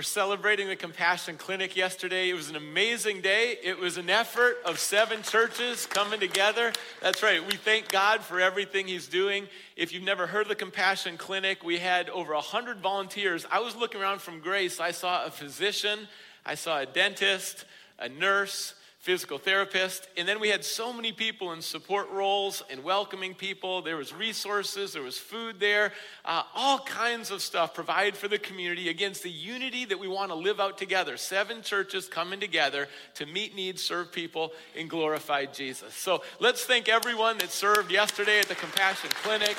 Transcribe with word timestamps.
We're 0.00 0.04
celebrating 0.04 0.68
the 0.68 0.76
Compassion 0.76 1.36
Clinic 1.36 1.76
yesterday. 1.76 2.30
It 2.30 2.34
was 2.34 2.48
an 2.48 2.56
amazing 2.56 3.20
day. 3.20 3.58
It 3.62 3.78
was 3.78 3.98
an 3.98 4.08
effort 4.08 4.56
of 4.64 4.78
seven 4.78 5.22
churches 5.22 5.84
coming 5.84 6.18
together. 6.18 6.72
That's 7.02 7.22
right. 7.22 7.46
We 7.46 7.56
thank 7.56 7.90
God 7.90 8.22
for 8.22 8.40
everything 8.40 8.86
He's 8.86 9.08
doing. 9.08 9.46
If 9.76 9.92
you've 9.92 10.02
never 10.02 10.26
heard 10.26 10.44
of 10.44 10.48
the 10.48 10.54
Compassion 10.54 11.18
Clinic, 11.18 11.62
we 11.62 11.76
had 11.76 12.08
over 12.08 12.32
100 12.32 12.78
volunteers. 12.78 13.44
I 13.52 13.60
was 13.60 13.76
looking 13.76 14.00
around 14.00 14.22
from 14.22 14.40
Grace. 14.40 14.80
I 14.80 14.92
saw 14.92 15.26
a 15.26 15.30
physician, 15.30 16.08
I 16.46 16.54
saw 16.54 16.78
a 16.78 16.86
dentist, 16.86 17.66
a 17.98 18.08
nurse, 18.08 18.72
physical 19.00 19.38
therapist. 19.38 20.08
And 20.18 20.28
then 20.28 20.40
we 20.40 20.50
had 20.50 20.62
so 20.62 20.92
many 20.92 21.10
people 21.10 21.52
in 21.52 21.62
support 21.62 22.10
roles 22.10 22.62
and 22.68 22.84
welcoming 22.84 23.32
people. 23.32 23.80
There 23.80 23.96
was 23.96 24.12
resources, 24.12 24.92
there 24.92 25.02
was 25.02 25.16
food 25.16 25.58
there, 25.58 25.92
uh, 26.26 26.42
all 26.54 26.80
kinds 26.80 27.30
of 27.30 27.40
stuff 27.40 27.72
provided 27.72 28.14
for 28.14 28.28
the 28.28 28.38
community 28.38 28.90
against 28.90 29.22
the 29.22 29.30
unity 29.30 29.86
that 29.86 29.98
we 29.98 30.06
want 30.06 30.30
to 30.30 30.34
live 30.34 30.60
out 30.60 30.76
together. 30.76 31.16
Seven 31.16 31.62
churches 31.62 32.08
coming 32.08 32.40
together 32.40 32.88
to 33.14 33.24
meet 33.24 33.56
needs, 33.56 33.82
serve 33.82 34.12
people, 34.12 34.52
and 34.76 34.90
glorify 34.90 35.46
Jesus. 35.46 35.94
So 35.94 36.22
let's 36.38 36.64
thank 36.64 36.90
everyone 36.90 37.38
that 37.38 37.50
served 37.50 37.90
yesterday 37.90 38.38
at 38.38 38.48
the 38.48 38.54
Compassion 38.54 39.08
Clinic. 39.22 39.56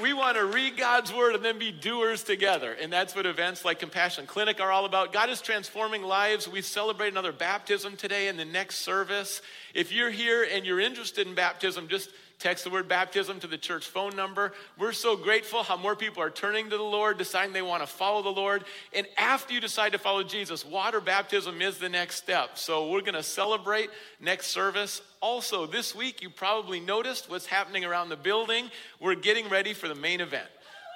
We 0.00 0.12
want 0.12 0.36
to 0.36 0.44
read 0.44 0.76
God's 0.76 1.12
word 1.12 1.34
and 1.34 1.44
then 1.44 1.58
be 1.58 1.72
doers 1.72 2.22
together. 2.22 2.72
And 2.72 2.92
that's 2.92 3.14
what 3.14 3.26
events 3.26 3.64
like 3.64 3.78
Compassion 3.78 4.26
Clinic 4.26 4.60
are 4.60 4.70
all 4.70 4.84
about. 4.84 5.12
God 5.12 5.30
is 5.30 5.40
transforming 5.40 6.02
lives. 6.02 6.48
We 6.48 6.62
celebrate 6.62 7.12
another 7.12 7.32
baptism 7.32 7.96
today 7.96 8.28
in 8.28 8.36
the 8.36 8.44
next 8.44 8.78
service. 8.78 9.42
If 9.74 9.92
you're 9.92 10.10
here 10.10 10.46
and 10.50 10.64
you're 10.64 10.80
interested 10.80 11.26
in 11.26 11.34
baptism, 11.34 11.88
just 11.88 12.10
Text 12.38 12.62
the 12.62 12.70
word 12.70 12.86
baptism 12.86 13.40
to 13.40 13.48
the 13.48 13.58
church 13.58 13.86
phone 13.86 14.14
number. 14.14 14.52
We're 14.78 14.92
so 14.92 15.16
grateful 15.16 15.64
how 15.64 15.76
more 15.76 15.96
people 15.96 16.22
are 16.22 16.30
turning 16.30 16.70
to 16.70 16.76
the 16.76 16.82
Lord, 16.82 17.18
deciding 17.18 17.52
they 17.52 17.62
want 17.62 17.82
to 17.82 17.86
follow 17.88 18.22
the 18.22 18.28
Lord. 18.28 18.64
And 18.94 19.08
after 19.16 19.52
you 19.52 19.60
decide 19.60 19.90
to 19.92 19.98
follow 19.98 20.22
Jesus, 20.22 20.64
water 20.64 21.00
baptism 21.00 21.60
is 21.60 21.78
the 21.78 21.88
next 21.88 22.16
step. 22.16 22.56
So 22.56 22.90
we're 22.90 23.00
going 23.00 23.14
to 23.14 23.24
celebrate 23.24 23.90
next 24.20 24.48
service. 24.48 25.02
Also, 25.20 25.66
this 25.66 25.96
week, 25.96 26.22
you 26.22 26.30
probably 26.30 26.78
noticed 26.78 27.28
what's 27.28 27.46
happening 27.46 27.84
around 27.84 28.08
the 28.08 28.16
building. 28.16 28.70
We're 29.00 29.16
getting 29.16 29.48
ready 29.48 29.74
for 29.74 29.88
the 29.88 29.96
main 29.96 30.20
event. 30.20 30.48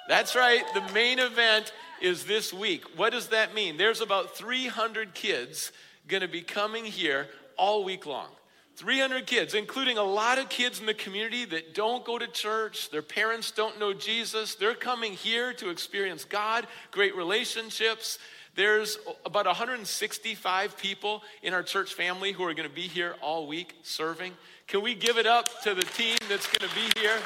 That's 0.07 0.35
right, 0.35 0.63
the 0.73 0.93
main 0.93 1.19
event 1.19 1.73
is 2.01 2.25
this 2.25 2.53
week. 2.53 2.83
What 2.97 3.11
does 3.11 3.27
that 3.29 3.53
mean? 3.53 3.77
There's 3.77 4.01
about 4.01 4.35
300 4.35 5.13
kids 5.13 5.71
going 6.07 6.21
to 6.21 6.27
be 6.27 6.41
coming 6.41 6.85
here 6.85 7.27
all 7.57 7.83
week 7.83 8.05
long. 8.05 8.27
300 8.75 9.27
kids, 9.27 9.53
including 9.53 9.97
a 9.97 10.03
lot 10.03 10.39
of 10.39 10.49
kids 10.49 10.79
in 10.79 10.85
the 10.85 10.93
community 10.93 11.45
that 11.45 11.75
don't 11.75 12.03
go 12.03 12.17
to 12.17 12.27
church, 12.27 12.89
their 12.89 13.03
parents 13.03 13.51
don't 13.51 13.79
know 13.79 13.93
Jesus. 13.93 14.55
They're 14.55 14.73
coming 14.73 15.13
here 15.13 15.53
to 15.53 15.69
experience 15.69 16.25
God, 16.25 16.65
great 16.91 17.15
relationships. 17.15 18.17
There's 18.55 18.97
about 19.25 19.45
165 19.45 20.77
people 20.77 21.23
in 21.41 21.53
our 21.53 21.63
church 21.63 21.93
family 21.93 22.31
who 22.31 22.43
are 22.43 22.53
going 22.53 22.69
to 22.69 22.75
be 22.75 22.87
here 22.87 23.15
all 23.21 23.47
week 23.47 23.75
serving. 23.83 24.33
Can 24.67 24.81
we 24.81 24.95
give 24.95 25.17
it 25.17 25.25
up 25.25 25.61
to 25.63 25.73
the 25.73 25.81
team 25.81 26.17
that's 26.29 26.47
going 26.47 26.69
to 26.69 26.75
be 26.75 26.99
here? 26.99 27.19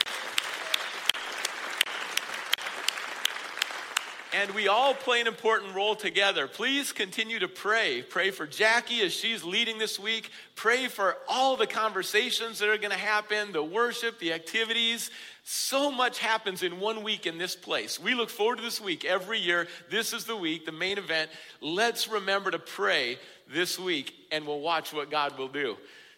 And 4.34 4.52
we 4.52 4.68
all 4.68 4.94
play 4.94 5.22
an 5.22 5.28
important 5.28 5.76
role 5.76 5.96
together. 5.96 6.48
Please 6.48 6.92
continue 6.92 7.40
to 7.40 7.48
pray. 7.48 8.02
Pray 8.02 8.32
for 8.32 8.46
Jackie 8.46 9.02
as 9.02 9.14
she's 9.14 9.44
leading 9.44 9.78
this 9.78 9.98
week. 10.00 10.30
Pray 10.56 10.88
for 10.88 11.18
all 11.28 11.56
the 11.56 11.68
conversations 11.68 12.60
that 12.60 12.70
are 12.70 12.78
going 12.78 12.92
to 12.92 12.98
happen, 12.98 13.52
the 13.52 13.64
worship, 13.64 14.20
the 14.20 14.34
activities. 14.34 15.12
So 15.44 15.90
much 15.90 16.20
happens 16.20 16.62
in 16.64 16.80
one 16.80 17.04
week 17.04 17.26
in 17.26 17.38
this 17.38 17.56
place. 17.56 18.00
We 18.00 18.16
look 18.16 18.30
forward 18.30 18.58
to 18.58 18.64
this 18.64 18.82
week 18.82 19.06
every 19.06 19.40
year. 19.40 19.68
This 19.90 20.12
is 20.12 20.26
the 20.26 20.36
week, 20.36 20.66
the 20.66 20.72
main 20.72 20.98
event. 20.98 21.32
Let's 21.62 22.10
remember 22.10 22.52
to 22.52 22.60
pray 22.60 23.18
this 23.50 23.80
week, 23.80 24.14
and 24.32 24.46
we'll 24.46 24.60
watch 24.60 24.92
what 24.92 25.10
God 25.10 25.38
will 25.38 25.48
do. 25.48 25.78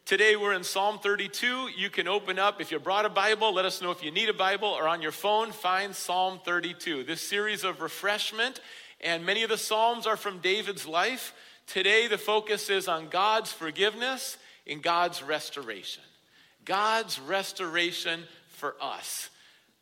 Today 0.09 0.36
we're 0.36 0.53
in 0.53 0.64
Psalm 0.64 0.97
32. 0.97 1.70
You 1.78 1.92
can 1.92 2.08
open 2.08 2.40
up, 2.40 2.59
if 2.59 2.72
you 2.72 2.80
brought 2.80 3.06
a 3.06 3.09
Bible, 3.09 3.53
let 3.53 3.66
us 3.66 3.80
know 3.80 3.92
if 3.92 4.03
you 4.03 4.09
need 4.09 4.28
a 4.28 4.34
Bible, 4.34 4.68
or 4.68 4.88
on 4.88 5.03
your 5.03 5.12
phone, 5.12 5.52
find 5.52 5.96
Psalm 5.96 6.40
32. 6.44 7.03
This 7.03 7.22
series 7.22 7.64
of 7.64 7.80
refreshment, 7.80 8.59
and 9.02 9.24
many 9.24 9.44
of 9.44 9.52
the 9.52 9.58
Psalms 9.59 10.08
are 10.08 10.18
from 10.18 10.40
David's 10.40 10.88
life. 10.88 11.36
Today 11.68 12.08
the 12.08 12.18
focus 12.18 12.72
is 12.72 12.88
on 12.88 13.09
God's 13.09 13.52
forgiveness 13.52 14.40
and 14.66 14.81
God's 14.81 15.22
restoration. 15.22 16.02
God's 16.66 17.20
restoration 17.20 18.24
for 18.47 18.74
us. 18.81 19.30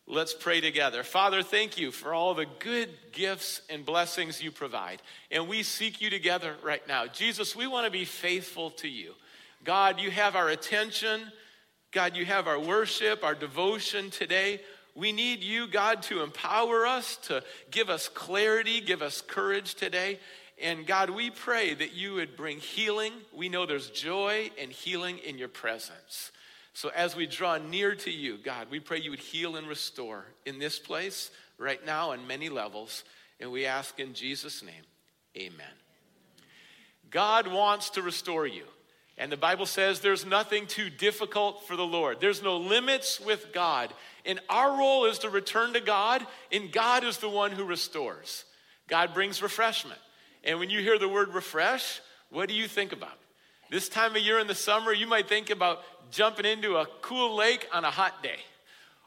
Let's 0.07 0.33
pray 0.33 0.59
together. 0.59 1.03
Father, 1.03 1.41
thank 1.41 1.77
you 1.77 1.89
for 1.89 2.13
all 2.13 2.33
the 2.33 2.47
good 2.59 2.89
gifts 3.13 3.61
and 3.69 3.85
blessings 3.85 4.43
you 4.43 4.51
provide. 4.51 5.01
And 5.31 5.47
we 5.47 5.63
seek 5.63 6.01
you 6.01 6.09
together 6.09 6.57
right 6.63 6.85
now. 6.85 7.07
Jesus, 7.07 7.55
we 7.55 7.65
want 7.65 7.85
to 7.85 7.91
be 7.91 8.03
faithful 8.03 8.71
to 8.71 8.89
you. 8.89 9.13
God, 9.67 9.99
you 9.99 10.09
have 10.11 10.37
our 10.37 10.47
attention. 10.47 11.29
God, 11.91 12.15
you 12.15 12.23
have 12.23 12.47
our 12.47 12.57
worship, 12.57 13.21
our 13.21 13.35
devotion 13.35 14.09
today. 14.09 14.61
We 14.95 15.11
need 15.11 15.43
you, 15.43 15.67
God, 15.67 16.03
to 16.03 16.23
empower 16.23 16.87
us, 16.87 17.17
to 17.23 17.43
give 17.69 17.89
us 17.89 18.07
clarity, 18.07 18.79
give 18.79 19.01
us 19.01 19.21
courage 19.21 19.75
today. 19.75 20.19
And 20.63 20.87
God, 20.87 21.09
we 21.09 21.31
pray 21.31 21.73
that 21.73 21.91
you 21.91 22.13
would 22.13 22.37
bring 22.37 22.59
healing. 22.59 23.11
We 23.35 23.49
know 23.49 23.65
there's 23.65 23.89
joy 23.89 24.51
and 24.57 24.71
healing 24.71 25.17
in 25.17 25.37
your 25.37 25.49
presence. 25.49 26.31
So 26.71 26.89
as 26.95 27.17
we 27.17 27.27
draw 27.27 27.57
near 27.57 27.93
to 27.93 28.09
you, 28.09 28.37
God, 28.37 28.67
we 28.71 28.79
pray 28.79 29.01
you 29.01 29.11
would 29.11 29.19
heal 29.19 29.57
and 29.57 29.67
restore 29.67 30.27
in 30.45 30.59
this 30.59 30.79
place 30.79 31.29
right 31.57 31.85
now 31.85 32.11
on 32.11 32.25
many 32.25 32.47
levels. 32.47 33.03
And 33.41 33.51
we 33.51 33.65
ask 33.65 33.99
in 33.99 34.13
Jesus' 34.13 34.63
name, 34.63 34.85
amen. 35.35 35.75
God 37.09 37.47
wants 37.49 37.89
to 37.91 38.01
restore 38.01 38.47
you. 38.47 38.63
And 39.17 39.31
the 39.31 39.37
Bible 39.37 39.65
says 39.65 39.99
there's 39.99 40.25
nothing 40.25 40.67
too 40.67 40.89
difficult 40.89 41.65
for 41.65 41.75
the 41.75 41.85
Lord. 41.85 42.19
There's 42.21 42.43
no 42.43 42.57
limits 42.57 43.19
with 43.19 43.51
God. 43.51 43.93
And 44.25 44.39
our 44.49 44.77
role 44.77 45.05
is 45.05 45.19
to 45.19 45.29
return 45.29 45.73
to 45.73 45.79
God, 45.79 46.25
and 46.51 46.71
God 46.71 47.03
is 47.03 47.17
the 47.17 47.29
one 47.29 47.51
who 47.51 47.63
restores. 47.63 48.45
God 48.87 49.13
brings 49.13 49.41
refreshment. 49.41 49.99
And 50.43 50.59
when 50.59 50.69
you 50.69 50.81
hear 50.81 50.99
the 50.99 51.09
word 51.09 51.33
refresh, 51.33 51.99
what 52.29 52.47
do 52.47 52.55
you 52.55 52.67
think 52.67 52.93
about? 52.93 53.17
This 53.69 53.89
time 53.89 54.15
of 54.15 54.21
year 54.21 54.39
in 54.39 54.47
the 54.47 54.55
summer, 54.55 54.93
you 54.93 55.07
might 55.07 55.27
think 55.27 55.49
about 55.49 55.81
jumping 56.11 56.45
into 56.45 56.77
a 56.77 56.85
cool 57.01 57.35
lake 57.35 57.67
on 57.73 57.83
a 57.83 57.91
hot 57.91 58.21
day. 58.21 58.39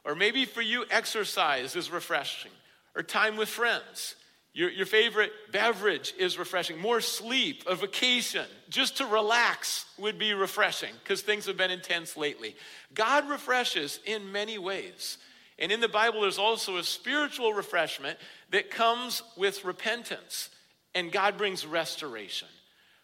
Or 0.04 0.14
maybe 0.14 0.44
for 0.44 0.60
you, 0.60 0.84
exercise 0.90 1.76
is 1.76 1.90
refreshing, 1.90 2.50
or 2.96 3.02
time 3.02 3.36
with 3.36 3.48
friends. 3.48 4.16
Your, 4.60 4.68
your 4.68 4.84
favorite 4.84 5.32
beverage 5.52 6.12
is 6.18 6.38
refreshing. 6.38 6.78
More 6.78 7.00
sleep, 7.00 7.64
a 7.66 7.74
vacation, 7.74 8.44
just 8.68 8.98
to 8.98 9.06
relax 9.06 9.86
would 9.96 10.18
be 10.18 10.34
refreshing 10.34 10.92
because 11.02 11.22
things 11.22 11.46
have 11.46 11.56
been 11.56 11.70
intense 11.70 12.14
lately. 12.14 12.54
God 12.92 13.26
refreshes 13.30 14.00
in 14.04 14.30
many 14.32 14.58
ways. 14.58 15.16
And 15.58 15.72
in 15.72 15.80
the 15.80 15.88
Bible, 15.88 16.20
there's 16.20 16.38
also 16.38 16.76
a 16.76 16.84
spiritual 16.84 17.54
refreshment 17.54 18.18
that 18.50 18.70
comes 18.70 19.22
with 19.34 19.64
repentance, 19.64 20.50
and 20.94 21.10
God 21.10 21.38
brings 21.38 21.64
restoration. 21.64 22.48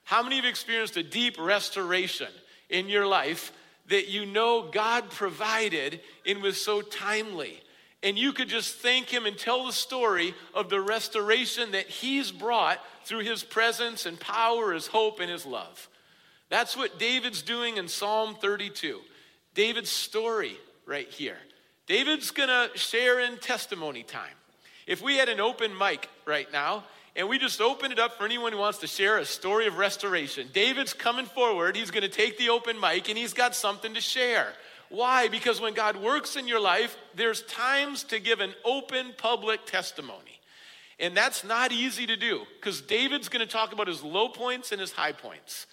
How 0.04 0.22
many 0.22 0.38
of 0.38 0.44
you 0.44 0.50
experienced 0.50 0.98
a 0.98 1.02
deep 1.02 1.40
restoration 1.40 2.28
in 2.68 2.86
your 2.86 3.06
life 3.06 3.50
that 3.88 4.08
you 4.08 4.26
know 4.26 4.68
God 4.70 5.08
provided 5.08 6.02
and 6.26 6.42
was 6.42 6.60
so 6.60 6.82
timely? 6.82 7.62
And 8.02 8.18
you 8.18 8.32
could 8.32 8.48
just 8.48 8.76
thank 8.76 9.08
him 9.08 9.26
and 9.26 9.36
tell 9.36 9.66
the 9.66 9.72
story 9.72 10.34
of 10.54 10.68
the 10.68 10.80
restoration 10.80 11.72
that 11.72 11.86
he's 11.86 12.30
brought 12.30 12.78
through 13.04 13.20
his 13.20 13.42
presence 13.42 14.06
and 14.06 14.18
power, 14.20 14.72
his 14.72 14.86
hope, 14.86 15.20
and 15.20 15.30
his 15.30 15.46
love. 15.46 15.88
That's 16.48 16.76
what 16.76 16.98
David's 16.98 17.42
doing 17.42 17.76
in 17.76 17.88
Psalm 17.88 18.36
32. 18.40 19.00
David's 19.54 19.90
story 19.90 20.56
right 20.86 21.08
here. 21.08 21.38
David's 21.86 22.30
gonna 22.30 22.68
share 22.74 23.20
in 23.20 23.38
testimony 23.38 24.02
time. 24.02 24.34
If 24.86 25.02
we 25.02 25.16
had 25.16 25.28
an 25.28 25.40
open 25.40 25.76
mic 25.76 26.08
right 26.26 26.50
now, 26.52 26.84
and 27.16 27.28
we 27.28 27.38
just 27.38 27.60
open 27.62 27.92
it 27.92 27.98
up 27.98 28.18
for 28.18 28.24
anyone 28.24 28.52
who 28.52 28.58
wants 28.58 28.78
to 28.78 28.86
share 28.86 29.16
a 29.16 29.24
story 29.24 29.66
of 29.66 29.78
restoration. 29.78 30.48
David's 30.52 30.92
coming 30.92 31.24
forward. 31.24 31.74
He's 31.74 31.90
going 31.90 32.02
to 32.02 32.10
take 32.10 32.36
the 32.36 32.50
open 32.50 32.78
mic 32.78 33.08
and 33.08 33.16
he's 33.16 33.32
got 33.32 33.54
something 33.54 33.94
to 33.94 34.02
share. 34.02 34.52
Why? 34.88 35.28
Because 35.28 35.60
when 35.60 35.74
God 35.74 35.96
works 35.96 36.36
in 36.36 36.46
your 36.46 36.60
life, 36.60 36.96
there's 37.14 37.42
times 37.42 38.04
to 38.04 38.20
give 38.20 38.40
an 38.40 38.54
open 38.64 39.14
public 39.16 39.66
testimony. 39.66 40.40
And 40.98 41.16
that's 41.16 41.44
not 41.44 41.72
easy 41.72 42.06
to 42.06 42.16
do 42.16 42.42
because 42.58 42.80
David's 42.80 43.28
going 43.28 43.46
to 43.46 43.52
talk 43.52 43.72
about 43.72 43.88
his 43.88 44.02
low 44.02 44.28
points 44.28 44.72
and 44.72 44.80
his 44.80 44.92
high 44.92 45.12
points. 45.12 45.66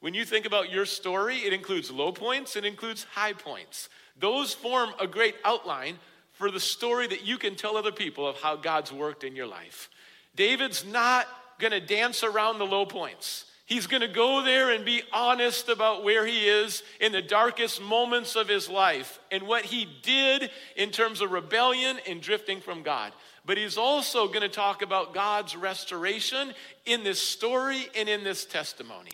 When 0.00 0.14
you 0.14 0.24
think 0.24 0.46
about 0.46 0.70
your 0.70 0.84
story, 0.84 1.36
it 1.38 1.52
includes 1.52 1.90
low 1.90 2.12
points, 2.12 2.56
it 2.56 2.64
includes 2.64 3.04
high 3.04 3.32
points. 3.32 3.88
Those 4.18 4.52
form 4.52 4.90
a 5.00 5.06
great 5.06 5.36
outline 5.44 5.98
for 6.32 6.50
the 6.50 6.60
story 6.60 7.06
that 7.06 7.24
you 7.24 7.38
can 7.38 7.54
tell 7.54 7.76
other 7.76 7.92
people 7.92 8.26
of 8.26 8.36
how 8.36 8.56
God's 8.56 8.92
worked 8.92 9.24
in 9.24 9.36
your 9.36 9.46
life. 9.46 9.88
David's 10.34 10.84
not 10.84 11.26
going 11.58 11.70
to 11.70 11.80
dance 11.80 12.24
around 12.24 12.58
the 12.58 12.66
low 12.66 12.84
points. 12.84 13.46
He's 13.74 13.88
going 13.88 14.02
to 14.02 14.06
go 14.06 14.40
there 14.40 14.70
and 14.70 14.84
be 14.84 15.02
honest 15.12 15.68
about 15.68 16.04
where 16.04 16.24
he 16.24 16.48
is 16.48 16.84
in 17.00 17.10
the 17.10 17.20
darkest 17.20 17.82
moments 17.82 18.36
of 18.36 18.46
his 18.46 18.68
life 18.68 19.18
and 19.32 19.48
what 19.48 19.64
he 19.64 19.84
did 20.04 20.48
in 20.76 20.90
terms 20.90 21.20
of 21.20 21.32
rebellion 21.32 21.98
and 22.06 22.22
drifting 22.22 22.60
from 22.60 22.84
God. 22.84 23.12
but 23.44 23.58
he's 23.58 23.76
also 23.76 24.28
going 24.28 24.42
to 24.42 24.48
talk 24.48 24.82
about 24.82 25.12
God's 25.12 25.56
restoration 25.56 26.54
in 26.86 27.02
this 27.02 27.20
story 27.20 27.88
and 27.96 28.08
in 28.08 28.22
this 28.22 28.44
testimony. 28.44 29.10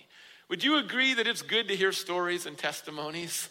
Would 0.50 0.62
you 0.62 0.76
agree 0.76 1.14
that 1.14 1.26
it's 1.26 1.40
good 1.40 1.68
to 1.68 1.74
hear 1.74 1.90
stories 1.90 2.44
and 2.44 2.58
testimonies? 2.58 3.48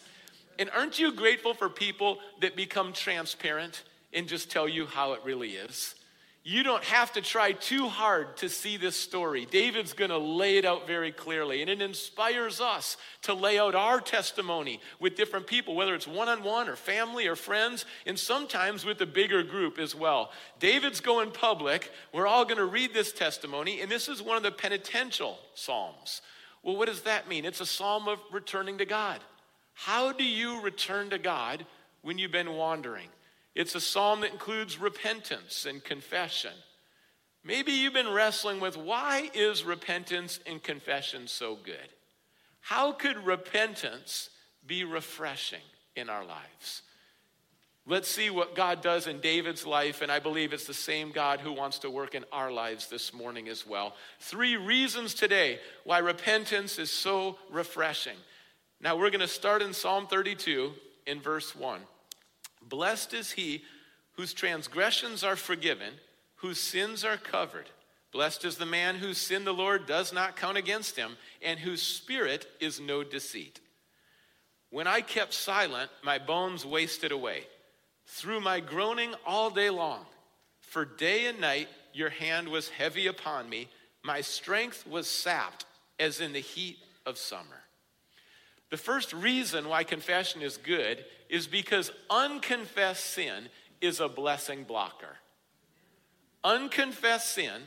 And 0.60 0.70
aren't 0.70 1.00
you 1.00 1.12
grateful 1.12 1.54
for 1.54 1.68
people 1.68 2.18
that 2.40 2.54
become 2.54 2.92
transparent 2.92 3.82
and 4.12 4.28
just 4.28 4.48
tell 4.48 4.68
you 4.68 4.86
how 4.86 5.14
it 5.14 5.22
really 5.24 5.50
is? 5.50 5.96
You 6.42 6.62
don't 6.62 6.84
have 6.84 7.12
to 7.12 7.20
try 7.20 7.52
too 7.52 7.88
hard 7.88 8.38
to 8.38 8.48
see 8.48 8.78
this 8.78 8.96
story. 8.96 9.46
David's 9.50 9.92
going 9.92 10.10
to 10.10 10.16
lay 10.16 10.56
it 10.56 10.64
out 10.64 10.86
very 10.86 11.12
clearly, 11.12 11.60
and 11.60 11.68
it 11.68 11.82
inspires 11.82 12.62
us 12.62 12.96
to 13.22 13.34
lay 13.34 13.58
out 13.58 13.74
our 13.74 14.00
testimony 14.00 14.80
with 14.98 15.16
different 15.16 15.46
people, 15.46 15.74
whether 15.74 15.94
it's 15.94 16.08
one 16.08 16.30
on 16.30 16.42
one 16.42 16.66
or 16.66 16.76
family 16.76 17.26
or 17.26 17.36
friends, 17.36 17.84
and 18.06 18.18
sometimes 18.18 18.86
with 18.86 18.98
a 19.02 19.06
bigger 19.06 19.42
group 19.42 19.78
as 19.78 19.94
well. 19.94 20.30
David's 20.58 21.00
going 21.00 21.30
public. 21.30 21.92
We're 22.10 22.26
all 22.26 22.46
going 22.46 22.56
to 22.56 22.64
read 22.64 22.94
this 22.94 23.12
testimony, 23.12 23.82
and 23.82 23.90
this 23.90 24.08
is 24.08 24.22
one 24.22 24.38
of 24.38 24.42
the 24.42 24.50
penitential 24.50 25.38
psalms. 25.54 26.22
Well, 26.62 26.76
what 26.76 26.88
does 26.88 27.02
that 27.02 27.28
mean? 27.28 27.44
It's 27.44 27.60
a 27.60 27.66
psalm 27.66 28.08
of 28.08 28.18
returning 28.32 28.78
to 28.78 28.86
God. 28.86 29.20
How 29.74 30.10
do 30.10 30.24
you 30.24 30.62
return 30.62 31.10
to 31.10 31.18
God 31.18 31.66
when 32.00 32.16
you've 32.16 32.32
been 32.32 32.54
wandering? 32.54 33.08
It's 33.54 33.74
a 33.74 33.80
psalm 33.80 34.20
that 34.20 34.32
includes 34.32 34.78
repentance 34.78 35.66
and 35.66 35.82
confession. 35.82 36.52
Maybe 37.42 37.72
you've 37.72 37.94
been 37.94 38.12
wrestling 38.12 38.60
with 38.60 38.76
why 38.76 39.30
is 39.34 39.64
repentance 39.64 40.40
and 40.46 40.62
confession 40.62 41.26
so 41.26 41.56
good? 41.56 41.88
How 42.60 42.92
could 42.92 43.16
repentance 43.24 44.30
be 44.66 44.84
refreshing 44.84 45.62
in 45.96 46.10
our 46.10 46.24
lives? 46.24 46.82
Let's 47.86 48.08
see 48.08 48.30
what 48.30 48.54
God 48.54 48.82
does 48.82 49.06
in 49.06 49.20
David's 49.20 49.66
life, 49.66 50.02
and 50.02 50.12
I 50.12 50.20
believe 50.20 50.52
it's 50.52 50.66
the 50.66 50.74
same 50.74 51.10
God 51.10 51.40
who 51.40 51.52
wants 51.52 51.78
to 51.80 51.90
work 51.90 52.14
in 52.14 52.24
our 52.30 52.52
lives 52.52 52.88
this 52.88 53.12
morning 53.14 53.48
as 53.48 53.66
well. 53.66 53.94
Three 54.20 54.56
reasons 54.56 55.14
today 55.14 55.58
why 55.84 55.98
repentance 55.98 56.78
is 56.78 56.90
so 56.90 57.38
refreshing. 57.50 58.16
Now, 58.80 58.96
we're 58.96 59.10
going 59.10 59.20
to 59.20 59.28
start 59.28 59.62
in 59.62 59.72
Psalm 59.72 60.06
32 60.06 60.72
in 61.06 61.20
verse 61.20 61.56
1. 61.56 61.80
Blessed 62.70 63.12
is 63.12 63.32
he 63.32 63.64
whose 64.12 64.32
transgressions 64.32 65.22
are 65.22 65.36
forgiven, 65.36 65.94
whose 66.36 66.58
sins 66.58 67.04
are 67.04 67.18
covered. 67.18 67.68
Blessed 68.12 68.44
is 68.44 68.56
the 68.56 68.66
man 68.66 68.96
whose 68.96 69.18
sin 69.18 69.44
the 69.44 69.52
Lord 69.52 69.86
does 69.86 70.12
not 70.12 70.36
count 70.36 70.56
against 70.56 70.96
him, 70.96 71.16
and 71.42 71.60
whose 71.60 71.82
spirit 71.82 72.46
is 72.60 72.80
no 72.80 73.04
deceit. 73.04 73.60
When 74.70 74.86
I 74.86 75.00
kept 75.00 75.34
silent, 75.34 75.90
my 76.02 76.18
bones 76.18 76.64
wasted 76.64 77.12
away 77.12 77.44
through 78.06 78.40
my 78.40 78.60
groaning 78.60 79.14
all 79.26 79.50
day 79.50 79.70
long. 79.70 80.04
For 80.60 80.84
day 80.84 81.26
and 81.26 81.40
night 81.40 81.68
your 81.92 82.10
hand 82.10 82.48
was 82.48 82.68
heavy 82.68 83.06
upon 83.06 83.48
me, 83.48 83.68
my 84.02 84.20
strength 84.20 84.86
was 84.86 85.08
sapped 85.08 85.64
as 85.98 86.20
in 86.20 86.32
the 86.32 86.40
heat 86.40 86.78
of 87.04 87.18
summer. 87.18 87.59
The 88.70 88.76
first 88.76 89.12
reason 89.12 89.68
why 89.68 89.84
confession 89.84 90.42
is 90.42 90.56
good 90.56 91.04
is 91.28 91.46
because 91.46 91.90
unconfessed 92.08 93.04
sin 93.04 93.48
is 93.80 94.00
a 94.00 94.08
blessing 94.08 94.64
blocker. 94.64 95.16
Unconfessed 96.44 97.30
sin 97.30 97.62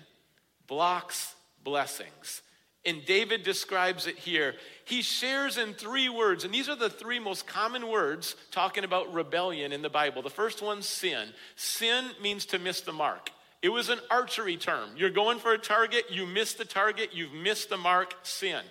blocks 0.68 1.36
blessings. 1.64 2.42
And 2.86 3.06
David 3.06 3.44
describes 3.44 4.08
it 4.08 4.18
here. 4.18 4.56
He 4.86 5.02
shares 5.02 5.58
in 5.58 5.74
three 5.74 6.10
words, 6.10 6.44
and 6.44 6.54
these 6.54 6.68
are 6.68 6.76
the 6.76 6.90
three 6.90 7.20
most 7.20 7.48
common 7.48 7.88
words 7.88 8.36
talking 8.52 8.84
about 8.84 9.14
rebellion 9.14 9.72
in 9.72 9.82
the 9.82 9.90
Bible. 9.90 10.22
The 10.22 10.30
first 10.30 10.62
one's 10.62 10.86
sin. 10.86 11.30
Sin 11.56 12.10
means 12.22 12.46
to 12.48 12.60
miss 12.60 12.82
the 12.82 12.92
mark. 12.92 13.30
It 13.62 13.70
was 13.70 13.88
an 13.88 14.00
archery 14.12 14.58
term. 14.58 14.90
You're 14.98 15.10
going 15.10 15.40
for 15.40 15.54
a 15.54 15.58
target, 15.58 16.12
you 16.12 16.26
miss 16.26 16.54
the 16.54 16.66
target, 16.66 17.12
you've 17.14 17.32
missed 17.32 17.70
the 17.70 17.78
mark, 17.78 18.14
sin. 18.24 18.62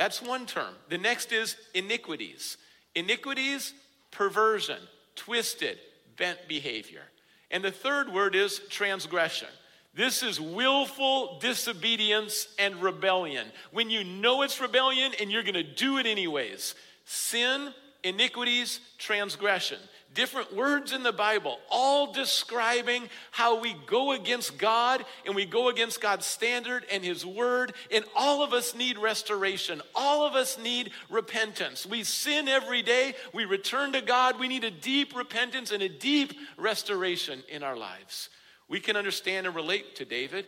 That's 0.00 0.22
one 0.22 0.46
term. 0.46 0.72
The 0.88 0.96
next 0.96 1.30
is 1.30 1.56
iniquities. 1.74 2.56
Iniquities, 2.94 3.74
perversion, 4.10 4.78
twisted, 5.14 5.76
bent 6.16 6.38
behavior. 6.48 7.02
And 7.50 7.62
the 7.62 7.70
third 7.70 8.10
word 8.10 8.34
is 8.34 8.62
transgression. 8.70 9.48
This 9.92 10.22
is 10.22 10.40
willful 10.40 11.38
disobedience 11.40 12.48
and 12.58 12.76
rebellion. 12.76 13.48
When 13.72 13.90
you 13.90 14.02
know 14.02 14.40
it's 14.40 14.58
rebellion 14.58 15.12
and 15.20 15.30
you're 15.30 15.42
going 15.42 15.52
to 15.52 15.62
do 15.62 15.98
it 15.98 16.06
anyways. 16.06 16.74
Sin, 17.04 17.74
iniquities, 18.02 18.80
transgression 18.96 19.80
different 20.14 20.54
words 20.54 20.92
in 20.92 21.02
the 21.02 21.12
Bible, 21.12 21.58
all 21.70 22.12
describing 22.12 23.08
how 23.30 23.60
we 23.60 23.74
go 23.86 24.12
against 24.12 24.58
God 24.58 25.04
and 25.24 25.34
we 25.34 25.46
go 25.46 25.68
against 25.68 26.00
God's 26.00 26.26
standard 26.26 26.84
and 26.90 27.04
His 27.04 27.24
word. 27.24 27.72
And 27.92 28.04
all 28.16 28.42
of 28.42 28.52
us 28.52 28.74
need 28.74 28.98
restoration. 28.98 29.80
All 29.94 30.26
of 30.26 30.34
us 30.34 30.58
need 30.58 30.90
repentance. 31.10 31.86
We 31.86 32.02
sin 32.04 32.48
every 32.48 32.82
day. 32.82 33.14
We 33.32 33.44
return 33.44 33.92
to 33.92 34.00
God. 34.00 34.38
We 34.40 34.48
need 34.48 34.64
a 34.64 34.70
deep 34.70 35.16
repentance 35.16 35.70
and 35.70 35.82
a 35.82 35.88
deep 35.88 36.34
restoration 36.56 37.42
in 37.48 37.62
our 37.62 37.76
lives. 37.76 38.30
We 38.68 38.80
can 38.80 38.96
understand 38.96 39.46
and 39.46 39.54
relate 39.54 39.96
to 39.96 40.04
David. 40.04 40.46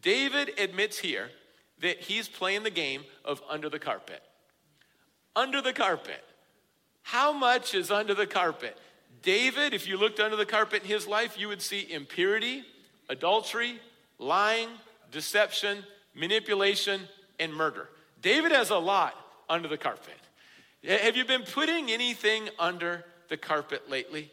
David 0.00 0.52
admits 0.58 0.98
here 0.98 1.30
that 1.80 2.00
he's 2.00 2.28
playing 2.28 2.62
the 2.62 2.70
game 2.70 3.04
of 3.24 3.42
under 3.48 3.68
the 3.68 3.78
carpet. 3.78 4.22
Under 5.34 5.62
the 5.62 5.72
carpet. 5.72 6.22
How 7.02 7.32
much 7.32 7.74
is 7.74 7.90
under 7.90 8.14
the 8.14 8.26
carpet? 8.26 8.76
David, 9.22 9.74
if 9.74 9.86
you 9.86 9.96
looked 9.96 10.20
under 10.20 10.36
the 10.36 10.46
carpet 10.46 10.82
in 10.82 10.88
his 10.88 11.06
life, 11.06 11.38
you 11.38 11.48
would 11.48 11.60
see 11.60 11.86
impurity, 11.90 12.64
adultery, 13.08 13.78
lying, 14.18 14.68
deception, 15.10 15.84
manipulation, 16.14 17.02
and 17.38 17.52
murder. 17.52 17.88
David 18.22 18.52
has 18.52 18.70
a 18.70 18.78
lot 18.78 19.14
under 19.48 19.68
the 19.68 19.78
carpet. 19.78 20.14
Have 20.86 21.16
you 21.16 21.24
been 21.24 21.42
putting 21.42 21.90
anything 21.90 22.48
under 22.58 23.04
the 23.28 23.36
carpet 23.36 23.90
lately? 23.90 24.30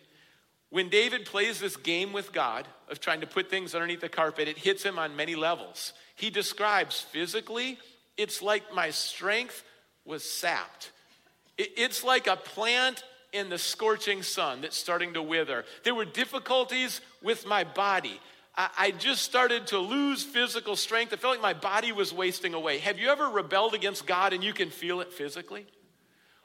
When 0.69 0.89
David 0.89 1.25
plays 1.25 1.59
this 1.59 1.77
game 1.77 2.13
with 2.13 2.33
God 2.33 2.67
of 2.89 2.99
trying 2.99 3.21
to 3.21 3.27
put 3.27 3.49
things 3.49 3.73
underneath 3.73 4.01
the 4.01 4.09
carpet, 4.09 4.47
it 4.47 4.57
hits 4.57 4.83
him 4.83 4.99
on 4.99 5.15
many 5.15 5.35
levels. 5.35 5.93
He 6.15 6.29
describes 6.29 6.99
physically, 6.99 7.77
it's 8.17 8.41
like 8.41 8.73
my 8.73 8.89
strength 8.89 9.63
was 10.05 10.29
sapped. 10.29 10.91
It's 11.57 12.03
like 12.03 12.27
a 12.27 12.35
plant 12.35 13.03
in 13.33 13.49
the 13.49 13.57
scorching 13.57 14.23
sun 14.23 14.61
that's 14.61 14.77
starting 14.77 15.13
to 15.13 15.21
wither. 15.21 15.65
There 15.83 15.95
were 15.95 16.05
difficulties 16.05 17.01
with 17.21 17.45
my 17.45 17.63
body. 17.63 18.19
I 18.55 18.91
just 18.97 19.21
started 19.21 19.67
to 19.67 19.77
lose 19.77 20.23
physical 20.23 20.75
strength. 20.75 21.13
I 21.13 21.17
felt 21.17 21.33
like 21.33 21.41
my 21.43 21.53
body 21.53 21.91
was 21.91 22.11
wasting 22.11 22.55
away. 22.55 22.79
Have 22.79 22.97
you 22.97 23.09
ever 23.09 23.29
rebelled 23.29 23.75
against 23.75 24.07
God 24.07 24.33
and 24.33 24.43
you 24.43 24.51
can 24.51 24.71
feel 24.71 24.99
it 25.01 25.13
physically? 25.13 25.67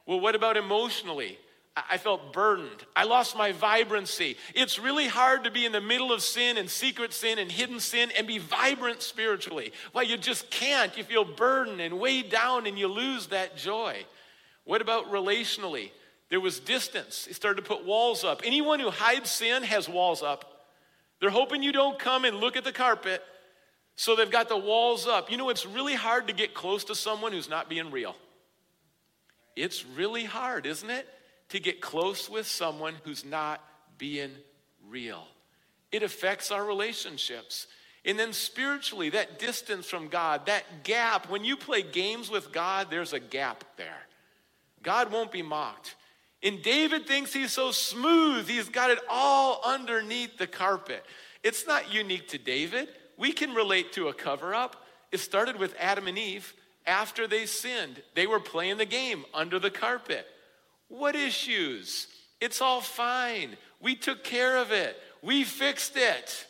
Well, 0.04 0.21
what 0.21 0.35
about 0.35 0.59
emotionally? 0.59 1.38
I 1.75 1.97
felt 1.97 2.35
burdened. 2.35 2.85
I 2.95 3.04
lost 3.04 3.35
my 3.35 3.52
vibrancy. 3.52 4.37
It's 4.54 4.78
really 4.78 5.09
hard 5.09 5.45
to 5.45 5.50
be 5.50 5.64
in 5.64 5.73
the 5.73 5.81
middle 5.81 6.12
of 6.12 6.23
sin 6.23 6.59
and 6.59 6.69
secret 6.69 7.14
sin 7.14 7.38
and 7.38 7.50
hidden 7.50 7.81
sin 7.81 8.11
and 8.19 8.26
be 8.26 8.37
vibrant 8.37 9.00
spiritually. 9.00 9.73
Well, 9.95 10.04
you 10.04 10.19
just 10.19 10.50
can't. 10.50 10.95
You 10.99 11.04
feel 11.04 11.25
burdened 11.25 11.81
and 11.81 11.99
weighed 11.99 12.28
down 12.31 12.66
and 12.66 12.78
you 12.78 12.88
lose 12.88 13.28
that 13.28 13.57
joy. 13.57 14.04
What 14.64 14.81
about 14.81 15.11
relationally? 15.11 15.90
There 16.28 16.40
was 16.40 16.61
distance. 16.61 17.26
He 17.26 17.35
started 17.35 17.62
to 17.62 17.69
put 17.69 17.85
walls 17.85 18.25
up. 18.25 18.42
Anyone 18.45 18.81
who 18.81 18.90
hides 18.90 19.31
sin 19.31 19.62
has 19.64 19.88
walls 19.88 20.23
up. 20.23 20.66
They're 21.21 21.31
hoping 21.31 21.62
you 21.62 21.73
don't 21.73 21.99
come 21.99 22.25
and 22.25 22.38
look 22.38 22.57
at 22.57 22.64
the 22.64 22.73
carpet, 22.73 23.23
so 23.95 24.16
they've 24.16 24.31
got 24.31 24.49
the 24.49 24.57
walls 24.57 25.07
up. 25.07 25.31
You 25.31 25.37
know, 25.37 25.50
it's 25.50 25.66
really 25.66 25.95
hard 25.95 26.26
to 26.28 26.33
get 26.33 26.54
close 26.54 26.85
to 26.85 26.95
someone 26.95 27.33
who's 27.33 27.49
not 27.49 27.69
being 27.69 27.90
real. 27.90 28.16
It's 29.54 29.85
really 29.85 30.25
hard, 30.25 30.66
isn't 30.66 30.90
it? 30.90 31.07
To 31.50 31.61
get 31.61 31.81
close 31.81 32.31
with 32.31 32.47
someone 32.47 32.95
who's 33.04 33.25
not 33.25 33.61
being 33.99 34.33
real. 34.88 35.25
It 35.92 36.02
affects 36.02 36.50
our 36.50 36.64
relationships. 36.64 37.66
And 38.04 38.19
then 38.19 38.33
spiritually, 38.33 39.11
that 39.11 39.38
distance 39.38 39.87
from 39.87 40.09
God, 40.09 40.47
that 40.47 40.83
gap, 40.83 41.28
when 41.28 41.45
you 41.45 41.57
play 41.57 41.83
games 41.83 42.31
with 42.31 42.50
God, 42.50 42.88
there's 42.90 43.12
a 43.12 43.21
gap 43.21 43.62
there. 43.76 44.07
God 44.82 45.12
won't 45.12 45.32
be 45.32 45.42
mocked. 45.42 45.94
And 46.42 46.62
David 46.62 47.06
thinks 47.06 47.32
he's 47.32 47.52
so 47.52 47.70
smooth, 47.70 48.48
he's 48.48 48.68
got 48.68 48.90
it 48.90 48.98
all 49.08 49.60
underneath 49.64 50.38
the 50.38 50.46
carpet. 50.46 51.04
It's 51.42 51.66
not 51.66 51.92
unique 51.92 52.28
to 52.28 52.38
David. 52.38 52.88
We 53.16 53.32
can 53.32 53.54
relate 53.54 53.92
to 53.92 54.08
a 54.08 54.14
cover 54.14 54.54
up. 54.54 54.84
It 55.12 55.20
started 55.20 55.56
with 55.56 55.74
Adam 55.78 56.08
and 56.08 56.18
Eve 56.18 56.52
after 56.86 57.28
they 57.28 57.46
sinned. 57.46 58.02
They 58.14 58.26
were 58.26 58.40
playing 58.40 58.78
the 58.78 58.84
game 58.84 59.24
under 59.32 59.58
the 59.58 59.70
carpet. 59.70 60.26
What 60.88 61.14
issues? 61.14 62.08
It's 62.40 62.60
all 62.60 62.80
fine. 62.80 63.56
We 63.80 63.94
took 63.94 64.24
care 64.24 64.56
of 64.58 64.72
it, 64.72 64.96
we 65.22 65.44
fixed 65.44 65.96
it. 65.96 66.46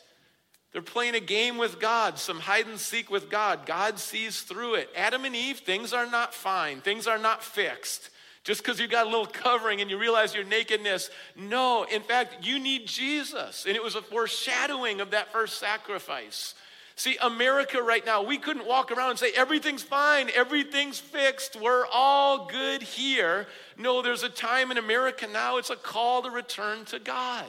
They're 0.71 0.81
playing 0.81 1.13
a 1.13 1.19
game 1.19 1.59
with 1.59 1.79
God, 1.79 2.17
some 2.17 2.39
hide 2.39 2.65
and 2.65 2.79
seek 2.79 3.11
with 3.11 3.29
God. 3.29 3.67
God 3.67 3.99
sees 3.99 4.41
through 4.41 4.73
it. 4.73 4.89
Adam 4.95 5.23
and 5.23 5.35
Eve, 5.35 5.59
things 5.59 5.93
are 5.93 6.07
not 6.07 6.33
fine, 6.33 6.81
things 6.81 7.05
are 7.05 7.19
not 7.19 7.43
fixed. 7.43 8.09
Just 8.43 8.61
because 8.61 8.79
you 8.79 8.87
got 8.87 9.07
a 9.07 9.09
little 9.09 9.25
covering 9.25 9.81
and 9.81 9.89
you 9.89 9.97
realize 9.97 10.35
your 10.35 10.43
nakedness. 10.43 11.09
No, 11.35 11.83
in 11.83 12.01
fact, 12.01 12.45
you 12.45 12.59
need 12.59 12.87
Jesus. 12.87 13.65
And 13.65 13.75
it 13.75 13.83
was 13.83 13.95
a 13.95 14.01
foreshadowing 14.01 15.01
of 15.01 15.11
that 15.11 15.31
first 15.31 15.59
sacrifice. 15.59 16.53
See, 16.95 17.17
America 17.21 17.81
right 17.81 18.05
now, 18.05 18.21
we 18.21 18.37
couldn't 18.37 18.67
walk 18.67 18.91
around 18.91 19.11
and 19.11 19.19
say, 19.19 19.31
everything's 19.35 19.81
fine, 19.81 20.29
everything's 20.35 20.99
fixed, 20.99 21.55
we're 21.55 21.87
all 21.91 22.45
good 22.45 22.83
here. 22.83 23.47
No, 23.79 24.03
there's 24.03 24.21
a 24.21 24.29
time 24.29 24.69
in 24.69 24.77
America 24.77 25.25
now, 25.25 25.57
it's 25.57 25.71
a 25.71 25.75
call 25.75 26.21
to 26.21 26.29
return 26.29 26.85
to 26.85 26.99
God. 26.99 27.47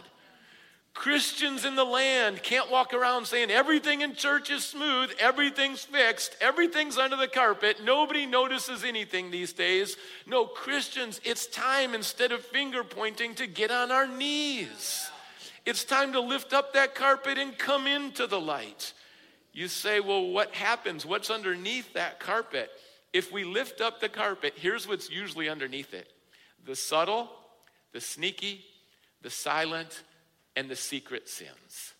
Christians 0.95 1.65
in 1.65 1.75
the 1.75 1.85
land 1.85 2.43
can't 2.45 2.71
walk 2.71 2.95
around 2.95 3.27
saying 3.27 3.51
everything 3.51 4.03
in 4.03 4.15
church 4.15 4.49
is 4.49 4.65
smooth, 4.65 5.11
everything's 5.19 5.83
fixed, 5.83 6.37
everything's 6.41 6.99
under 6.99 7.17
the 7.17 7.27
carpet, 7.27 7.79
nobody 7.83 8.27
notices 8.27 8.85
anything 8.85 9.31
these 9.31 9.53
days. 9.53 9.97
No, 10.25 10.47
Christians, 10.47 11.21
it's 11.25 11.47
time 11.49 11.95
instead 11.95 12.31
of 12.31 12.45
finger 12.45 12.85
pointing 12.85 13.35
to 13.35 13.49
get 13.49 13.73
on 13.73 13.91
our 13.91 14.07
knees. 14.07 15.11
It's 15.67 15.83
time 15.83 16.13
to 16.13 16.21
lift 16.21 16.53
up 16.53 16.75
that 16.75 16.95
carpet 16.95 17.39
and 17.39 17.59
come 17.59 17.89
into 17.89 18.29
the 18.29 18.41
light. 18.41 18.93
You 19.53 19.67
say, 19.67 19.99
well, 19.99 20.29
what 20.29 20.55
happens? 20.55 21.05
What's 21.05 21.31
underneath 21.31 21.93
that 21.95 22.21
carpet? 22.21 22.71
If 23.13 23.33
we 23.33 23.45
lift 23.45 23.81
up 23.81 24.01
the 24.01 24.09
carpet, 24.09 24.55
here's 24.57 24.87
what's 24.87 25.11
usually 25.11 25.49
underneath 25.49 25.93
it 25.93 26.09
the 26.65 26.77
subtle, 26.77 27.31
the 27.93 28.01
sneaky, 28.01 28.65
the 29.23 29.31
silent, 29.31 30.03
and 30.57 30.69
the 30.69 30.77
secret 30.77 31.29
sins. 31.29 31.95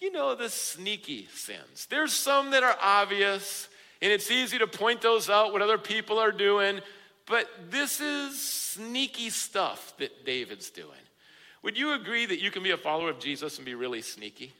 You 0.00 0.12
know, 0.12 0.34
the 0.34 0.50
sneaky 0.50 1.28
sins. 1.34 1.86
There's 1.88 2.12
some 2.12 2.50
that 2.50 2.62
are 2.62 2.76
obvious, 2.80 3.68
and 4.02 4.12
it's 4.12 4.30
easy 4.30 4.58
to 4.58 4.66
point 4.66 5.00
those 5.00 5.30
out, 5.30 5.52
what 5.52 5.62
other 5.62 5.78
people 5.78 6.18
are 6.18 6.32
doing, 6.32 6.80
but 7.26 7.48
this 7.70 8.00
is 8.00 8.40
sneaky 8.40 9.30
stuff 9.30 9.94
that 9.98 10.26
David's 10.26 10.70
doing. 10.70 10.90
Would 11.62 11.78
you 11.78 11.94
agree 11.94 12.26
that 12.26 12.40
you 12.40 12.50
can 12.50 12.62
be 12.62 12.72
a 12.72 12.76
follower 12.76 13.08
of 13.08 13.18
Jesus 13.18 13.56
and 13.56 13.64
be 13.64 13.74
really 13.74 14.02
sneaky? 14.02 14.52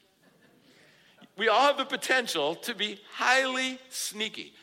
We 1.37 1.49
all 1.49 1.67
have 1.67 1.77
the 1.77 1.85
potential 1.85 2.55
to 2.57 2.75
be 2.75 3.01
highly 3.13 3.79
sneaky. 3.91 4.55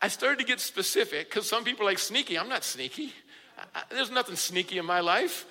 I 0.00 0.08
started 0.08 0.38
to 0.38 0.44
get 0.44 0.60
specific 0.60 1.28
because 1.28 1.48
some 1.48 1.64
people 1.64 1.84
are 1.84 1.90
like, 1.90 1.98
sneaky. 1.98 2.38
I'm 2.38 2.48
not 2.48 2.64
sneaky. 2.64 3.12
I, 3.74 3.82
there's 3.90 4.10
nothing 4.10 4.36
sneaky 4.36 4.78
in 4.78 4.86
my 4.86 5.00
life. 5.00 5.44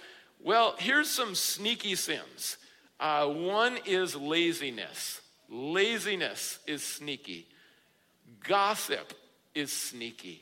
Well, 0.44 0.76
here's 0.78 1.10
some 1.10 1.36
sneaky 1.36 1.96
sins. 1.96 2.58
Uh, 3.00 3.28
one 3.28 3.80
is 3.86 4.16
laziness. 4.16 5.22
Laziness 5.50 6.60
is 6.68 6.84
sneaky. 6.84 7.48
Gossip 8.46 9.14
is 9.56 9.72
sneaky. 9.72 10.42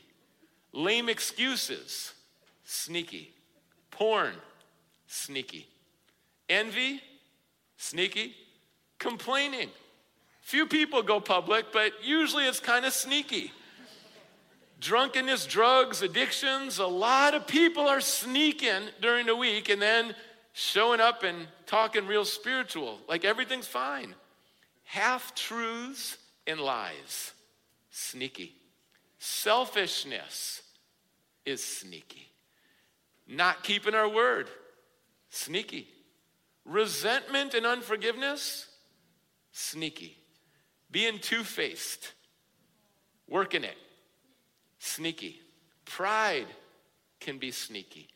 Lame 0.72 1.08
excuses, 1.08 2.14
sneaky. 2.64 3.32
Porn, 3.90 4.34
sneaky. 5.06 5.68
Envy, 6.48 7.00
sneaky. 7.76 8.34
Complaining. 8.98 9.68
Few 10.40 10.66
people 10.66 11.02
go 11.02 11.20
public, 11.20 11.66
but 11.72 11.92
usually 12.02 12.46
it's 12.46 12.58
kind 12.58 12.84
of 12.84 12.92
sneaky 12.92 13.52
drunkenness, 14.82 15.46
drugs, 15.46 16.02
addictions. 16.02 16.78
A 16.78 16.86
lot 16.86 17.34
of 17.34 17.46
people 17.46 17.88
are 17.88 18.00
sneaking 18.00 18.82
during 19.00 19.26
the 19.26 19.36
week 19.36 19.68
and 19.68 19.80
then 19.80 20.14
showing 20.52 21.00
up 21.00 21.22
and 21.22 21.46
talking 21.66 22.06
real 22.06 22.26
spiritual, 22.26 22.98
like 23.08 23.24
everything's 23.24 23.66
fine. 23.66 24.14
Half 24.84 25.34
truths 25.34 26.18
and 26.46 26.60
lies, 26.60 27.32
sneaky. 27.90 28.54
Selfishness 29.18 30.62
is 31.46 31.64
sneaky. 31.64 32.28
Not 33.26 33.62
keeping 33.62 33.94
our 33.94 34.08
word, 34.08 34.48
sneaky. 35.30 35.88
Resentment 36.64 37.54
and 37.54 37.64
unforgiveness, 37.64 38.68
sneaky. 39.52 40.18
Being 40.90 41.18
two 41.20 41.44
faced, 41.44 42.12
working 43.28 43.64
it, 43.64 43.76
sneaky. 44.82 45.40
Pride 45.84 46.46
can 47.20 47.38
be 47.38 47.50
sneaky. 47.50 48.08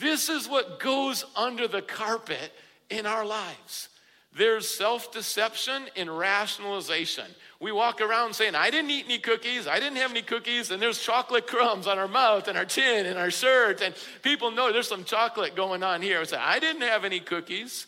This 0.00 0.28
is 0.28 0.48
what 0.48 0.80
goes 0.80 1.24
under 1.36 1.68
the 1.68 1.82
carpet 1.82 2.52
in 2.90 3.06
our 3.06 3.24
lives. 3.24 3.88
There's 4.36 4.68
self 4.68 5.10
deception 5.12 5.86
and 5.96 6.16
rationalization. 6.16 7.24
We 7.60 7.72
walk 7.72 8.00
around 8.00 8.34
saying, 8.34 8.54
I 8.54 8.70
didn't 8.70 8.90
eat 8.90 9.06
any 9.06 9.18
cookies, 9.18 9.66
I 9.66 9.80
didn't 9.80 9.96
have 9.96 10.10
any 10.10 10.22
cookies, 10.22 10.70
and 10.70 10.80
there's 10.80 11.00
chocolate 11.02 11.46
crumbs 11.46 11.86
on 11.86 11.98
our 11.98 12.08
mouth 12.08 12.46
and 12.46 12.56
our 12.56 12.64
chin 12.64 13.06
and 13.06 13.18
our 13.18 13.30
shirt, 13.30 13.80
and 13.82 13.94
people 14.22 14.50
know 14.50 14.72
there's 14.72 14.88
some 14.88 15.04
chocolate 15.04 15.56
going 15.56 15.82
on 15.82 16.02
here. 16.02 16.20
We 16.20 16.26
say, 16.26 16.36
I 16.36 16.58
didn't 16.58 16.82
have 16.82 17.04
any 17.04 17.20
cookies. 17.20 17.86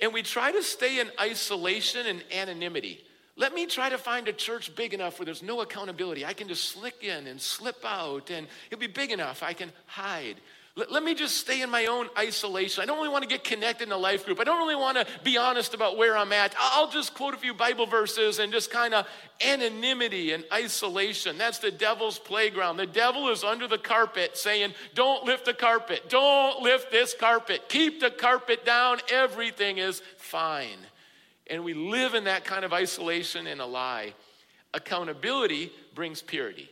And 0.00 0.12
we 0.12 0.22
try 0.22 0.52
to 0.52 0.62
stay 0.62 1.00
in 1.00 1.10
isolation 1.20 2.06
and 2.06 2.22
anonymity. 2.32 3.04
Let 3.36 3.52
me 3.52 3.66
try 3.66 3.88
to 3.88 3.98
find 3.98 4.28
a 4.28 4.32
church 4.32 4.74
big 4.76 4.94
enough 4.94 5.18
where 5.18 5.26
there's 5.26 5.42
no 5.42 5.60
accountability. 5.60 6.24
I 6.24 6.34
can 6.34 6.46
just 6.46 6.68
slick 6.68 7.02
in 7.02 7.26
and 7.26 7.40
slip 7.40 7.84
out, 7.84 8.30
and 8.30 8.46
it'll 8.70 8.80
be 8.80 8.86
big 8.86 9.10
enough 9.10 9.42
I 9.42 9.54
can 9.54 9.72
hide. 9.86 10.36
Let, 10.76 10.90
let 10.90 11.02
me 11.02 11.14
just 11.14 11.36
stay 11.38 11.62
in 11.62 11.70
my 11.70 11.86
own 11.86 12.08
isolation. 12.16 12.82
I 12.82 12.86
don't 12.86 12.98
really 12.98 13.08
want 13.08 13.22
to 13.22 13.28
get 13.28 13.42
connected 13.42 13.88
in 13.88 13.92
a 13.92 13.96
life 13.96 14.24
group. 14.24 14.38
I 14.40 14.44
don't 14.44 14.58
really 14.58 14.76
want 14.76 14.98
to 14.98 15.06
be 15.24 15.36
honest 15.36 15.74
about 15.74 15.96
where 15.96 16.16
I'm 16.16 16.32
at. 16.32 16.54
I'll 16.58 16.90
just 16.90 17.14
quote 17.14 17.34
a 17.34 17.36
few 17.36 17.54
Bible 17.54 17.86
verses 17.86 18.38
and 18.38 18.52
just 18.52 18.70
kind 18.70 18.94
of 18.94 19.06
anonymity 19.44 20.32
and 20.32 20.44
isolation. 20.52 21.36
That's 21.36 21.58
the 21.58 21.72
devil's 21.72 22.20
playground. 22.20 22.76
The 22.76 22.86
devil 22.86 23.28
is 23.30 23.42
under 23.42 23.66
the 23.66 23.78
carpet 23.78 24.36
saying, 24.36 24.74
Don't 24.94 25.24
lift 25.24 25.44
the 25.44 25.54
carpet. 25.54 26.08
Don't 26.08 26.62
lift 26.62 26.92
this 26.92 27.14
carpet. 27.14 27.68
Keep 27.68 28.00
the 28.00 28.10
carpet 28.10 28.64
down. 28.64 28.98
Everything 29.10 29.78
is 29.78 30.02
fine. 30.18 30.78
And 31.48 31.64
we 31.64 31.74
live 31.74 32.14
in 32.14 32.24
that 32.24 32.44
kind 32.44 32.64
of 32.64 32.72
isolation 32.72 33.46
and 33.46 33.60
a 33.60 33.66
lie. 33.66 34.14
Accountability 34.72 35.72
brings 35.94 36.22
purity. 36.22 36.70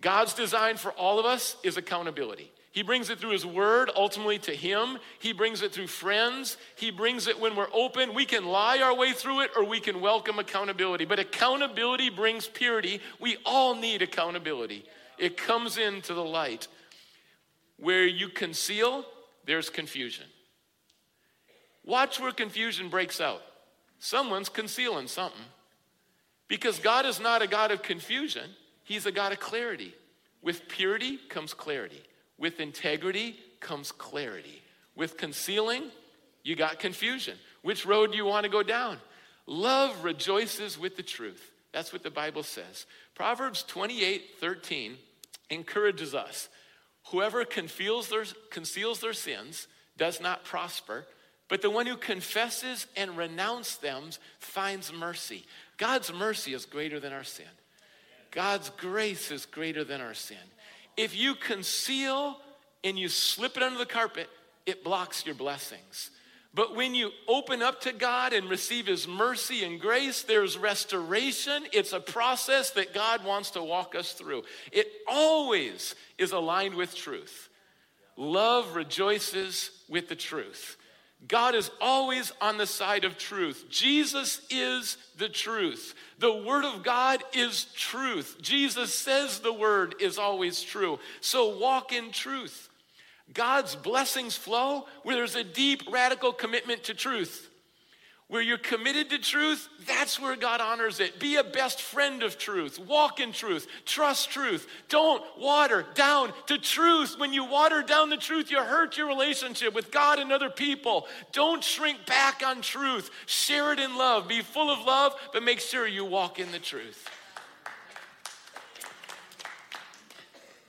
God's 0.00 0.34
design 0.34 0.76
for 0.76 0.92
all 0.92 1.18
of 1.18 1.26
us 1.26 1.56
is 1.62 1.76
accountability. 1.76 2.50
He 2.72 2.82
brings 2.82 3.08
it 3.08 3.20
through 3.20 3.30
His 3.30 3.46
Word, 3.46 3.88
ultimately 3.94 4.38
to 4.40 4.54
Him. 4.54 4.98
He 5.20 5.32
brings 5.32 5.62
it 5.62 5.72
through 5.72 5.86
friends. 5.86 6.56
He 6.74 6.90
brings 6.90 7.28
it 7.28 7.38
when 7.38 7.54
we're 7.54 7.72
open. 7.72 8.14
We 8.14 8.24
can 8.26 8.46
lie 8.46 8.80
our 8.80 8.94
way 8.94 9.12
through 9.12 9.42
it 9.42 9.52
or 9.56 9.64
we 9.64 9.78
can 9.78 10.00
welcome 10.00 10.40
accountability. 10.40 11.04
But 11.04 11.20
accountability 11.20 12.10
brings 12.10 12.48
purity. 12.48 13.00
We 13.20 13.36
all 13.46 13.76
need 13.76 14.02
accountability. 14.02 14.84
It 15.18 15.36
comes 15.36 15.78
into 15.78 16.14
the 16.14 16.24
light. 16.24 16.66
Where 17.76 18.06
you 18.06 18.28
conceal, 18.28 19.04
there's 19.46 19.70
confusion. 19.70 20.26
Watch 21.84 22.18
where 22.18 22.32
confusion 22.32 22.88
breaks 22.88 23.20
out. 23.20 23.42
Someone's 24.04 24.50
concealing 24.50 25.08
something. 25.08 25.40
Because 26.46 26.78
God 26.78 27.06
is 27.06 27.20
not 27.20 27.40
a 27.40 27.46
God 27.46 27.70
of 27.70 27.80
confusion, 27.80 28.50
He's 28.82 29.06
a 29.06 29.12
God 29.12 29.32
of 29.32 29.40
clarity. 29.40 29.94
With 30.42 30.68
purity 30.68 31.16
comes 31.30 31.54
clarity, 31.54 32.02
with 32.36 32.60
integrity 32.60 33.36
comes 33.60 33.92
clarity. 33.92 34.60
With 34.94 35.16
concealing, 35.16 35.84
you 36.42 36.54
got 36.54 36.80
confusion. 36.80 37.38
Which 37.62 37.86
road 37.86 38.10
do 38.10 38.18
you 38.18 38.26
want 38.26 38.44
to 38.44 38.50
go 38.50 38.62
down? 38.62 38.98
Love 39.46 40.04
rejoices 40.04 40.78
with 40.78 40.98
the 40.98 41.02
truth. 41.02 41.50
That's 41.72 41.90
what 41.90 42.02
the 42.02 42.10
Bible 42.10 42.42
says. 42.42 42.84
Proverbs 43.14 43.62
28 43.62 44.32
13 44.38 44.98
encourages 45.48 46.14
us. 46.14 46.50
Whoever 47.06 47.46
conceals 47.46 48.10
their, 48.10 48.24
conceals 48.50 49.00
their 49.00 49.14
sins 49.14 49.66
does 49.96 50.20
not 50.20 50.44
prosper, 50.44 51.06
but 51.48 51.62
the 51.62 51.70
one 51.70 51.86
who 51.86 51.96
confesses 51.96 52.86
and 52.96 53.16
renounces 53.16 53.76
them 53.78 54.10
finds 54.38 54.92
mercy. 54.92 55.44
God's 55.76 56.12
mercy 56.12 56.54
is 56.54 56.66
greater 56.66 57.00
than 57.00 57.12
our 57.12 57.24
sin. 57.24 57.46
God's 58.30 58.70
grace 58.70 59.30
is 59.30 59.46
greater 59.46 59.84
than 59.84 60.00
our 60.00 60.14
sin. 60.14 60.36
If 60.96 61.16
you 61.16 61.34
conceal 61.34 62.38
and 62.82 62.98
you 62.98 63.08
slip 63.08 63.56
it 63.56 63.62
under 63.62 63.78
the 63.78 63.86
carpet, 63.86 64.28
it 64.66 64.82
blocks 64.82 65.26
your 65.26 65.34
blessings. 65.34 66.10
But 66.54 66.76
when 66.76 66.94
you 66.94 67.10
open 67.26 67.62
up 67.62 67.80
to 67.80 67.92
God 67.92 68.32
and 68.32 68.48
receive 68.48 68.86
His 68.86 69.08
mercy 69.08 69.64
and 69.64 69.80
grace, 69.80 70.22
there's 70.22 70.56
restoration. 70.56 71.64
It's 71.72 71.92
a 71.92 71.98
process 71.98 72.70
that 72.70 72.94
God 72.94 73.24
wants 73.24 73.50
to 73.52 73.62
walk 73.62 73.96
us 73.96 74.12
through. 74.12 74.44
It 74.70 74.86
always 75.08 75.96
is 76.16 76.30
aligned 76.30 76.74
with 76.74 76.94
truth. 76.94 77.48
Love 78.16 78.76
rejoices 78.76 79.70
with 79.88 80.08
the 80.08 80.14
truth. 80.14 80.76
God 81.26 81.54
is 81.54 81.70
always 81.80 82.32
on 82.40 82.58
the 82.58 82.66
side 82.66 83.04
of 83.04 83.16
truth. 83.16 83.66
Jesus 83.70 84.40
is 84.50 84.98
the 85.16 85.28
truth. 85.28 85.94
The 86.18 86.32
Word 86.32 86.64
of 86.64 86.82
God 86.82 87.22
is 87.32 87.66
truth. 87.74 88.36
Jesus 88.42 88.94
says 88.94 89.38
the 89.38 89.52
Word 89.52 89.94
is 90.00 90.18
always 90.18 90.62
true. 90.62 90.98
So 91.20 91.56
walk 91.56 91.92
in 91.92 92.10
truth. 92.12 92.68
God's 93.32 93.74
blessings 93.74 94.36
flow 94.36 94.86
where 95.02 95.16
there's 95.16 95.36
a 95.36 95.44
deep, 95.44 95.82
radical 95.90 96.32
commitment 96.32 96.84
to 96.84 96.94
truth. 96.94 97.48
Where 98.28 98.40
you're 98.40 98.56
committed 98.56 99.10
to 99.10 99.18
truth, 99.18 99.68
that's 99.86 100.18
where 100.18 100.34
God 100.34 100.60
honors 100.60 100.98
it. 100.98 101.20
Be 101.20 101.36
a 101.36 101.44
best 101.44 101.82
friend 101.82 102.22
of 102.22 102.38
truth. 102.38 102.78
Walk 102.78 103.20
in 103.20 103.32
truth. 103.32 103.68
Trust 103.84 104.30
truth. 104.30 104.66
Don't 104.88 105.22
water 105.38 105.84
down 105.94 106.32
to 106.46 106.56
truth. 106.56 107.16
When 107.18 107.34
you 107.34 107.44
water 107.44 107.82
down 107.82 108.08
the 108.08 108.16
truth, 108.16 108.50
you 108.50 108.62
hurt 108.62 108.96
your 108.96 109.08
relationship 109.08 109.74
with 109.74 109.90
God 109.90 110.18
and 110.18 110.32
other 110.32 110.48
people. 110.48 111.06
Don't 111.32 111.62
shrink 111.62 112.06
back 112.06 112.42
on 112.44 112.62
truth. 112.62 113.10
Share 113.26 113.74
it 113.74 113.78
in 113.78 113.96
love. 113.98 114.26
Be 114.26 114.40
full 114.40 114.70
of 114.70 114.86
love, 114.86 115.14
but 115.34 115.42
make 115.42 115.60
sure 115.60 115.86
you 115.86 116.04
walk 116.06 116.40
in 116.40 116.50
the 116.50 116.58
truth. 116.58 117.08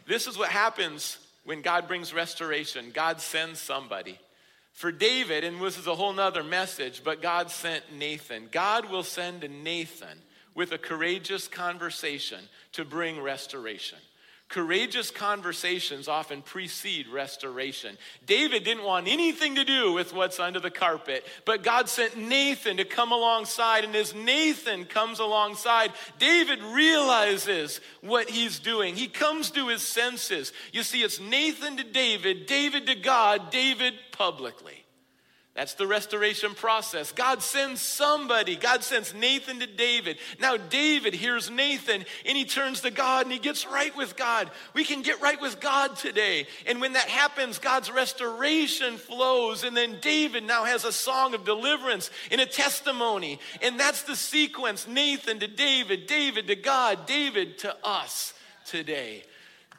This 0.06 0.28
is 0.28 0.38
what 0.38 0.50
happens 0.50 1.18
when 1.46 1.62
God 1.62 1.88
brings 1.88 2.14
restoration. 2.14 2.92
God 2.94 3.22
sends 3.22 3.60
somebody 3.60 4.20
for 4.76 4.92
David, 4.92 5.46
and 5.46 5.62
this 5.62 5.78
is 5.78 5.88
a 5.88 5.96
whole 5.96 6.12
nother 6.12 6.44
message, 6.44 7.02
but 7.04 7.22
God 7.22 7.50
sent 7.50 7.94
Nathan. 7.94 8.50
God 8.52 8.90
will 8.90 9.04
send 9.04 9.46
a 9.46 9.48
Nathan 9.48 10.22
with 10.54 10.74
a 10.74 10.78
courageous 10.78 11.48
conversation 11.48 12.42
to 12.74 12.84
bring 12.84 13.22
restoration. 13.22 13.98
Courageous 14.48 15.10
conversations 15.10 16.08
often 16.08 16.44
precede 16.44 17.08
restoration. 17.08 17.98
David 18.28 18.64
didn't 18.64 18.84
want 18.84 19.08
anything 19.08 19.56
to 19.56 19.66
do 19.66 19.92
with 19.92 20.14
what's 20.14 20.40
under 20.40 20.60
the 20.60 20.70
carpet, 20.70 21.26
but 21.46 21.64
God 21.64 21.90
sent 21.90 22.16
Nathan 22.16 22.78
to 22.78 22.86
come 22.86 23.12
alongside. 23.12 23.84
And 23.84 23.96
as 23.96 24.14
Nathan 24.14 24.86
comes 24.86 25.20
alongside, 25.20 25.92
David 26.20 26.62
realizes 26.62 27.82
what 28.02 28.30
he's 28.30 28.60
doing. 28.60 28.96
He 28.96 29.08
comes 29.08 29.50
to 29.52 29.68
his 29.68 29.82
senses. 29.82 30.54
You 30.72 30.84
see, 30.84 31.02
it's 31.02 31.20
Nathan 31.20 31.78
to 31.78 31.84
David, 31.84 32.46
David 32.46 32.86
to 32.86 32.96
God, 32.96 33.50
David 33.50 33.96
publicly. 34.12 34.85
That's 35.56 35.76
the 35.76 35.88
restoration 35.88 36.54
process. 36.54 37.14
God 37.14 37.42
sends 37.42 37.82
somebody. 37.82 38.58
God 38.58 38.84
sends 38.84 39.14
Nathan 39.14 39.62
to 39.62 39.68
David. 39.68 40.18
Now, 40.38 40.58
David 40.58 41.14
hears 41.14 41.50
Nathan 41.50 42.04
and 42.26 42.38
he 42.38 42.44
turns 42.44 42.82
to 42.82 42.92
God 42.92 43.26
and 43.26 43.32
he 43.32 43.40
gets 43.40 43.66
right 43.66 43.96
with 43.96 44.18
God. 44.18 44.52
We 44.74 44.84
can 44.84 45.02
get 45.02 45.22
right 45.22 45.40
with 45.40 45.62
God 45.62 45.96
today. 45.96 46.48
And 46.68 46.82
when 46.82 46.92
that 46.94 47.08
happens, 47.08 47.58
God's 47.58 47.90
restoration 47.90 48.98
flows. 48.98 49.64
And 49.64 49.78
then 49.78 50.00
David 50.02 50.44
now 50.44 50.66
has 50.66 50.84
a 50.84 50.92
song 50.92 51.34
of 51.34 51.46
deliverance 51.46 52.12
and 52.32 52.42
a 52.42 52.46
testimony. 52.46 53.40
And 53.62 53.80
that's 53.80 54.04
the 54.04 54.18
sequence 54.18 54.90
Nathan 54.90 55.40
to 55.40 55.48
David, 55.48 56.06
David 56.06 56.48
to 56.48 56.58
God, 56.58 57.06
David 57.06 57.60
to 57.60 57.74
us 57.82 58.34
today. 58.66 59.24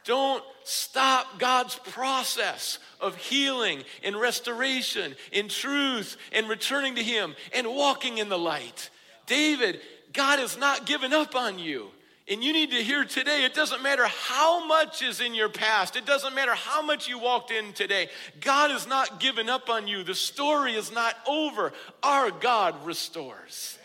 Don't 0.06 0.42
stop 0.62 1.40
God's 1.40 1.75
process 1.75 2.78
of 3.00 3.16
healing 3.16 3.82
and 4.04 4.18
restoration 4.18 5.16
in 5.32 5.48
truth 5.48 6.16
and 6.32 6.48
returning 6.48 6.94
to 6.94 7.02
Him 7.02 7.34
and 7.52 7.66
walking 7.66 8.18
in 8.18 8.28
the 8.28 8.38
light. 8.38 8.90
David, 9.26 9.80
God 10.12 10.38
has 10.38 10.56
not 10.56 10.86
given 10.86 11.12
up 11.12 11.34
on 11.34 11.58
you. 11.58 11.88
And 12.28 12.42
you 12.42 12.52
need 12.52 12.70
to 12.70 12.82
hear 12.82 13.04
today 13.04 13.44
it 13.44 13.54
doesn't 13.54 13.82
matter 13.82 14.06
how 14.06 14.66
much 14.66 15.02
is 15.02 15.20
in 15.20 15.34
your 15.34 15.48
past, 15.48 15.96
it 15.96 16.06
doesn't 16.06 16.34
matter 16.34 16.54
how 16.54 16.82
much 16.82 17.08
you 17.08 17.18
walked 17.18 17.50
in 17.50 17.72
today. 17.72 18.08
God 18.40 18.70
has 18.70 18.86
not 18.86 19.18
given 19.18 19.48
up 19.48 19.68
on 19.68 19.88
you. 19.88 20.04
The 20.04 20.14
story 20.14 20.75
is 20.75 20.92
not 20.92 21.16
over. 21.26 21.72
Our 22.02 22.30
God 22.30 22.86
restores. 22.86 23.76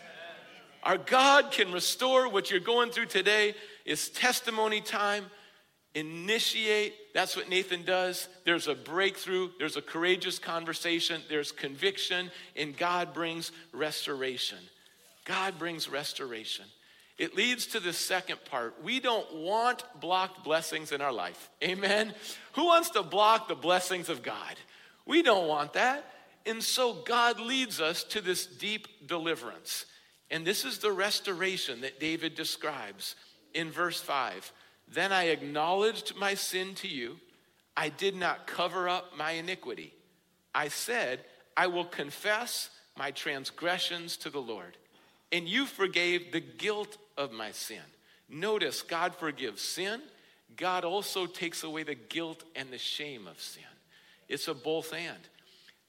Our 0.84 0.98
God 0.98 1.50
can 1.50 1.72
restore 1.72 2.28
what 2.28 2.50
you're 2.50 2.60
going 2.60 2.90
through 2.90 3.06
today. 3.06 3.54
It's 3.84 4.08
testimony 4.08 4.80
time 4.80 5.26
initiate. 5.94 6.94
That's 7.14 7.36
what 7.36 7.48
Nathan 7.48 7.84
does. 7.84 8.28
There's 8.44 8.68
a 8.68 8.74
breakthrough, 8.74 9.50
there's 9.58 9.76
a 9.76 9.82
courageous 9.82 10.38
conversation, 10.38 11.22
there's 11.28 11.52
conviction, 11.52 12.30
and 12.56 12.76
God 12.76 13.12
brings 13.12 13.52
restoration. 13.72 14.58
God 15.24 15.58
brings 15.58 15.88
restoration. 15.88 16.64
It 17.18 17.36
leads 17.36 17.66
to 17.68 17.80
the 17.80 17.92
second 17.92 18.44
part. 18.46 18.82
We 18.82 18.98
don't 18.98 19.32
want 19.34 19.84
blocked 20.00 20.42
blessings 20.42 20.92
in 20.92 21.00
our 21.00 21.12
life. 21.12 21.50
Amen. 21.62 22.14
Who 22.54 22.64
wants 22.64 22.90
to 22.90 23.02
block 23.02 23.48
the 23.48 23.54
blessings 23.54 24.08
of 24.08 24.22
God? 24.22 24.56
We 25.06 25.22
don't 25.22 25.46
want 25.46 25.74
that. 25.74 26.04
And 26.46 26.62
so 26.62 26.94
God 26.94 27.38
leads 27.38 27.80
us 27.80 28.02
to 28.04 28.20
this 28.20 28.46
deep 28.46 28.88
deliverance. 29.06 29.86
And 30.30 30.44
this 30.44 30.64
is 30.64 30.78
the 30.78 30.90
restoration 30.90 31.82
that 31.82 32.00
David 32.00 32.34
describes 32.34 33.14
in 33.54 33.70
verse 33.70 34.00
5. 34.00 34.50
Then 34.92 35.12
I 35.12 35.24
acknowledged 35.24 36.16
my 36.16 36.34
sin 36.34 36.74
to 36.76 36.88
you. 36.88 37.16
I 37.76 37.88
did 37.88 38.14
not 38.14 38.46
cover 38.46 38.88
up 38.88 39.16
my 39.16 39.32
iniquity. 39.32 39.94
I 40.54 40.68
said, 40.68 41.20
I 41.56 41.68
will 41.68 41.86
confess 41.86 42.68
my 42.98 43.10
transgressions 43.10 44.18
to 44.18 44.30
the 44.30 44.40
Lord. 44.40 44.76
And 45.30 45.48
you 45.48 45.64
forgave 45.64 46.30
the 46.30 46.40
guilt 46.40 46.98
of 47.16 47.32
my 47.32 47.52
sin. 47.52 47.80
Notice, 48.28 48.82
God 48.82 49.14
forgives 49.14 49.62
sin. 49.62 50.02
God 50.56 50.84
also 50.84 51.24
takes 51.24 51.64
away 51.64 51.84
the 51.84 51.94
guilt 51.94 52.44
and 52.54 52.70
the 52.70 52.78
shame 52.78 53.26
of 53.26 53.40
sin. 53.40 53.62
It's 54.28 54.48
a 54.48 54.54
both 54.54 54.92
and. 54.92 55.28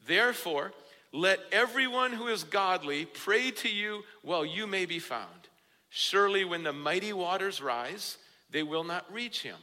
Therefore, 0.08 0.72
let 1.12 1.40
everyone 1.52 2.14
who 2.14 2.28
is 2.28 2.46
godly 2.46 3.06
pray 3.06 3.52
to 3.52 3.70
you 3.70 4.04
while 4.22 4.46
you 4.46 4.66
may 4.66 4.86
be 4.86 5.00
found. 5.00 5.50
Surely, 5.90 6.46
when 6.46 6.64
the 6.64 6.74
mighty 6.74 7.14
waters 7.14 7.62
rise, 7.62 8.18
they 8.54 8.64
will 8.64 8.86
not 8.86 9.12
reach 9.12 9.42
him. 9.42 9.58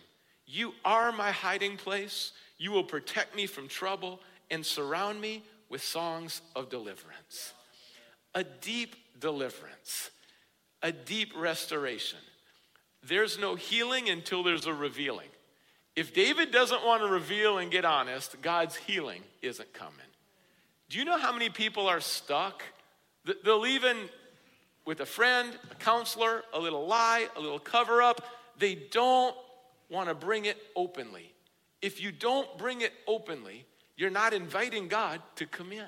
You 0.44 0.74
are 0.85 1.12
my 1.12 1.31
hiding 1.31 1.79
place. 1.79 2.33
You 2.59 2.72
will 2.72 2.85
protect 2.85 3.35
me 3.35 3.46
from 3.46 3.68
trouble 3.68 4.20
and 4.50 4.66
surround 4.66 5.20
me 5.20 5.44
with 5.70 5.83
songs 5.83 6.42
of 6.57 6.68
deliverance. 6.68 7.55
A 8.35 8.44
deep 8.44 8.96
deliverance, 9.18 10.11
a 10.83 10.92
deep 10.92 11.33
restoration. 11.37 12.18
There's 13.03 13.38
no 13.38 13.55
healing 13.55 14.11
until 14.11 14.42
there's 14.42 14.66
a 14.66 14.74
revealing. 14.74 15.29
If 15.96 16.12
David 16.12 16.50
doesn't 16.50 16.85
want 16.85 17.03
to 17.03 17.09
reveal 17.09 17.59
and 17.59 17.70
get 17.70 17.85
honest, 17.85 18.42
God's 18.42 18.76
healing 18.76 19.22
isn't 19.42 19.72
coming. 19.72 19.94
Do 20.88 20.98
you 20.98 21.05
know 21.05 21.18
how 21.18 21.33
many 21.33 21.48
people 21.48 21.87
are 21.87 22.00
stuck? 22.00 22.62
They'll 23.44 23.66
even, 23.66 23.96
with 24.85 25.00
a 25.00 25.07
friend, 25.07 25.57
a 25.70 25.74
counselor, 25.76 26.42
a 26.53 26.59
little 26.59 26.87
lie, 26.87 27.29
a 27.37 27.40
little 27.40 27.59
cover 27.59 28.03
up, 28.03 28.22
they 28.61 28.77
don't 28.77 29.35
want 29.88 30.09
to 30.09 30.14
bring 30.14 30.44
it 30.44 30.57
openly. 30.77 31.33
If 31.83 32.01
you 32.01 32.12
don't 32.12 32.57
bring 32.59 32.83
it 32.83 32.92
openly, 33.07 33.66
you're 33.96 34.11
not 34.11 34.33
inviting 34.33 34.88
God 34.88 35.20
to 35.37 35.46
come 35.46 35.73
in. 35.73 35.87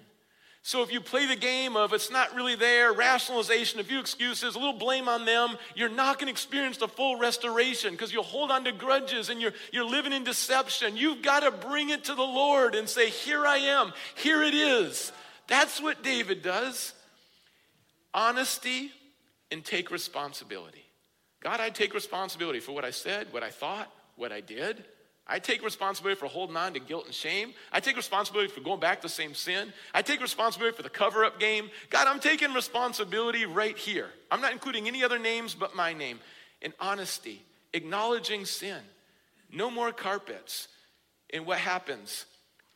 So 0.65 0.83
if 0.83 0.93
you 0.93 1.01
play 1.01 1.27
the 1.27 1.35
game 1.35 1.77
of 1.77 1.93
it's 1.93 2.11
not 2.11 2.37
really 2.37 2.55
there, 2.55 2.93
rationalization, 2.93 3.81
a 3.81 3.85
few 3.85 3.99
excuses, 3.99 4.55
a 4.55 4.59
little 4.59 4.79
blame 4.79 5.09
on 5.09 5.25
them, 5.25 5.57
you're 5.75 5.89
not 5.89 6.19
going 6.19 6.29
to 6.29 6.31
experience 6.31 6.77
the 6.77 6.87
full 6.87 7.17
restoration 7.17 7.91
because 7.91 8.13
you'll 8.13 8.23
hold 8.23 8.53
on 8.53 8.63
to 8.65 8.73
grudges 8.73 9.29
and 9.29 9.41
you're, 9.41 9.53
you're 9.73 9.85
living 9.85 10.13
in 10.13 10.23
deception. 10.23 10.97
You've 10.97 11.21
got 11.21 11.41
to 11.41 11.51
bring 11.51 11.91
it 11.91 12.05
to 12.05 12.15
the 12.15 12.23
Lord 12.23 12.77
and 12.77 12.89
say, 12.89 13.11
Here 13.11 13.45
I 13.45 13.57
am, 13.57 13.93
here 14.15 14.43
it 14.43 14.55
is. 14.55 15.11
That's 15.49 15.83
what 15.83 16.05
David 16.05 16.43
does. 16.43 16.95
Honesty 18.15 18.93
and 19.51 19.65
take 19.65 19.91
responsibility. 19.91 20.82
God, 21.43 21.61
I 21.61 21.71
take 21.71 21.95
responsibility 21.95 22.61
for 22.61 22.73
what 22.73 22.85
I 22.85 22.91
said, 22.91 23.29
what 23.33 23.43
I 23.43 23.51
thought, 23.51 23.93
what 24.17 24.33
I 24.33 24.41
did. 24.41 24.85
I 25.27 25.39
take 25.39 25.65
responsibility 25.65 26.19
for 26.19 26.27
holding 26.27 26.57
on 26.57 26.75
to 26.75 26.81
guilt 26.81 27.07
and 27.07 27.15
shame. 27.15 27.55
I 27.71 27.81
take 27.81 27.97
responsibility 27.97 28.53
for 28.53 28.61
going 28.61 28.81
back 28.81 28.99
to 28.99 29.03
the 29.03 29.13
same 29.13 29.35
sin. 29.35 29.73
I 29.95 30.03
take 30.03 30.21
responsibility 30.21 30.77
for 30.77 30.83
the 30.83 30.91
cover 30.91 31.25
up 31.25 31.39
game. 31.39 31.71
God, 31.91 32.09
I'm 32.09 32.21
taking 32.21 32.53
responsibility 32.53 33.47
right 33.47 33.77
here. 33.77 34.09
I'm 34.31 34.41
not 34.41 34.53
including 34.53 34.89
any 34.89 35.05
other 35.05 35.19
names 35.19 35.55
but 35.55 35.77
my 35.77 35.93
name. 35.93 36.19
In 36.61 36.73
honesty, 36.81 37.43
acknowledging 37.73 38.45
sin. 38.45 38.81
No 39.51 39.71
more 39.71 39.93
carpets. 39.93 40.69
And 41.33 41.47
what 41.47 41.59
happens? 41.59 42.27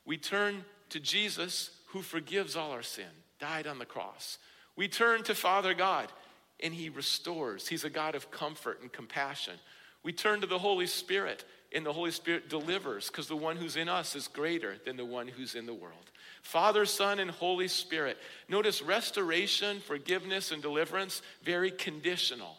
We 0.05 0.17
turn 0.17 0.65
to 0.91 1.01
Jesus 1.01 1.71
who 1.89 2.03
forgives 2.03 2.57
all 2.57 2.71
our 2.71 2.83
sin, 2.83 3.05
died 3.41 3.67
on 3.67 3.79
the 3.79 3.87
cross. 3.87 4.39
We 4.77 4.89
turn 4.89 5.23
to 5.25 5.35
Father 5.35 5.75
God 5.75 6.13
and 6.61 6.75
he 6.75 6.89
restores. 6.89 7.69
He's 7.69 7.85
a 7.85 7.91
God 7.91 8.15
of 8.15 8.31
comfort 8.31 8.81
and 8.83 8.93
compassion. 8.93 9.55
We 10.03 10.13
turn 10.13 10.41
to 10.41 10.47
the 10.47 10.59
Holy 10.59 10.87
Spirit, 10.87 11.45
and 11.73 11.85
the 11.85 11.93
Holy 11.93 12.11
Spirit 12.11 12.49
delivers 12.49 13.09
because 13.09 13.29
the 13.29 13.37
one 13.37 13.57
who's 13.57 13.77
in 13.77 13.89
us 13.89 14.15
is 14.15 14.29
greater 14.29 14.77
than 14.85 14.97
the 14.97 15.05
one 15.05 15.29
who's 15.29 15.55
in 15.55 15.67
the 15.67 15.75
world. 15.75 16.11
Father, 16.43 16.87
Son, 16.87 17.19
and 17.19 17.31
Holy 17.31 17.69
Spirit. 17.69 18.19
Notice 18.49 18.81
restoration, 18.81 19.81
forgiveness, 19.81 20.53
and 20.53 20.63
deliverance, 20.63 21.23
very 21.43 21.73
conditional. 21.73 22.57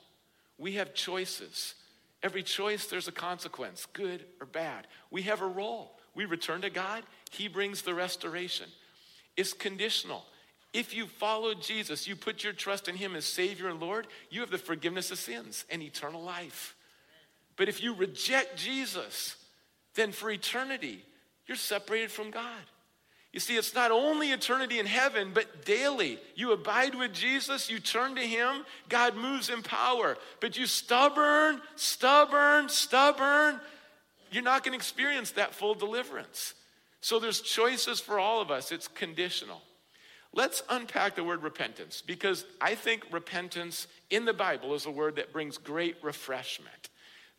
We 0.58 0.74
have 0.74 0.94
choices. 0.94 1.76
Every 2.22 2.44
choice, 2.44 2.88
there's 2.88 3.08
a 3.08 3.14
consequence, 3.14 3.88
good 3.94 4.26
or 4.42 4.48
bad. 4.48 4.88
We 5.10 5.22
have 5.24 5.42
a 5.42 5.48
role. 5.48 5.98
We 6.16 6.26
return 6.26 6.62
to 6.62 6.70
God, 6.70 7.04
He 7.32 7.48
brings 7.48 7.84
the 7.84 7.94
restoration. 7.94 8.68
It's 9.38 9.54
conditional. 9.54 10.26
If 10.78 10.94
you 10.94 11.08
follow 11.08 11.56
Jesus, 11.56 12.08
you 12.08 12.16
put 12.16 12.44
your 12.44 12.54
trust 12.54 12.88
in 12.88 12.96
Him 12.96 13.16
as 13.16 13.26
Savior 13.26 13.68
and 13.68 13.80
Lord, 13.80 14.06
you 14.30 14.42
have 14.42 14.52
the 14.52 14.60
forgiveness 14.60 15.10
of 15.10 15.18
sins 15.18 15.66
and 15.72 15.82
eternal 15.82 16.22
life. 16.22 16.76
But 17.56 17.68
if 17.68 17.82
you 17.82 17.96
reject 17.96 18.58
Jesus, 18.58 19.38
then 19.96 20.12
for 20.12 20.30
eternity, 20.30 21.04
you're 21.48 21.58
separated 21.58 22.12
from 22.12 22.30
God. 22.30 22.62
You 23.34 23.40
see, 23.40 23.58
it's 23.58 23.74
not 23.74 23.90
only 23.90 24.32
eternity 24.32 24.78
in 24.78 24.86
heaven, 24.86 25.32
but 25.34 25.66
daily. 25.66 26.20
You 26.36 26.52
abide 26.52 26.94
with 26.94 27.12
Jesus, 27.12 27.72
you 27.72 27.80
turn 27.80 28.14
to 28.14 28.22
Him, 28.22 28.64
God 28.88 29.16
moves 29.16 29.50
in 29.50 29.64
power. 29.64 30.16
But 30.42 30.60
you 30.60 30.68
stubborn, 30.68 31.60
stubborn, 31.76 32.70
stubborn, 32.70 33.60
you're 34.30 34.44
not 34.44 34.64
going 34.64 34.74
to 34.74 34.78
experience 34.78 35.32
that 35.32 35.56
full 35.56 35.74
deliverance. 35.74 36.54
So 37.02 37.18
there's 37.18 37.42
choices 37.42 38.00
for 38.00 38.20
all 38.20 38.42
of 38.42 38.52
us, 38.52 38.72
it's 38.72 38.88
conditional. 38.88 39.64
Let's 40.38 40.62
unpack 40.70 41.16
the 41.16 41.24
word 41.24 41.42
repentance 41.42 42.04
because 42.06 42.46
I 42.62 42.76
think 42.76 43.08
repentance 43.12 43.88
in 44.12 44.24
the 44.24 44.34
Bible 44.34 44.76
is 44.76 44.86
a 44.86 44.92
word 44.92 45.16
that 45.16 45.34
brings 45.34 45.58
great 45.58 45.96
refreshment. 46.04 46.90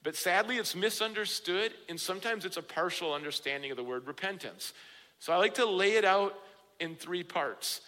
But 0.02 0.16
sadly, 0.16 0.56
it's 0.56 0.74
misunderstood, 0.74 1.74
and 1.88 2.00
sometimes 2.00 2.44
it's 2.44 2.56
a 2.56 2.62
partial 2.62 3.14
understanding 3.14 3.70
of 3.70 3.76
the 3.76 3.84
word 3.84 4.08
repentance. 4.08 4.72
So 5.20 5.32
I 5.32 5.36
like 5.36 5.54
to 5.54 5.64
lay 5.64 5.92
it 5.92 6.04
out 6.04 6.34
in 6.80 6.96
three 6.96 7.22
parts. 7.22 7.82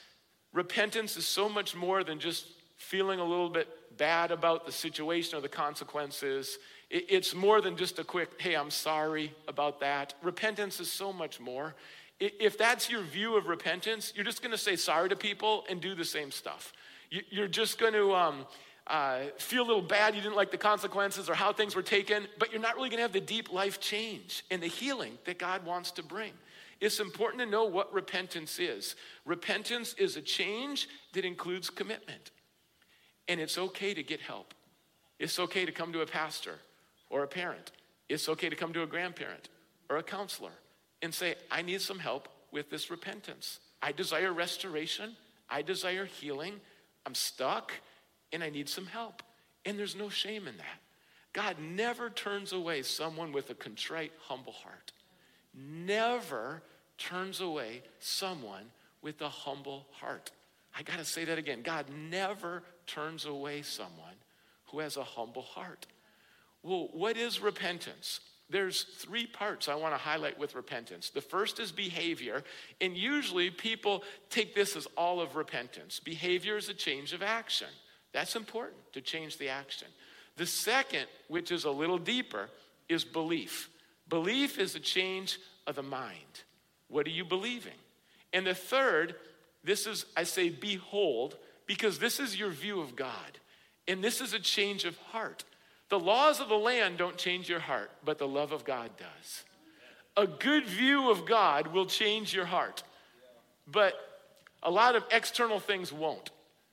Repentance 0.52 1.16
is 1.16 1.26
so 1.26 1.48
much 1.48 1.74
more 1.74 2.04
than 2.04 2.20
just 2.20 2.46
feeling 2.76 3.18
a 3.18 3.24
little 3.24 3.50
bit 3.50 3.66
bad 3.98 4.30
about 4.30 4.64
the 4.64 4.70
situation 4.70 5.36
or 5.36 5.40
the 5.40 5.48
consequences. 5.48 6.56
It's 6.88 7.34
more 7.34 7.60
than 7.60 7.76
just 7.76 7.98
a 7.98 8.04
quick, 8.04 8.40
hey, 8.40 8.54
I'm 8.54 8.70
sorry 8.70 9.34
about 9.48 9.80
that. 9.80 10.14
Repentance 10.22 10.78
is 10.78 10.88
so 10.88 11.12
much 11.12 11.40
more. 11.40 11.74
If 12.20 12.58
that's 12.58 12.90
your 12.90 13.02
view 13.02 13.36
of 13.36 13.46
repentance, 13.46 14.12
you're 14.14 14.26
just 14.26 14.42
going 14.42 14.52
to 14.52 14.58
say 14.58 14.76
sorry 14.76 15.08
to 15.08 15.16
people 15.16 15.64
and 15.70 15.80
do 15.80 15.94
the 15.94 16.04
same 16.04 16.30
stuff. 16.30 16.74
You're 17.10 17.48
just 17.48 17.78
going 17.78 17.94
to 17.94 18.14
um, 18.14 18.46
uh, 18.86 19.20
feel 19.38 19.64
a 19.64 19.66
little 19.66 19.82
bad 19.82 20.14
you 20.14 20.20
didn't 20.20 20.36
like 20.36 20.50
the 20.50 20.58
consequences 20.58 21.30
or 21.30 21.34
how 21.34 21.52
things 21.52 21.74
were 21.74 21.82
taken, 21.82 22.26
but 22.38 22.52
you're 22.52 22.60
not 22.60 22.76
really 22.76 22.90
going 22.90 22.98
to 22.98 23.02
have 23.02 23.12
the 23.12 23.20
deep 23.20 23.50
life 23.50 23.80
change 23.80 24.44
and 24.50 24.62
the 24.62 24.66
healing 24.66 25.16
that 25.24 25.38
God 25.38 25.64
wants 25.64 25.90
to 25.92 26.02
bring. 26.02 26.32
It's 26.80 27.00
important 27.00 27.42
to 27.42 27.46
know 27.46 27.64
what 27.64 27.92
repentance 27.92 28.58
is. 28.58 28.96
Repentance 29.24 29.94
is 29.94 30.16
a 30.16 30.22
change 30.22 30.88
that 31.14 31.24
includes 31.24 31.70
commitment. 31.70 32.30
And 33.28 33.40
it's 33.40 33.58
okay 33.58 33.94
to 33.94 34.02
get 34.02 34.20
help. 34.20 34.54
It's 35.18 35.38
okay 35.38 35.64
to 35.64 35.72
come 35.72 35.92
to 35.92 36.00
a 36.00 36.06
pastor 36.06 36.58
or 37.10 37.22
a 37.22 37.28
parent. 37.28 37.72
It's 38.08 38.28
okay 38.28 38.48
to 38.48 38.56
come 38.56 38.72
to 38.72 38.82
a 38.82 38.86
grandparent 38.86 39.48
or 39.88 39.98
a 39.98 40.02
counselor 40.02 40.52
and 41.02 41.12
say, 41.14 41.34
I 41.50 41.62
need 41.62 41.80
some 41.80 41.98
help 41.98 42.28
with 42.52 42.70
this 42.70 42.90
repentance. 42.90 43.60
I 43.82 43.92
desire 43.92 44.32
restoration. 44.32 45.16
I 45.48 45.62
desire 45.62 46.04
healing. 46.04 46.60
I'm 47.06 47.14
stuck 47.14 47.72
and 48.32 48.42
I 48.42 48.50
need 48.50 48.68
some 48.68 48.86
help. 48.86 49.22
And 49.64 49.78
there's 49.78 49.96
no 49.96 50.08
shame 50.08 50.46
in 50.46 50.56
that. 50.56 50.80
God 51.32 51.56
never 51.60 52.10
turns 52.10 52.52
away 52.52 52.82
someone 52.82 53.32
with 53.32 53.50
a 53.50 53.54
contrite, 53.54 54.12
humble 54.20 54.52
heart. 54.52 54.92
Never 55.54 56.62
turns 56.98 57.40
away 57.40 57.82
someone 57.98 58.64
with 59.02 59.20
a 59.20 59.28
humble 59.28 59.86
heart. 59.92 60.30
I 60.76 60.82
got 60.82 60.98
to 60.98 61.04
say 61.04 61.24
that 61.24 61.38
again. 61.38 61.62
God 61.62 61.86
never 62.10 62.62
turns 62.86 63.24
away 63.24 63.62
someone 63.62 64.14
who 64.66 64.80
has 64.80 64.96
a 64.96 65.04
humble 65.04 65.42
heart. 65.42 65.86
Well, 66.62 66.88
what 66.92 67.16
is 67.16 67.40
repentance? 67.40 68.20
There's 68.50 68.82
three 68.82 69.26
parts 69.26 69.68
I 69.68 69.76
want 69.76 69.94
to 69.94 69.98
highlight 69.98 70.38
with 70.38 70.54
repentance. 70.54 71.10
The 71.10 71.20
first 71.20 71.60
is 71.60 71.70
behavior, 71.70 72.42
and 72.80 72.96
usually 72.96 73.50
people 73.50 74.02
take 74.28 74.54
this 74.54 74.76
as 74.76 74.86
all 74.96 75.20
of 75.20 75.36
repentance. 75.36 76.00
Behavior 76.00 76.56
is 76.56 76.68
a 76.68 76.74
change 76.74 77.12
of 77.12 77.22
action. 77.22 77.68
That's 78.12 78.34
important 78.34 78.92
to 78.92 79.00
change 79.00 79.38
the 79.38 79.48
action. 79.48 79.88
The 80.36 80.46
second, 80.46 81.06
which 81.28 81.52
is 81.52 81.64
a 81.64 81.70
little 81.70 81.98
deeper, 81.98 82.48
is 82.88 83.04
belief. 83.04 83.70
Belief 84.08 84.58
is 84.58 84.74
a 84.74 84.80
change 84.80 85.38
of 85.66 85.76
the 85.76 85.82
mind. 85.82 86.42
What 86.88 87.06
are 87.06 87.10
you 87.10 87.24
believing? 87.24 87.78
And 88.32 88.46
the 88.46 88.54
third, 88.54 89.14
this 89.62 89.86
is, 89.86 90.06
I 90.16 90.24
say, 90.24 90.48
behold, 90.48 91.36
because 91.66 92.00
this 92.00 92.18
is 92.18 92.38
your 92.38 92.50
view 92.50 92.80
of 92.80 92.96
God. 92.96 93.38
And 93.86 94.02
this 94.02 94.20
is 94.20 94.32
a 94.32 94.40
change 94.40 94.84
of 94.84 94.96
heart. 94.98 95.44
The 95.90 95.98
laws 95.98 96.40
of 96.40 96.48
the 96.48 96.54
land 96.56 96.98
don't 96.98 97.16
change 97.16 97.48
your 97.48 97.60
heart, 97.60 97.90
but 98.04 98.18
the 98.18 98.28
love 98.28 98.52
of 98.52 98.64
God 98.64 98.90
does. 98.96 99.44
A 100.16 100.26
good 100.26 100.64
view 100.64 101.10
of 101.10 101.26
God 101.26 101.68
will 101.68 101.86
change 101.86 102.32
your 102.32 102.44
heart, 102.44 102.82
but 103.66 103.94
a 104.62 104.70
lot 104.70 104.94
of 104.94 105.04
external 105.10 105.58
things 105.58 105.92
won't. 105.92 106.30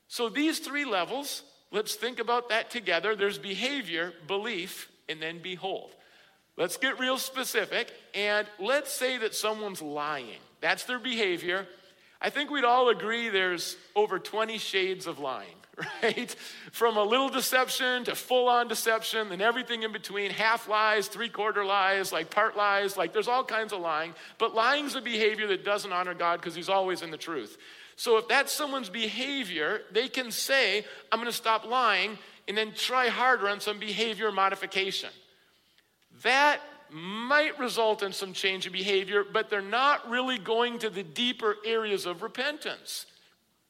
So, 0.08 0.30
these 0.30 0.60
three 0.60 0.86
levels, 0.86 1.44
let's 1.72 1.96
think 1.96 2.20
about 2.20 2.50
that 2.50 2.70
together. 2.70 3.16
There's 3.16 3.38
behavior, 3.40 4.14
belief, 4.28 4.90
and 5.10 5.22
then 5.22 5.40
behold. 5.42 5.92
Let's 6.56 6.78
get 6.78 7.00
real 7.00 7.18
specific, 7.18 7.92
and 8.14 8.48
let's 8.60 8.92
say 8.92 9.18
that 9.18 9.36
someone's 9.36 9.82
lying. 9.82 10.40
That's 10.62 10.86
their 10.86 11.00
behavior. 11.00 11.68
I 12.22 12.30
think 12.30 12.50
we'd 12.50 12.64
all 12.64 12.90
agree 12.90 13.30
there's 13.30 13.78
over 13.96 14.20
20 14.20 14.58
shades 14.58 15.08
of 15.08 15.20
lying. 15.20 15.56
right? 16.04 16.36
From 16.72 16.98
a 16.98 17.04
little 17.04 17.30
deception 17.30 18.04
to 18.06 18.16
full 18.16 18.48
on 18.48 18.68
deception 18.68 19.32
and 19.32 19.42
everything 19.42 19.84
in 19.84 19.92
between 19.92 20.32
half 20.32 20.68
lies, 20.68 21.08
three 21.08 21.30
quarter 21.30 21.64
lies, 21.64 22.12
like 22.12 22.30
part 22.30 22.58
lies, 22.58 22.98
like 22.98 23.14
there's 23.14 23.28
all 23.28 23.44
kinds 23.44 23.74
of 23.74 23.82
lying. 23.82 24.14
But 24.40 24.56
lying's 24.56 24.96
a 24.96 25.02
behavior 25.02 25.48
that 25.48 25.64
doesn't 25.64 25.92
honor 25.92 26.14
God 26.14 26.40
because 26.40 26.56
He's 26.56 26.70
always 26.70 27.02
in 27.02 27.12
the 27.12 27.18
truth. 27.18 27.58
So 27.96 28.18
if 28.18 28.28
that's 28.28 28.52
someone's 28.52 28.90
behavior, 28.90 29.82
they 29.92 30.08
can 30.08 30.32
say, 30.32 30.86
I'm 31.12 31.20
going 31.20 31.32
to 31.32 31.36
stop 31.36 31.66
lying 31.66 32.18
and 32.48 32.58
then 32.58 32.74
try 32.74 33.08
harder 33.08 33.50
on 33.50 33.60
some 33.60 33.80
behavior 33.80 34.32
modification. 34.32 35.10
That 36.24 36.60
might 36.90 37.60
result 37.60 38.02
in 38.02 38.14
some 38.14 38.34
change 38.34 38.66
in 38.66 38.72
behavior, 38.72 39.24
but 39.24 39.50
they're 39.50 39.62
not 39.62 40.10
really 40.10 40.38
going 40.38 40.80
to 40.80 40.90
the 40.90 41.04
deeper 41.04 41.58
areas 41.66 42.06
of 42.06 42.22
repentance. 42.22 43.06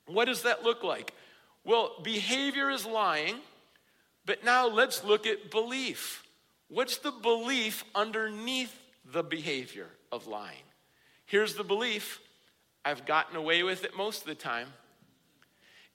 What 0.05 0.25
does 0.25 0.43
that 0.43 0.63
look 0.63 0.83
like? 0.83 1.13
Well, 1.67 1.95
behavior 2.01 2.69
is 2.69 2.85
lying, 2.85 3.35
but 4.25 4.41
now 4.41 4.69
let's 4.69 5.03
look 5.03 5.27
at 5.27 5.51
belief. 5.51 6.23
What's 6.69 6.95
the 6.97 7.11
belief 7.11 7.83
underneath 7.93 8.73
the 9.03 9.21
behavior 9.21 9.89
of 10.09 10.27
lying? 10.27 10.63
Here's 11.25 11.55
the 11.55 11.65
belief 11.65 12.21
I've 12.85 13.05
gotten 13.05 13.35
away 13.35 13.63
with 13.63 13.83
it 13.83 13.97
most 13.97 14.21
of 14.21 14.27
the 14.27 14.35
time. 14.35 14.69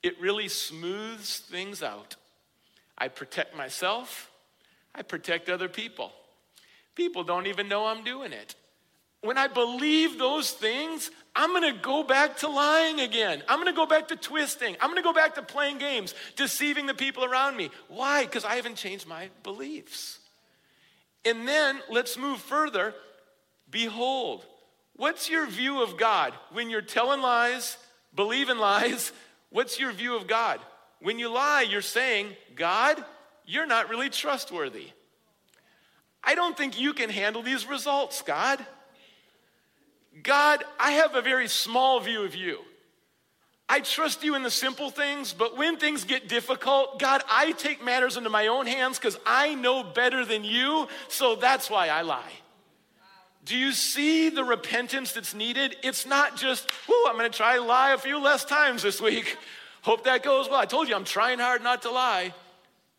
It 0.03 0.21
really 0.21 0.49
smooths 0.49 1.39
things 1.39 1.83
out. 1.83 2.17
I 2.99 3.09
protect 3.09 3.57
myself, 3.57 4.31
I 4.95 5.01
protect 5.01 5.49
other 5.49 5.71
people. 5.71 6.13
People 6.95 7.25
don't 7.25 7.47
even 7.47 7.69
know 7.69 7.87
I'm 7.87 8.05
doing 8.05 8.35
it. 8.35 8.57
When 9.23 9.39
I 9.39 9.47
believe 9.47 10.19
those 10.19 10.51
things, 10.51 11.11
I'm 11.35 11.53
gonna 11.53 11.73
go 11.73 12.03
back 12.03 12.39
to 12.39 12.49
lying 12.49 13.01
again. 13.01 13.43
I'm 13.49 13.59
gonna 13.59 13.73
go 13.73 13.87
back 13.87 14.09
to 14.09 14.17
twisting. 14.17 14.77
I'm 14.81 14.91
gonna 14.91 15.03
go 15.03 15.15
back 15.15 15.35
to 15.37 15.43
playing 15.43 15.79
games, 15.79 16.15
deceiving 16.37 16.87
the 16.87 16.95
people 16.95 17.25
around 17.25 17.57
me. 17.57 17.71
Why? 17.89 18.25
Because 18.25 18.45
I 18.45 18.57
haven't 18.57 18.77
changed 18.77 19.07
my 19.07 19.31
beliefs. 19.43 20.19
And 21.25 21.49
then 21.49 21.81
let's 21.89 22.19
move 22.19 22.39
further. 22.41 22.95
Behold, 23.71 24.45
what's 24.97 25.31
your 25.31 25.47
view 25.47 25.83
of 25.83 25.97
God? 25.97 26.35
When 26.51 26.69
you're 26.69 26.83
telling 26.83 27.23
lies, 27.23 27.79
believing 28.15 28.59
lies, 28.59 29.13
what's 29.51 29.81
your 29.81 29.93
view 29.93 30.17
of 30.17 30.27
God? 30.27 30.61
When 31.01 31.19
you 31.19 31.31
lie, 31.31 31.63
you're 31.63 31.81
saying, 31.81 32.29
God, 32.55 33.03
you're 33.47 33.67
not 33.67 33.89
really 33.89 34.11
trustworthy. 34.11 34.89
I 36.23 36.35
don't 36.35 36.57
think 36.57 36.79
you 36.79 36.93
can 36.93 37.11
handle 37.11 37.43
these 37.43 37.67
results, 37.67 38.23
God. 38.23 38.65
God, 40.23 40.63
I 40.79 40.93
have 40.93 41.15
a 41.15 41.23
very 41.23 41.49
small 41.49 42.01
view 42.01 42.25
of 42.25 42.35
you. 42.35 42.59
I 43.69 43.81
trust 43.81 44.23
you 44.23 44.35
in 44.35 44.43
the 44.43 44.51
simple 44.51 44.91
things, 44.91 45.33
but 45.33 45.57
when 45.57 45.79
things 45.79 46.05
get 46.05 46.29
difficult, 46.29 46.99
God, 46.99 47.23
I 47.31 47.53
take 47.53 47.83
matters 47.83 48.19
into 48.19 48.29
my 48.29 48.49
own 48.49 48.67
hands 48.67 48.99
because 48.99 49.19
I 49.25 49.55
know 49.55 49.83
better 49.83 50.27
than 50.27 50.45
you, 50.45 50.89
so 51.09 51.37
that's 51.37 51.71
why 51.71 51.89
I 51.89 52.03
lie. 52.03 52.33
Do 53.45 53.57
you 53.57 53.73
see 53.73 54.29
the 54.29 54.45
repentance 54.45 55.13
that's 55.13 55.35
needed? 55.35 55.77
It's 55.83 56.07
not 56.07 56.37
just, 56.37 56.69
whoo, 56.87 57.07
I'm 57.07 57.17
gonna 57.17 57.31
try 57.31 57.59
lie 57.59 57.93
a 57.93 57.99
few 57.99 58.21
less 58.21 58.45
times 58.45 58.83
this 58.83 59.01
week. 59.01 59.37
Hope 59.83 60.05
that 60.05 60.23
goes 60.23 60.49
well. 60.49 60.61
I 60.61 60.67
told 60.67 60.89
you 60.89 60.95
I'm 60.95 61.05
trying 61.05 61.39
hard 61.39 61.63
not 61.63 61.83
to 61.83 61.91
lie. 61.91 62.35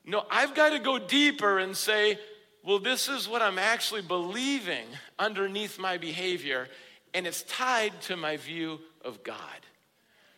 No, 0.06 0.26
I've 0.30 0.54
got 0.54 0.72
to 0.72 0.80
go 0.80 1.00
deeper 1.00 1.60
and 1.60 1.78
say, 1.78 2.20
well, 2.62 2.80
this 2.80 3.08
is 3.08 3.28
what 3.28 3.42
I'm 3.42 3.58
actually 3.58 4.02
believing 4.02 4.86
underneath 5.18 5.80
my 5.80 5.98
behavior 5.98 6.68
and 7.14 7.28
it's 7.28 7.44
tied 7.44 8.00
to 8.04 8.18
my 8.18 8.38
view 8.38 8.80
of 9.04 9.24
God. 9.24 9.38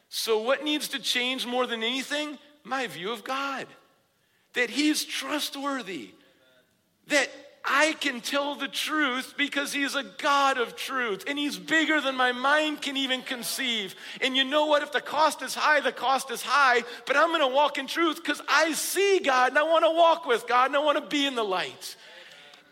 So, 0.09 0.39
what 0.39 0.63
needs 0.63 0.89
to 0.89 0.99
change 0.99 1.45
more 1.45 1.67
than 1.67 1.83
anything? 1.83 2.37
My 2.63 2.87
view 2.87 3.11
of 3.11 3.23
God. 3.23 3.67
That 4.53 4.69
He's 4.69 5.03
trustworthy. 5.03 6.11
That 7.07 7.29
I 7.67 7.93
can 7.93 8.21
tell 8.21 8.55
the 8.55 8.67
truth 8.67 9.33
because 9.37 9.73
He's 9.73 9.95
a 9.95 10.03
God 10.03 10.57
of 10.57 10.75
truth 10.75 11.25
and 11.27 11.37
He's 11.37 11.57
bigger 11.57 11.99
than 11.99 12.15
my 12.15 12.31
mind 12.31 12.81
can 12.81 12.95
even 12.95 13.23
conceive. 13.23 13.95
And 14.21 14.37
you 14.37 14.43
know 14.43 14.67
what? 14.67 14.83
If 14.83 14.91
the 14.91 15.01
cost 15.01 15.41
is 15.41 15.55
high, 15.55 15.81
the 15.81 15.91
cost 15.91 16.29
is 16.31 16.43
high, 16.43 16.83
but 17.07 17.17
I'm 17.17 17.31
gonna 17.31 17.47
walk 17.47 17.77
in 17.77 17.87
truth 17.87 18.17
because 18.17 18.41
I 18.47 18.73
see 18.73 19.19
God 19.19 19.49
and 19.49 19.59
I 19.59 19.63
wanna 19.63 19.91
walk 19.91 20.25
with 20.25 20.47
God 20.47 20.67
and 20.67 20.75
I 20.75 20.79
wanna 20.79 21.05
be 21.05 21.25
in 21.25 21.35
the 21.35 21.43
light. 21.43 21.95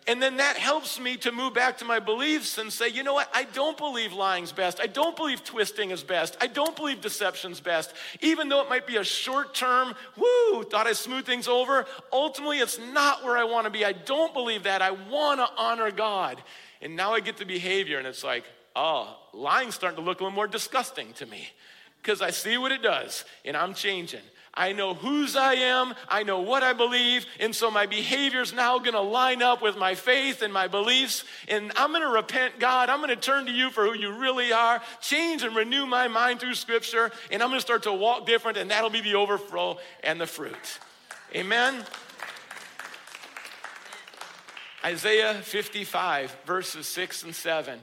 And 0.05 0.21
then 0.21 0.37
that 0.37 0.57
helps 0.57 0.99
me 0.99 1.15
to 1.17 1.31
move 1.31 1.53
back 1.53 1.77
to 1.77 1.85
my 1.85 1.99
beliefs 1.99 2.57
and 2.57 2.71
say, 2.71 2.89
you 2.89 3.03
know 3.03 3.13
what? 3.13 3.29
I 3.33 3.45
don't 3.45 3.77
believe 3.77 4.11
lying's 4.11 4.51
best. 4.51 4.81
I 4.81 4.87
don't 4.87 5.15
believe 5.15 5.43
twisting 5.45 5.91
is 5.91 6.03
best. 6.03 6.35
I 6.41 6.47
don't 6.47 6.75
believe 6.75 6.99
deception's 6.99 7.61
best. 7.61 7.93
Even 8.19 8.49
though 8.49 8.61
it 8.61 8.69
might 8.69 8.85
be 8.85 8.97
a 8.97 9.03
short 9.03 9.53
term, 9.55 9.95
woo, 10.17 10.63
thought 10.63 10.87
I 10.87 10.93
smooth 10.93 11.25
things 11.25 11.47
over, 11.47 11.85
ultimately 12.11 12.59
it's 12.59 12.77
not 12.77 13.23
where 13.23 13.37
I 13.37 13.45
want 13.45 13.65
to 13.65 13.71
be. 13.71 13.85
I 13.85 13.93
don't 13.93 14.33
believe 14.33 14.63
that. 14.63 14.81
I 14.81 14.91
want 14.91 15.39
to 15.39 15.47
honor 15.57 15.89
God. 15.89 16.41
And 16.81 16.97
now 16.97 17.13
I 17.13 17.21
get 17.21 17.37
the 17.37 17.45
behavior, 17.45 17.97
and 17.97 18.05
it's 18.05 18.25
like, 18.25 18.43
oh, 18.75 19.17
lying's 19.31 19.75
starting 19.75 19.97
to 19.97 20.03
look 20.03 20.19
a 20.19 20.23
little 20.23 20.35
more 20.35 20.47
disgusting 20.47 21.13
to 21.13 21.25
me 21.25 21.47
because 22.01 22.21
I 22.21 22.31
see 22.31 22.57
what 22.57 22.73
it 22.73 22.81
does, 22.81 23.23
and 23.45 23.55
I'm 23.55 23.73
changing. 23.73 24.19
I 24.55 24.71
know 24.71 24.93
whose 24.93 25.35
I 25.35 25.55
am, 25.55 25.95
I 26.07 26.21
know 26.21 26.39
what 26.39 26.61
I 26.61 26.73
believe, 26.73 27.25
and 27.39 27.55
so 27.55 27.71
my 27.71 27.87
behavior 27.87 28.41
is 28.41 28.53
now 28.53 28.77
going 28.77 28.93
to 28.93 29.01
line 29.01 29.41
up 29.41 29.63
with 29.63 29.77
my 29.77 29.95
faith 29.95 30.43
and 30.43 30.53
my 30.53 30.67
beliefs. 30.67 31.23
And 31.47 31.71
I'm 31.75 31.89
going 31.89 32.03
to 32.03 32.09
repent, 32.09 32.59
God. 32.59 32.89
I'm 32.89 32.99
going 32.99 33.09
to 33.09 33.15
turn 33.15 33.47
to 33.47 33.51
you 33.51 33.71
for 33.71 33.85
who 33.85 33.95
you 33.97 34.11
really 34.11 34.53
are, 34.53 34.79
change 35.01 35.41
and 35.41 35.55
renew 35.55 35.87
my 35.87 36.07
mind 36.07 36.39
through 36.39 36.53
Scripture, 36.53 37.11
and 37.31 37.41
I'm 37.41 37.49
going 37.49 37.57
to 37.57 37.65
start 37.65 37.83
to 37.83 37.93
walk 37.93 38.27
different, 38.27 38.59
and 38.59 38.69
that'll 38.69 38.91
be 38.91 39.01
the 39.01 39.15
overflow 39.15 39.79
and 40.03 40.21
the 40.21 40.27
fruit. 40.27 40.79
Amen. 41.33 41.83
Isaiah 44.85 45.33
55, 45.33 46.37
verses 46.45 46.87
6 46.87 47.23
and 47.23 47.33
7. 47.33 47.79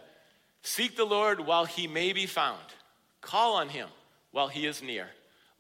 Seek 0.62 0.96
the 0.96 1.04
Lord 1.04 1.40
while 1.40 1.64
he 1.64 1.88
may 1.88 2.12
be 2.12 2.26
found, 2.26 2.60
call 3.22 3.54
on 3.54 3.70
him 3.70 3.88
while 4.30 4.48
he 4.48 4.66
is 4.66 4.82
near. 4.82 5.08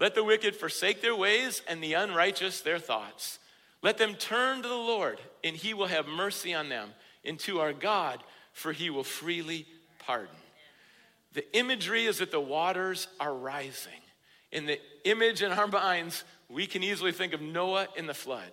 Let 0.00 0.14
the 0.14 0.24
wicked 0.24 0.56
forsake 0.56 1.02
their 1.02 1.14
ways 1.14 1.60
and 1.68 1.82
the 1.82 1.92
unrighteous 1.92 2.62
their 2.62 2.78
thoughts. 2.78 3.38
Let 3.82 3.98
them 3.98 4.14
turn 4.14 4.62
to 4.62 4.68
the 4.68 4.74
Lord, 4.74 5.20
and 5.44 5.54
he 5.54 5.74
will 5.74 5.86
have 5.86 6.08
mercy 6.08 6.54
on 6.54 6.70
them, 6.70 6.88
and 7.22 7.38
to 7.40 7.60
our 7.60 7.74
God, 7.74 8.24
for 8.54 8.72
he 8.72 8.88
will 8.88 9.04
freely 9.04 9.66
pardon. 9.98 10.34
The 11.34 11.54
imagery 11.56 12.06
is 12.06 12.18
that 12.18 12.30
the 12.30 12.40
waters 12.40 13.08
are 13.20 13.34
rising. 13.34 13.92
In 14.50 14.64
the 14.64 14.80
image 15.04 15.42
in 15.42 15.52
our 15.52 15.66
minds, 15.66 16.24
we 16.48 16.66
can 16.66 16.82
easily 16.82 17.12
think 17.12 17.34
of 17.34 17.42
Noah 17.42 17.86
in 17.94 18.06
the 18.06 18.14
flood. 18.14 18.50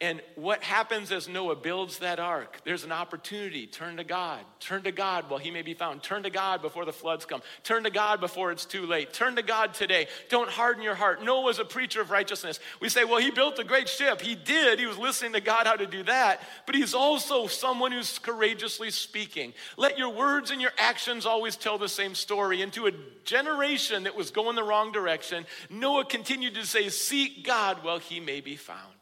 And 0.00 0.22
what 0.36 0.62
happens 0.62 1.10
as 1.10 1.28
Noah 1.28 1.56
builds 1.56 1.98
that 1.98 2.20
ark? 2.20 2.60
There's 2.62 2.84
an 2.84 2.92
opportunity. 2.92 3.66
Turn 3.66 3.96
to 3.96 4.04
God. 4.04 4.38
Turn 4.60 4.84
to 4.84 4.92
God 4.92 5.28
while 5.28 5.40
he 5.40 5.50
may 5.50 5.62
be 5.62 5.74
found. 5.74 6.04
Turn 6.04 6.22
to 6.22 6.30
God 6.30 6.62
before 6.62 6.84
the 6.84 6.92
floods 6.92 7.24
come. 7.24 7.42
Turn 7.64 7.82
to 7.82 7.90
God 7.90 8.20
before 8.20 8.52
it's 8.52 8.64
too 8.64 8.86
late. 8.86 9.12
Turn 9.12 9.34
to 9.34 9.42
God 9.42 9.74
today. 9.74 10.06
Don't 10.28 10.48
harden 10.48 10.84
your 10.84 10.94
heart. 10.94 11.24
Noah 11.24 11.42
was 11.42 11.58
a 11.58 11.64
preacher 11.64 12.00
of 12.00 12.12
righteousness. 12.12 12.60
We 12.80 12.88
say, 12.88 13.02
well, 13.02 13.18
he 13.18 13.32
built 13.32 13.58
a 13.58 13.64
great 13.64 13.88
ship. 13.88 14.20
He 14.20 14.36
did. 14.36 14.78
He 14.78 14.86
was 14.86 14.98
listening 14.98 15.32
to 15.32 15.40
God 15.40 15.66
how 15.66 15.74
to 15.74 15.86
do 15.86 16.04
that. 16.04 16.42
But 16.64 16.76
he's 16.76 16.94
also 16.94 17.48
someone 17.48 17.90
who's 17.90 18.20
courageously 18.20 18.92
speaking. 18.92 19.52
Let 19.76 19.98
your 19.98 20.10
words 20.10 20.52
and 20.52 20.60
your 20.60 20.72
actions 20.78 21.26
always 21.26 21.56
tell 21.56 21.76
the 21.76 21.88
same 21.88 22.14
story. 22.14 22.62
Into 22.62 22.86
a 22.86 22.92
generation 23.24 24.04
that 24.04 24.14
was 24.14 24.30
going 24.30 24.54
the 24.54 24.62
wrong 24.62 24.92
direction, 24.92 25.44
Noah 25.70 26.04
continued 26.04 26.54
to 26.54 26.64
say, 26.64 26.88
Seek 26.88 27.44
God 27.44 27.82
while 27.82 27.98
he 27.98 28.20
may 28.20 28.40
be 28.40 28.54
found. 28.54 28.97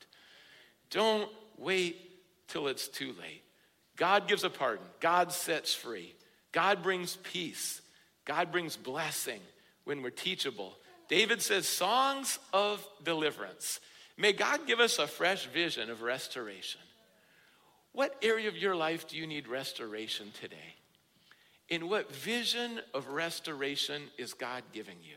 Don't 0.91 1.31
wait 1.59 1.97
till 2.49 2.69
it's 2.69 2.89
too 2.89 3.15
late. 3.21 3.43
God 3.97 4.29
gives 4.29 4.45
a 4.45 4.51
pardon, 4.51 4.85
God 5.01 5.33
sets 5.33 5.75
free, 5.75 6.15
God 6.53 6.83
brings 6.83 7.17
peace, 7.17 7.81
God 8.25 8.53
brings 8.53 8.77
blessing 8.77 9.41
when 9.85 10.03
we're 10.03 10.11
teachable. 10.11 10.75
David 11.09 11.41
says, 11.41 11.67
Songs 11.67 12.39
of 12.53 12.87
deliverance. 13.05 13.81
May 14.19 14.33
God 14.33 14.67
give 14.67 14.81
us 14.81 14.99
a 14.99 15.07
fresh 15.07 15.47
vision 15.47 15.91
of 15.91 16.03
restoration. 16.03 16.81
What 17.93 18.17
area 18.23 18.49
of 18.49 18.57
your 18.57 18.75
life 18.75 19.09
do 19.09 19.17
you 19.17 19.27
need 19.27 19.47
restoration 19.47 20.33
today? 20.41 20.75
In 21.69 21.89
what 21.89 22.15
vision 22.15 22.81
of 22.95 23.09
restoration 23.09 24.03
is 24.19 24.35
God 24.35 24.63
giving 24.73 24.99
you? 25.03 25.17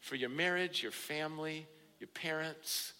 For 0.00 0.16
your 0.16 0.30
marriage, 0.30 0.82
your 0.82 0.92
family, 0.92 1.66
your 1.98 2.08
parents, 2.08 2.92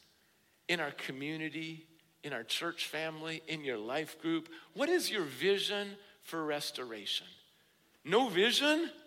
in 0.69 0.81
our 0.81 0.91
community, 0.93 1.87
in 2.27 2.33
our 2.33 2.43
church 2.43 2.89
family, 2.89 3.41
in 3.47 3.63
your 3.63 3.79
life 3.79 4.21
group? 4.21 4.49
What 4.75 4.89
is 4.89 5.09
your 5.09 5.23
vision 5.23 5.93
for 6.25 6.45
restoration? 6.45 7.27
No 8.05 8.29
vision? 8.29 8.91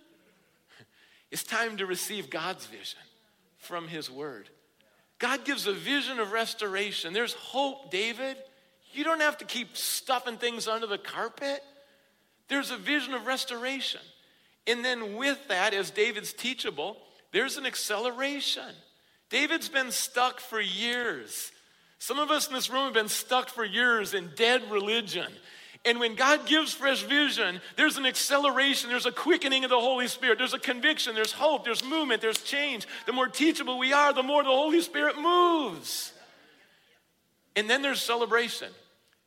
It's 1.32 1.44
time 1.44 1.78
to 1.78 1.86
receive 1.86 2.32
God's 2.32 2.66
vision 2.66 3.02
from 3.60 3.88
His 3.88 4.10
Word. 4.10 4.50
God 5.20 5.46
gives 5.46 5.68
a 5.68 5.74
vision 5.74 6.18
of 6.18 6.32
restoration. 6.32 7.14
There's 7.14 7.34
hope, 7.34 7.92
David. 7.92 8.36
You 8.94 9.04
don't 9.04 9.20
have 9.20 9.38
to 9.38 9.46
keep 9.46 9.78
stuffing 9.78 10.38
things 10.38 10.68
under 10.68 10.88
the 10.88 10.98
carpet. 10.98 11.62
There's 12.48 12.72
a 12.72 12.78
vision 12.78 13.14
of 13.14 13.28
restoration. 13.28 14.02
And 14.66 14.84
then 14.84 15.18
with 15.18 15.38
that, 15.50 15.76
as 15.76 15.92
David's 15.92 16.34
teachable, 16.34 16.98
there's 17.32 17.58
an 17.58 17.68
acceleration. 17.68 18.74
David's 19.30 19.70
been 19.70 19.92
stuck 19.92 20.40
for 20.40 20.60
years 20.60 21.52
some 22.00 22.18
of 22.18 22.32
us 22.32 22.48
in 22.48 22.54
this 22.54 22.70
room 22.70 22.86
have 22.86 22.94
been 22.94 23.10
stuck 23.10 23.50
for 23.50 23.64
years 23.64 24.14
in 24.14 24.32
dead 24.36 24.72
religion. 24.72 25.28
And 25.86 26.00
when 26.00 26.16
God 26.16 26.46
gives 26.46 26.74
fresh 26.74 27.04
vision, 27.04 27.62
there's 27.78 27.98
an 27.98 28.06
acceleration, 28.06 28.90
there's 28.90 29.06
a 29.06 29.12
quickening 29.12 29.64
of 29.64 29.70
the 29.70 29.80
Holy 29.80 30.08
Spirit, 30.08 30.38
there's 30.38 30.54
a 30.54 30.60
conviction, 30.60 31.16
there's 31.16 31.32
hope, 31.32 31.64
there's 31.64 31.84
movement, 31.84 32.22
there's 32.22 32.42
change. 32.42 32.88
The 33.06 33.14
more 33.14 33.28
teachable 33.28 33.78
we 33.78 33.94
are, 33.94 34.14
the 34.14 34.24
more 34.24 34.44
the 34.44 34.50
Holy 34.50 34.82
Spirit 34.82 35.18
moves. 35.18 36.12
And 37.56 37.70
then 37.70 37.82
there's 37.82 38.02
celebration. 38.02 38.70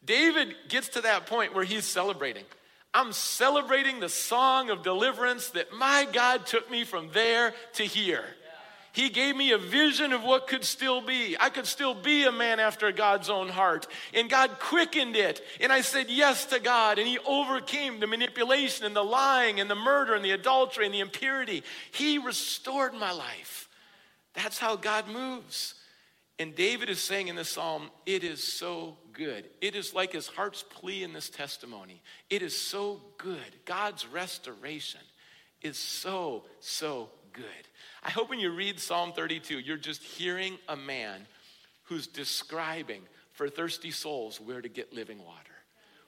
David 0.05 0.55
gets 0.69 0.89
to 0.91 1.03
that 1.03 1.27
point 1.27 1.55
where 1.55 1.65
he's 1.65 1.85
celebrating. 1.85 2.45
I'm 2.95 3.13
celebrating 3.13 4.01
the 4.01 4.09
song 4.09 4.69
of 4.69 4.83
deliverance 4.83 5.51
that 5.51 5.73
my 5.73 6.07
God 6.13 6.45
took 6.45 6.71
me 6.71 6.85
from 6.85 7.11
there 7.13 7.55
to 7.75 7.85
here. 7.85 8.25
He 8.93 9.09
gave 9.09 9.35
me 9.35 9.53
a 9.53 9.59
vision 9.59 10.13
of 10.13 10.23
what 10.23 10.47
could 10.47 10.65
still 10.65 11.01
be. 11.01 11.35
I 11.41 11.49
could 11.49 11.67
still 11.67 11.95
be 11.95 12.25
a 12.25 12.33
man 12.33 12.61
after 12.61 12.93
God's 12.93 13.31
own 13.31 13.49
heart. 13.49 13.87
And 14.13 14.29
God 14.29 14.59
quickened 14.61 15.17
it. 15.17 15.43
And 15.61 15.73
I 15.73 15.81
said 15.81 16.11
yes 16.11 16.45
to 16.47 16.61
God. 16.61 16.99
And 16.99 17.09
He 17.09 17.19
overcame 17.21 18.01
the 18.01 18.07
manipulation 18.07 18.85
and 18.85 18.95
the 18.95 19.03
lying 19.03 19.61
and 19.61 19.71
the 19.71 19.75
murder 19.75 20.15
and 20.15 20.23
the 20.23 20.33
adultery 20.33 20.85
and 20.85 20.95
the 20.95 21.01
impurity. 21.01 21.63
He 21.91 22.19
restored 22.19 22.93
my 22.93 23.13
life. 23.13 23.69
That's 24.35 24.59
how 24.59 24.77
God 24.77 25.09
moves. 25.09 25.75
And 26.39 26.55
David 26.55 26.91
is 26.91 27.01
saying 27.01 27.29
in 27.29 27.37
this 27.37 27.51
psalm, 27.51 27.91
it 28.05 28.25
is 28.25 28.43
so 28.43 28.99
good. 29.13 29.49
It 29.61 29.75
is 29.75 29.95
like 29.95 30.13
his 30.13 30.27
heart's 30.27 30.63
plea 30.63 31.03
in 31.03 31.13
this 31.13 31.31
testimony. 31.31 32.03
It 32.29 32.43
is 32.43 32.59
so 32.59 33.01
good. 33.17 33.39
God's 33.65 34.07
restoration 34.07 35.01
is 35.63 35.79
so, 35.79 36.45
so 36.61 37.11
good. 37.33 37.45
I 38.03 38.11
hope 38.11 38.31
when 38.31 38.41
you 38.41 38.51
read 38.51 38.81
Psalm 38.81 39.13
32, 39.13 39.61
you're 39.61 39.77
just 39.77 40.03
hearing 40.03 40.59
a 40.69 40.77
man 40.77 41.27
who's 41.85 42.07
describing 42.07 43.03
for 43.33 43.49
thirsty 43.49 43.91
souls 43.91 44.41
where 44.41 44.61
to 44.61 44.69
get 44.69 44.93
living 44.93 45.19
water, 45.19 45.53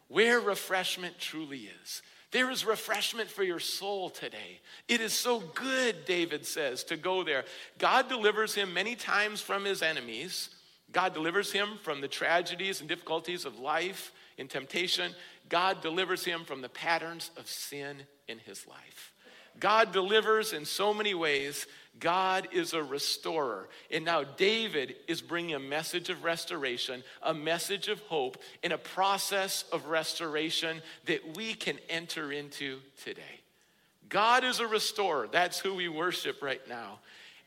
where 0.09 0.41
refreshment 0.41 1.19
truly 1.19 1.71
is. 1.83 2.03
There 2.33 2.51
is 2.51 2.67
refreshment 2.67 3.31
for 3.31 3.45
your 3.45 3.61
soul 3.61 4.11
today. 4.11 4.61
It 4.89 5.01
is 5.01 5.13
so 5.13 5.39
good, 5.55 6.05
David 6.05 6.45
says, 6.45 6.83
to 6.85 6.97
go 6.97 7.23
there. 7.23 7.45
God 7.79 8.09
delivers 8.09 8.57
him 8.57 8.75
many 8.75 8.97
times 8.97 9.41
from 9.41 9.65
his 9.65 9.83
enemies. 9.83 10.51
God 10.91 11.15
delivers 11.15 11.53
him 11.53 11.79
from 11.83 12.01
the 12.01 12.09
tragedies 12.09 12.81
and 12.81 12.89
difficulties 12.89 13.45
of 13.45 13.61
life 13.61 14.11
in 14.37 14.49
temptation. 14.49 15.13
God 15.49 15.81
delivers 15.81 16.25
him 16.25 16.45
from 16.45 16.61
the 16.61 16.69
patterns 16.69 17.31
of 17.37 17.47
sin 17.47 17.99
in 18.27 18.39
his 18.41 18.67
life. 18.67 19.13
God 19.61 19.93
delivers 19.93 20.53
in 20.53 20.65
so 20.65 20.93
many 20.93 21.15
ways 21.15 21.67
God 22.01 22.49
is 22.53 22.73
a 22.73 22.83
restorer. 22.83 23.69
And 23.91 24.05
now 24.05 24.25
David 24.25 24.97
is 25.07 25.21
bringing 25.21 25.55
a 25.55 25.61
message 25.61 26.09
of 26.09 26.25
restoration, 26.25 27.03
a 27.23 27.33
message 27.33 27.89
of 27.89 28.01
hope, 28.01 28.39
in 28.63 28.73
a 28.73 28.79
process 28.79 29.65
of 29.73 29.87
restoration 29.87 30.83
that 31.07 31.37
we 31.37 31.55
can 31.55 31.79
enter 31.89 32.33
into 32.33 32.81
today. 33.03 33.41
God 34.09 34.45
is 34.45 34.61
a 34.61 34.67
restorer. 34.67 35.29
That's 35.31 35.59
who 35.59 35.75
we 35.75 35.89
worship 35.89 36.43
right 36.43 36.67
now. 36.69 36.99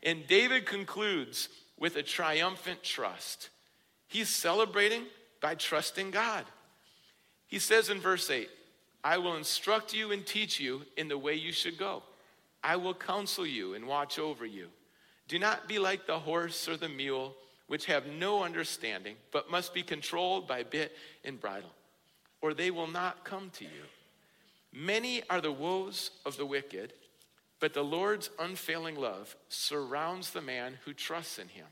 And 0.02 0.26
David 0.26 0.66
concludes 0.66 1.48
with 1.78 1.96
a 1.96 2.02
triumphant 2.02 2.82
trust. 2.82 3.50
He's 4.08 4.28
celebrating 4.28 5.04
by 5.40 5.54
trusting 5.54 6.10
God. 6.10 6.44
He 7.46 7.58
says 7.58 7.90
in 7.90 8.00
verse 8.00 8.30
8, 8.30 8.48
I 9.04 9.18
will 9.18 9.36
instruct 9.36 9.94
you 9.94 10.12
and 10.12 10.26
teach 10.26 10.58
you 10.58 10.82
in 10.96 11.08
the 11.08 11.18
way 11.18 11.34
you 11.34 11.52
should 11.52 11.78
go. 11.78 12.02
I 12.62 12.76
will 12.76 12.94
counsel 12.94 13.46
you 13.46 13.74
and 13.74 13.86
watch 13.86 14.18
over 14.18 14.44
you. 14.44 14.68
Do 15.28 15.38
not 15.38 15.68
be 15.68 15.78
like 15.78 16.06
the 16.06 16.18
horse 16.18 16.68
or 16.68 16.76
the 16.76 16.88
mule, 16.88 17.36
which 17.66 17.86
have 17.86 18.06
no 18.06 18.42
understanding, 18.42 19.16
but 19.30 19.50
must 19.50 19.74
be 19.74 19.82
controlled 19.82 20.48
by 20.48 20.62
bit 20.62 20.92
and 21.24 21.40
bridle, 21.40 21.72
or 22.40 22.54
they 22.54 22.70
will 22.70 22.86
not 22.86 23.24
come 23.24 23.50
to 23.56 23.64
you. 23.64 23.84
Many 24.72 25.22
are 25.28 25.40
the 25.40 25.52
woes 25.52 26.10
of 26.24 26.36
the 26.36 26.46
wicked, 26.46 26.92
but 27.60 27.74
the 27.74 27.84
Lord's 27.84 28.30
unfailing 28.38 28.96
love 28.96 29.36
surrounds 29.48 30.30
the 30.30 30.40
man 30.40 30.78
who 30.84 30.92
trusts 30.92 31.38
in 31.38 31.48
him. 31.48 31.66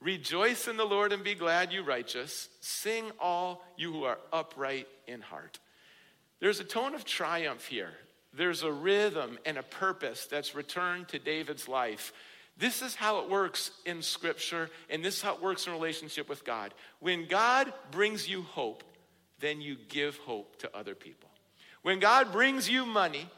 Rejoice 0.00 0.68
in 0.68 0.76
the 0.76 0.84
Lord 0.84 1.12
and 1.12 1.24
be 1.24 1.34
glad, 1.34 1.72
you 1.72 1.82
righteous. 1.82 2.48
Sing 2.60 3.10
all 3.18 3.64
you 3.76 3.92
who 3.92 4.04
are 4.04 4.18
upright 4.32 4.86
in 5.06 5.20
heart. 5.20 5.58
There's 6.38 6.60
a 6.60 6.64
tone 6.64 6.94
of 6.94 7.04
triumph 7.04 7.66
here. 7.66 7.92
There's 8.36 8.62
a 8.62 8.72
rhythm 8.72 9.38
and 9.46 9.56
a 9.56 9.62
purpose 9.62 10.26
that's 10.26 10.54
returned 10.54 11.08
to 11.08 11.18
David's 11.18 11.68
life. 11.68 12.12
This 12.58 12.82
is 12.82 12.94
how 12.94 13.20
it 13.20 13.30
works 13.30 13.70
in 13.84 14.02
Scripture, 14.02 14.70
and 14.88 15.04
this 15.04 15.16
is 15.16 15.22
how 15.22 15.34
it 15.34 15.42
works 15.42 15.66
in 15.66 15.72
relationship 15.72 16.28
with 16.28 16.44
God. 16.44 16.72
When 17.00 17.26
God 17.26 17.72
brings 17.90 18.28
you 18.28 18.42
hope, 18.42 18.82
then 19.40 19.60
you 19.60 19.76
give 19.88 20.16
hope 20.18 20.58
to 20.60 20.76
other 20.76 20.94
people. 20.94 21.28
When 21.82 21.98
God 21.98 22.32
brings 22.32 22.68
you 22.68 22.86
money, 22.86 23.28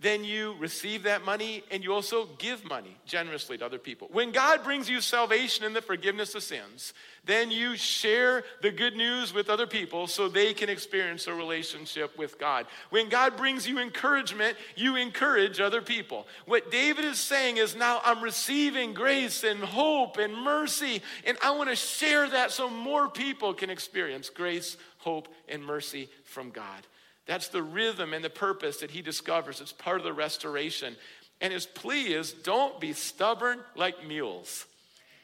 then 0.00 0.22
you 0.22 0.54
receive 0.60 1.02
that 1.02 1.24
money 1.24 1.64
and 1.72 1.82
you 1.82 1.92
also 1.92 2.28
give 2.38 2.64
money 2.64 2.96
generously 3.04 3.58
to 3.58 3.66
other 3.66 3.78
people. 3.78 4.08
When 4.12 4.30
God 4.30 4.62
brings 4.62 4.88
you 4.88 5.00
salvation 5.00 5.64
and 5.64 5.74
the 5.74 5.82
forgiveness 5.82 6.36
of 6.36 6.44
sins, 6.44 6.94
then 7.24 7.50
you 7.50 7.76
share 7.76 8.44
the 8.62 8.70
good 8.70 8.94
news 8.94 9.34
with 9.34 9.50
other 9.50 9.66
people 9.66 10.06
so 10.06 10.28
they 10.28 10.54
can 10.54 10.68
experience 10.68 11.26
a 11.26 11.34
relationship 11.34 12.16
with 12.16 12.38
God. 12.38 12.66
When 12.90 13.08
God 13.08 13.36
brings 13.36 13.68
you 13.68 13.80
encouragement, 13.80 14.56
you 14.76 14.94
encourage 14.94 15.58
other 15.58 15.82
people. 15.82 16.28
What 16.46 16.70
David 16.70 17.04
is 17.04 17.18
saying 17.18 17.56
is 17.56 17.74
now 17.74 18.00
I'm 18.04 18.22
receiving 18.22 18.94
grace 18.94 19.42
and 19.42 19.58
hope 19.58 20.16
and 20.16 20.32
mercy, 20.32 21.02
and 21.26 21.36
I 21.42 21.50
want 21.50 21.70
to 21.70 21.76
share 21.76 22.30
that 22.30 22.52
so 22.52 22.70
more 22.70 23.08
people 23.08 23.52
can 23.52 23.68
experience 23.68 24.30
grace, 24.30 24.76
hope, 24.98 25.26
and 25.48 25.64
mercy 25.64 26.08
from 26.22 26.50
God. 26.50 26.86
That's 27.28 27.48
the 27.48 27.62
rhythm 27.62 28.14
and 28.14 28.24
the 28.24 28.30
purpose 28.30 28.78
that 28.78 28.90
he 28.90 29.02
discovers. 29.02 29.60
It's 29.60 29.70
part 29.70 29.98
of 29.98 30.04
the 30.04 30.14
restoration. 30.14 30.96
And 31.42 31.52
his 31.52 31.66
plea 31.66 32.14
is 32.14 32.32
don't 32.32 32.80
be 32.80 32.94
stubborn 32.94 33.60
like 33.76 34.04
mules. 34.04 34.64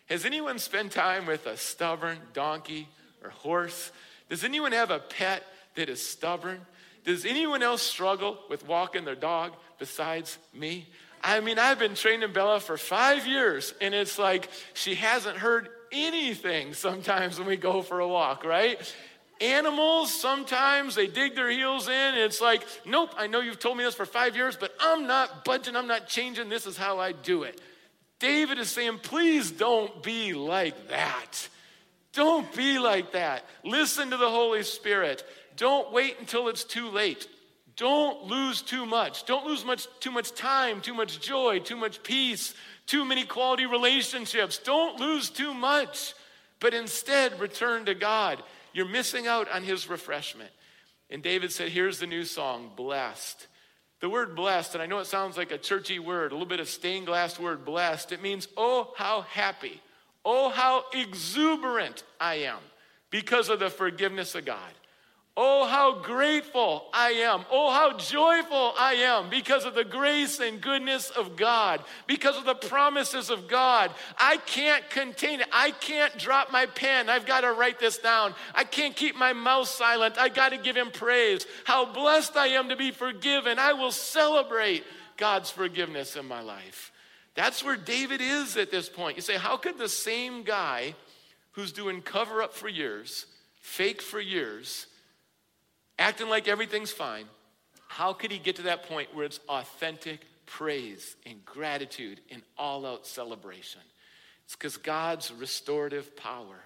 Has 0.07 0.27
anyone 0.27 0.59
spent 0.59 0.93
time 0.93 1.25
with 1.25 1.47
a 1.47 1.57
stubborn 1.57 2.19
donkey 2.35 2.89
or 3.23 3.31
horse? 3.31 3.91
Does 4.29 4.45
anyone 4.45 4.73
have 4.73 4.91
a 4.91 4.99
pet 4.99 5.45
that 5.77 5.89
is 5.89 6.07
stubborn? 6.07 6.61
Does 7.05 7.25
anyone 7.25 7.63
else 7.63 7.81
struggle 7.81 8.39
with 8.51 8.69
walking 8.69 9.07
their 9.07 9.15
dog 9.15 9.53
besides 9.79 10.37
me? 10.53 10.87
I 11.23 11.41
mean, 11.41 11.59
I've 11.59 11.79
been 11.79 11.95
training 11.95 12.35
Bella 12.35 12.61
for 12.61 12.77
five 12.77 13.27
years, 13.27 13.73
and 13.81 13.95
it's 13.95 14.19
like 14.19 14.51
she 14.75 14.95
hasn't 14.95 15.39
heard 15.39 15.71
anything 15.91 16.75
sometimes 16.75 17.39
when 17.39 17.49
we 17.49 17.57
go 17.57 17.81
for 17.81 18.01
a 18.01 18.09
walk, 18.09 18.45
right? 18.45 18.95
Animals, 19.45 20.11
sometimes 20.11 20.95
they 20.95 21.07
dig 21.07 21.35
their 21.35 21.51
heels 21.51 21.87
in. 21.87 22.15
it's 22.15 22.41
like, 22.41 22.65
nope, 22.87 23.11
I 23.19 23.27
know 23.27 23.41
you've 23.41 23.59
told 23.59 23.77
me 23.77 23.85
this 23.85 23.95
for 23.95 24.07
five 24.07 24.37
years, 24.37 24.57
but 24.57 24.73
I'm 24.81 25.07
not 25.07 25.45
budging, 25.45 25.77
I'm 25.77 25.87
not 25.87 26.09
changing. 26.09 26.49
This 26.49 26.67
is 26.67 26.79
how 26.79 26.99
I 26.99 27.13
do 27.13 27.43
it. 27.43 27.61
David 28.21 28.59
is 28.59 28.71
saying, 28.71 29.01
please 29.03 29.51
don't 29.51 30.03
be 30.03 30.33
like 30.33 30.89
that. 30.89 31.49
Don't 32.15 32.51
be 32.57 32.79
like 32.79 33.13
that. 33.13 33.45
Listen 33.65 34.11
to 34.11 34.17
the 34.17 34.31
Holy 34.31 34.63
Spirit. 34.63 35.23
Don't 35.57 35.93
wait 35.93 36.17
until 36.21 36.49
it's 36.49 36.65
too 36.65 36.89
late. 36.89 37.29
Don't 37.77 38.25
lose 38.25 38.63
too 38.63 38.87
much. 38.87 39.27
Don't 39.27 39.45
lose 39.45 39.63
much 39.63 39.87
too 40.01 40.11
much 40.11 40.33
time, 40.33 40.81
too 40.81 40.95
much 40.95 41.21
joy, 41.21 41.59
too 41.59 41.77
much 41.77 42.03
peace, 42.03 42.55
too 42.87 43.05
many 43.05 43.25
quality 43.25 43.67
relationships. 43.67 44.57
Don't 44.57 44.99
lose 44.99 45.29
too 45.29 45.53
much, 45.53 46.15
but 46.61 46.73
instead 46.73 47.39
return 47.41 47.85
to 47.85 47.95
God. 47.95 48.43
You're 48.75 48.89
missing 48.89 49.27
out 49.27 49.51
on 49.51 49.63
his 49.63 49.89
refreshment. 49.89 50.51
And 51.09 51.23
David 51.23 51.53
said, 51.53 51.71
Here's 51.71 52.01
the 52.01 52.07
new 52.07 52.25
song, 52.25 52.73
blessed. 52.77 53.47
The 54.01 54.09
word 54.11 54.37
blessed, 54.37 54.75
and 54.75 54.83
I 54.83 54.87
know 54.87 54.99
it 54.99 55.07
sounds 55.07 55.39
like 55.39 55.53
a 55.53 55.57
churchy 55.57 55.99
word, 55.99 56.33
a 56.33 56.35
little 56.35 56.47
bit 56.47 56.61
of 56.61 56.69
stained 56.69 57.07
glass 57.07 57.39
word, 57.39 57.65
blessed. 57.65 58.13
It 58.13 58.21
means, 58.21 58.49
oh, 58.57 58.93
how 58.97 59.23
happy, 59.23 59.81
oh, 60.25 60.51
how 60.51 60.85
exuberant 60.93 62.03
I 62.21 62.35
am 62.41 62.59
because 63.09 63.49
of 63.49 63.61
the 63.61 63.71
forgiveness 63.71 64.35
of 64.35 64.45
God. 64.45 64.73
Oh, 65.37 65.67
how 65.67 65.97
grateful 65.97 66.87
I 66.93 67.11
am. 67.11 67.45
Oh, 67.51 67.73
how 67.73 67.97
joyful 67.97 68.73
I 68.79 68.95
am 68.95 69.31
because 69.31 69.65
of 69.65 69.75
the 69.75 69.85
grace 69.85 70.39
and 70.39 70.61
goodness 70.61 71.11
of 71.11 71.35
God, 71.35 71.83
because 72.07 72.37
of 72.37 72.45
the 72.45 72.55
promises 72.55 73.31
of 73.31 73.49
God. 73.49 73.91
I 74.17 74.37
can't 74.37 74.89
contain 74.91 75.41
it. 75.41 75.49
I 75.53 75.73
can't 75.73 76.17
drop 76.19 76.53
my 76.53 76.67
pen. 76.67 77.09
I've 77.09 77.27
got 77.27 77.41
to 77.41 77.53
write 77.53 77.81
this 77.81 77.99
down. 77.99 78.33
I 78.55 78.63
can't 78.63 78.95
keep 78.95 79.17
my 79.17 79.33
mouth 79.33 79.67
silent. 79.67 80.19
I 80.19 80.29
got 80.29 80.51
to 80.51 80.57
give 80.57 80.77
him 80.77 80.93
praise. 80.93 81.47
How 81.65 81.85
blessed 81.85 82.37
I 82.37 82.49
am 82.49 82.69
to 82.69 82.77
be 82.77 82.93
forgiven. 82.93 83.59
I 83.59 83.73
will 83.73 83.93
celebrate 83.93 84.85
God's 85.17 85.51
forgiveness 85.51 86.15
in 86.15 86.27
my 86.27 86.43
life. 86.43 86.93
That's 87.35 87.65
where 87.65 87.77
David 87.77 88.21
is 88.21 88.57
at 88.57 88.71
this 88.71 88.89
point. 88.89 89.17
You 89.17 89.23
say, 89.23 89.37
how 89.37 89.57
could 89.57 89.79
the 89.79 89.89
same 89.89 90.45
guy 90.45 90.95
who's 91.53 91.73
doing 91.73 92.03
cover 92.03 92.41
up 92.41 92.55
for 92.55 92.69
years, 92.69 93.27
fake 93.61 94.01
for 94.01 94.21
years, 94.21 94.87
acting 95.99 96.29
like 96.29 96.49
everything's 96.49 96.93
fine, 96.93 97.27
how 97.89 98.13
could 98.13 98.31
he 98.31 98.39
get 98.39 98.57
to 98.57 98.63
that 98.63 98.85
point 98.85 99.15
where 99.15 99.25
it's 99.25 99.41
authentic 99.49 100.21
praise 100.47 101.17
and 101.27 101.45
gratitude 101.45 102.21
and 102.31 102.43
all 102.59 102.85
out 102.87 103.07
celebration? 103.07 103.81
It's 104.45 104.57
because 104.57 104.77
God's 104.77 105.33
restorative 105.33 106.17
power. 106.17 106.57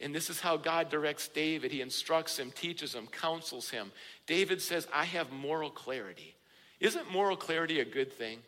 And 0.00 0.14
this 0.14 0.30
is 0.30 0.40
how 0.40 0.56
God 0.56 0.88
directs 0.88 1.28
David. 1.28 1.70
He 1.70 1.82
instructs 1.82 2.38
him, 2.38 2.50
teaches 2.50 2.94
him, 2.94 3.06
counsels 3.06 3.68
him. 3.68 3.92
David 4.26 4.62
says, 4.62 4.88
I 4.92 5.04
have 5.04 5.30
moral 5.30 5.70
clarity. 5.70 6.34
Isn't 6.80 7.12
moral 7.12 7.36
clarity 7.36 7.80
a 7.80 7.84
good 7.84 8.12
thing? 8.12 8.38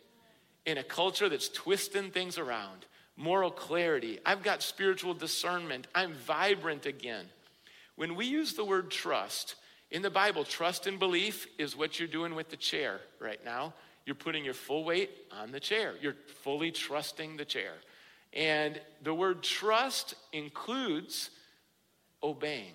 In 0.65 0.79
a 0.79 0.83
culture 0.83 1.29
that's 1.29 1.49
twisting 1.49 2.09
things 2.09 2.39
around, 2.39 2.85
moral 3.15 3.51
clarity. 3.51 4.19
I've 4.25 4.41
got 4.41 4.63
spiritual 4.63 5.13
discernment. 5.13 5.87
I'm 5.93 6.13
vibrant 6.13 6.87
again. 6.87 7.25
When 7.95 8.15
we 8.15 8.25
use 8.25 8.53
the 8.53 8.65
word 8.65 8.89
trust, 8.89 9.55
in 9.93 10.01
the 10.01 10.09
Bible, 10.09 10.43
trust 10.43 10.87
and 10.87 10.97
belief 10.97 11.47
is 11.59 11.77
what 11.77 11.99
you're 11.99 12.07
doing 12.07 12.33
with 12.33 12.49
the 12.49 12.57
chair 12.57 12.99
right 13.19 13.39
now. 13.45 13.75
You're 14.07 14.15
putting 14.15 14.43
your 14.43 14.55
full 14.55 14.83
weight 14.83 15.11
on 15.31 15.51
the 15.51 15.59
chair, 15.59 15.93
you're 16.01 16.17
fully 16.41 16.71
trusting 16.71 17.37
the 17.37 17.45
chair. 17.45 17.73
And 18.33 18.81
the 19.03 19.13
word 19.13 19.43
trust 19.43 20.15
includes 20.33 21.29
obeying. 22.23 22.73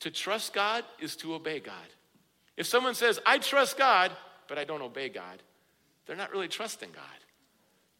To 0.00 0.10
trust 0.10 0.54
God 0.54 0.84
is 1.00 1.16
to 1.16 1.34
obey 1.34 1.58
God. 1.58 1.74
If 2.56 2.66
someone 2.66 2.94
says, 2.94 3.18
I 3.26 3.38
trust 3.38 3.76
God, 3.76 4.12
but 4.48 4.58
I 4.58 4.64
don't 4.64 4.82
obey 4.82 5.08
God, 5.08 5.42
they're 6.06 6.14
not 6.14 6.30
really 6.30 6.48
trusting 6.48 6.92
God. 6.92 7.02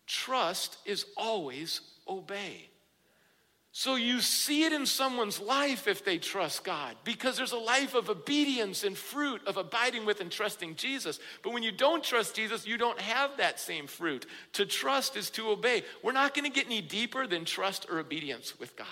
Trust 0.07 0.79
is 0.85 1.07
always 1.17 1.81
obey. 2.07 2.69
So 3.79 3.97
you 3.97 4.23
see 4.23 4.65
it 4.65 4.73
in 4.73 4.87
someone's 4.87 5.39
life 5.39 5.87
if 5.87 6.03
they 6.03 6.17
trust 6.17 6.65
God, 6.65 6.97
because 7.05 7.37
there's 7.37 7.53
a 7.53 7.59
life 7.59 7.95
of 7.95 8.09
obedience 8.09 8.85
and 8.85 8.97
fruit 8.97 9.43
of 9.47 9.59
abiding 9.59 10.07
with 10.07 10.23
and 10.23 10.33
trusting 10.33 10.77
Jesus. 10.77 11.21
But 11.43 11.53
when 11.53 11.63
you 11.63 11.73
don't 11.73 12.03
trust 12.03 12.35
Jesus, 12.35 12.67
you 12.67 12.79
don't 12.79 12.99
have 12.99 13.37
that 13.37 13.61
same 13.61 13.87
fruit. 13.87 14.25
To 14.55 14.65
trust 14.65 15.15
is 15.15 15.29
to 15.33 15.51
obey. 15.51 15.83
We're 16.03 16.13
not 16.13 16.33
going 16.33 16.51
to 16.51 16.51
get 16.51 16.65
any 16.65 16.81
deeper 16.81 17.27
than 17.27 17.45
trust 17.45 17.85
or 17.91 17.99
obedience 17.99 18.59
with 18.59 18.75
God. 18.77 18.87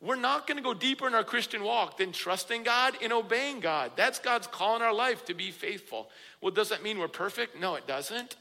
We're 0.00 0.14
not 0.14 0.46
going 0.46 0.58
to 0.58 0.62
go 0.62 0.74
deeper 0.74 1.08
in 1.08 1.14
our 1.16 1.24
Christian 1.24 1.64
walk 1.64 1.98
than 1.98 2.12
trusting 2.12 2.62
God 2.62 2.94
and 3.02 3.12
obeying 3.12 3.58
God. 3.58 3.90
That's 3.96 4.20
God's 4.20 4.46
call 4.46 4.76
in 4.76 4.82
our 4.82 4.94
life 4.94 5.24
to 5.24 5.34
be 5.34 5.50
faithful. 5.50 6.08
Well, 6.40 6.52
does 6.52 6.68
that 6.68 6.84
mean 6.84 7.00
we're 7.00 7.08
perfect? 7.08 7.58
No, 7.58 7.74
it 7.74 7.88
doesn't. 7.88 8.36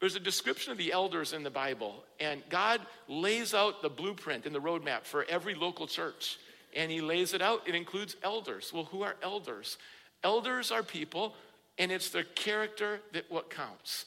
There's 0.00 0.16
a 0.16 0.20
description 0.20 0.70
of 0.70 0.78
the 0.78 0.92
elders 0.92 1.32
in 1.32 1.42
the 1.42 1.50
Bible, 1.50 2.04
and 2.20 2.42
God 2.48 2.80
lays 3.08 3.52
out 3.52 3.82
the 3.82 3.88
blueprint 3.88 4.46
and 4.46 4.54
the 4.54 4.60
roadmap 4.60 5.02
for 5.02 5.24
every 5.28 5.54
local 5.54 5.86
church. 5.86 6.38
And 6.76 6.90
He 6.90 7.00
lays 7.00 7.34
it 7.34 7.42
out, 7.42 7.66
it 7.66 7.74
includes 7.74 8.14
elders. 8.22 8.72
Well, 8.72 8.84
who 8.84 9.02
are 9.02 9.16
elders? 9.22 9.76
Elders 10.22 10.70
are 10.70 10.82
people, 10.82 11.34
and 11.78 11.90
it's 11.90 12.10
their 12.10 12.24
character 12.24 13.00
that 13.12 13.30
what 13.30 13.50
counts. 13.50 14.04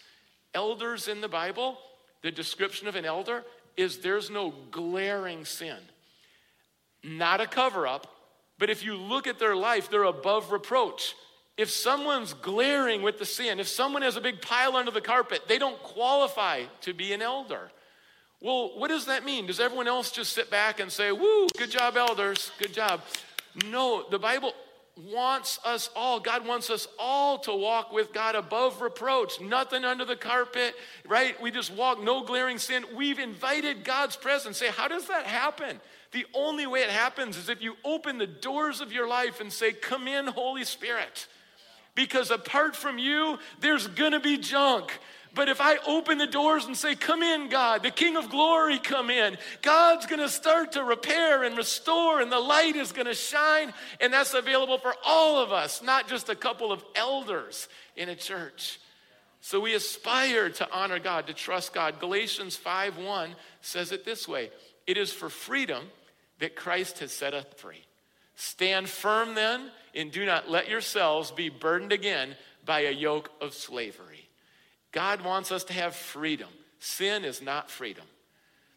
Elders 0.53 1.07
in 1.07 1.21
the 1.21 1.27
Bible, 1.27 1.77
the 2.21 2.31
description 2.31 2.87
of 2.87 2.95
an 2.95 3.05
elder 3.05 3.43
is 3.75 3.99
there's 3.99 4.29
no 4.29 4.53
glaring 4.69 5.45
sin, 5.45 5.77
not 7.03 7.41
a 7.41 7.47
cover 7.47 7.87
up, 7.87 8.07
but 8.59 8.69
if 8.69 8.83
you 8.85 8.95
look 8.95 9.27
at 9.27 9.39
their 9.39 9.55
life, 9.55 9.89
they're 9.89 10.03
above 10.03 10.51
reproach. 10.51 11.15
If 11.61 11.69
someone's 11.69 12.33
glaring 12.33 13.03
with 13.03 13.19
the 13.19 13.25
sin, 13.25 13.59
if 13.59 13.67
someone 13.67 14.01
has 14.01 14.15
a 14.15 14.21
big 14.21 14.41
pile 14.41 14.75
under 14.75 14.89
the 14.89 14.99
carpet, 14.99 15.43
they 15.47 15.59
don't 15.59 15.77
qualify 15.83 16.63
to 16.81 16.91
be 16.91 17.13
an 17.13 17.21
elder. 17.21 17.69
Well, 18.41 18.71
what 18.79 18.87
does 18.87 19.05
that 19.05 19.23
mean? 19.23 19.45
Does 19.45 19.59
everyone 19.59 19.87
else 19.87 20.09
just 20.09 20.33
sit 20.33 20.49
back 20.49 20.79
and 20.79 20.91
say, 20.91 21.11
Woo, 21.11 21.45
good 21.55 21.69
job, 21.69 21.97
elders, 21.97 22.51
good 22.57 22.73
job? 22.73 23.01
No, 23.63 24.03
the 24.09 24.17
Bible 24.17 24.55
wants 25.13 25.59
us 25.63 25.91
all, 25.95 26.19
God 26.19 26.47
wants 26.47 26.71
us 26.71 26.87
all 26.97 27.37
to 27.37 27.53
walk 27.53 27.93
with 27.93 28.11
God 28.11 28.33
above 28.33 28.81
reproach, 28.81 29.39
nothing 29.39 29.85
under 29.85 30.03
the 30.03 30.15
carpet, 30.15 30.73
right? 31.07 31.39
We 31.39 31.51
just 31.51 31.71
walk, 31.71 32.01
no 32.01 32.23
glaring 32.23 32.57
sin. 32.57 32.85
We've 32.95 33.19
invited 33.19 33.83
God's 33.83 34.15
presence. 34.15 34.57
Say, 34.57 34.69
how 34.69 34.87
does 34.87 35.05
that 35.09 35.27
happen? 35.27 35.79
The 36.11 36.25
only 36.33 36.65
way 36.65 36.79
it 36.79 36.89
happens 36.89 37.37
is 37.37 37.49
if 37.49 37.61
you 37.61 37.75
open 37.85 38.17
the 38.17 38.25
doors 38.25 38.81
of 38.81 38.91
your 38.91 39.07
life 39.07 39.39
and 39.39 39.53
say, 39.53 39.73
Come 39.73 40.07
in, 40.07 40.25
Holy 40.25 40.65
Spirit 40.65 41.27
because 41.95 42.31
apart 42.31 42.75
from 42.75 42.97
you, 42.97 43.37
there's 43.59 43.87
gonna 43.87 44.19
be 44.19 44.37
junk. 44.37 44.99
But 45.33 45.47
if 45.47 45.61
I 45.61 45.77
open 45.87 46.17
the 46.17 46.27
doors 46.27 46.65
and 46.65 46.75
say, 46.75 46.95
Come 46.95 47.23
in, 47.23 47.49
God, 47.49 47.83
the 47.83 47.91
King 47.91 48.17
of 48.17 48.29
glory, 48.29 48.79
come 48.79 49.09
in, 49.09 49.37
God's 49.61 50.05
gonna 50.05 50.29
start 50.29 50.73
to 50.73 50.83
repair 50.83 51.43
and 51.43 51.55
restore, 51.55 52.21
and 52.21 52.31
the 52.31 52.39
light 52.39 52.75
is 52.75 52.91
gonna 52.91 53.13
shine. 53.13 53.73
And 53.99 54.11
that's 54.11 54.33
available 54.33 54.77
for 54.77 54.93
all 55.05 55.41
of 55.41 55.51
us, 55.51 55.81
not 55.81 56.07
just 56.07 56.29
a 56.29 56.35
couple 56.35 56.71
of 56.71 56.83
elders 56.95 57.69
in 57.95 58.09
a 58.09 58.15
church. 58.15 58.79
So 59.41 59.59
we 59.59 59.73
aspire 59.73 60.49
to 60.49 60.71
honor 60.71 60.99
God, 60.99 61.27
to 61.27 61.33
trust 61.33 61.73
God. 61.73 61.99
Galatians 61.99 62.55
5 62.55 62.97
1 62.97 63.35
says 63.61 63.91
it 63.91 64.05
this 64.05 64.27
way 64.27 64.51
It 64.85 64.97
is 64.97 65.13
for 65.13 65.29
freedom 65.29 65.85
that 66.39 66.55
Christ 66.55 66.99
has 66.99 67.11
set 67.11 67.33
us 67.33 67.45
free. 67.57 67.83
Stand 68.35 68.89
firm 68.89 69.35
then, 69.35 69.71
and 69.95 70.11
do 70.11 70.25
not 70.25 70.49
let 70.49 70.69
yourselves 70.69 71.31
be 71.31 71.49
burdened 71.49 71.91
again 71.91 72.35
by 72.65 72.81
a 72.81 72.91
yoke 72.91 73.31
of 73.41 73.53
slavery. 73.53 74.27
God 74.91 75.21
wants 75.21 75.51
us 75.51 75.63
to 75.65 75.73
have 75.73 75.95
freedom. 75.95 76.49
Sin 76.79 77.25
is 77.25 77.41
not 77.41 77.69
freedom. 77.69 78.05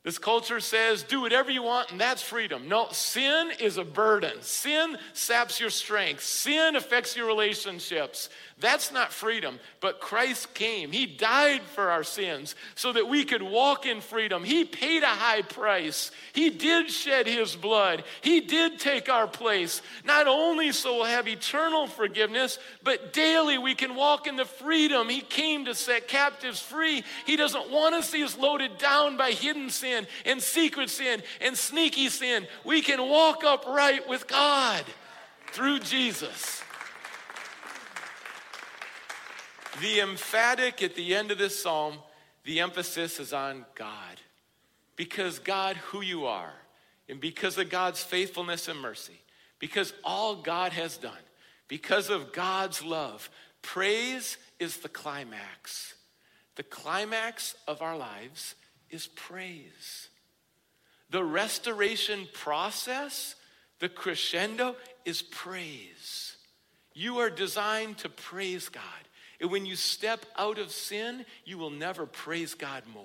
This 0.04 0.18
culture 0.18 0.60
says, 0.60 1.02
do 1.02 1.22
whatever 1.22 1.50
you 1.50 1.62
want, 1.62 1.90
and 1.90 1.98
that's 1.98 2.20
freedom. 2.20 2.68
No, 2.68 2.88
sin 2.90 3.50
is 3.58 3.78
a 3.78 3.84
burden. 3.84 4.42
Sin 4.42 4.98
saps 5.14 5.58
your 5.58 5.70
strength. 5.70 6.22
Sin 6.22 6.76
affects 6.76 7.16
your 7.16 7.26
relationships. 7.26 8.28
That's 8.60 8.92
not 8.92 9.12
freedom. 9.12 9.58
But 9.80 10.00
Christ 10.00 10.54
came. 10.54 10.92
He 10.92 11.06
died 11.06 11.62
for 11.62 11.90
our 11.90 12.04
sins 12.04 12.54
so 12.76 12.92
that 12.92 13.08
we 13.08 13.24
could 13.24 13.42
walk 13.42 13.84
in 13.84 14.00
freedom. 14.00 14.44
He 14.44 14.64
paid 14.64 15.02
a 15.02 15.06
high 15.06 15.42
price. 15.42 16.12
He 16.32 16.50
did 16.50 16.88
shed 16.88 17.26
his 17.26 17.56
blood. 17.56 18.04
He 18.22 18.40
did 18.40 18.78
take 18.78 19.08
our 19.08 19.26
place. 19.26 19.82
Not 20.04 20.28
only 20.28 20.70
so 20.70 20.96
we'll 20.96 21.04
have 21.04 21.26
eternal 21.26 21.88
forgiveness, 21.88 22.58
but 22.82 23.12
daily 23.12 23.58
we 23.58 23.74
can 23.74 23.96
walk 23.96 24.28
in 24.28 24.36
the 24.36 24.44
freedom. 24.44 25.08
He 25.08 25.20
came 25.20 25.64
to 25.64 25.74
set 25.74 26.06
captives 26.06 26.60
free. 26.60 27.02
He 27.26 27.36
doesn't 27.36 27.70
want 27.70 27.96
to 27.96 28.08
see 28.08 28.22
us 28.22 28.38
loaded 28.38 28.78
down 28.78 29.16
by 29.16 29.32
hidden 29.32 29.68
sin 29.68 30.06
and 30.24 30.40
secret 30.40 30.90
sin 30.90 31.24
and 31.40 31.56
sneaky 31.56 32.08
sin. 32.08 32.46
We 32.64 32.82
can 32.82 33.02
walk 33.02 33.42
upright 33.44 34.08
with 34.08 34.28
God 34.28 34.84
through 35.52 35.80
Jesus. 35.80 36.63
The 39.80 40.00
emphatic 40.00 40.82
at 40.82 40.94
the 40.94 41.14
end 41.14 41.30
of 41.30 41.38
this 41.38 41.60
psalm, 41.60 41.98
the 42.44 42.60
emphasis 42.60 43.18
is 43.18 43.32
on 43.32 43.64
God. 43.74 44.20
Because 44.96 45.38
God, 45.38 45.76
who 45.76 46.00
you 46.00 46.26
are, 46.26 46.52
and 47.08 47.20
because 47.20 47.58
of 47.58 47.70
God's 47.70 48.02
faithfulness 48.02 48.68
and 48.68 48.78
mercy, 48.78 49.20
because 49.58 49.92
all 50.04 50.36
God 50.36 50.72
has 50.72 50.96
done, 50.96 51.12
because 51.68 52.10
of 52.10 52.32
God's 52.32 52.84
love, 52.84 53.28
praise 53.62 54.36
is 54.58 54.78
the 54.78 54.88
climax. 54.88 55.94
The 56.56 56.62
climax 56.62 57.54
of 57.66 57.82
our 57.82 57.96
lives 57.96 58.54
is 58.90 59.08
praise. 59.08 60.08
The 61.10 61.24
restoration 61.24 62.28
process, 62.32 63.34
the 63.80 63.88
crescendo, 63.88 64.76
is 65.04 65.22
praise. 65.22 66.36
You 66.92 67.18
are 67.18 67.30
designed 67.30 67.98
to 67.98 68.08
praise 68.08 68.68
God. 68.68 68.82
And 69.40 69.50
when 69.50 69.66
you 69.66 69.76
step 69.76 70.24
out 70.36 70.58
of 70.58 70.70
sin, 70.70 71.24
you 71.44 71.58
will 71.58 71.70
never 71.70 72.06
praise 72.06 72.54
God 72.54 72.84
more. 72.92 73.04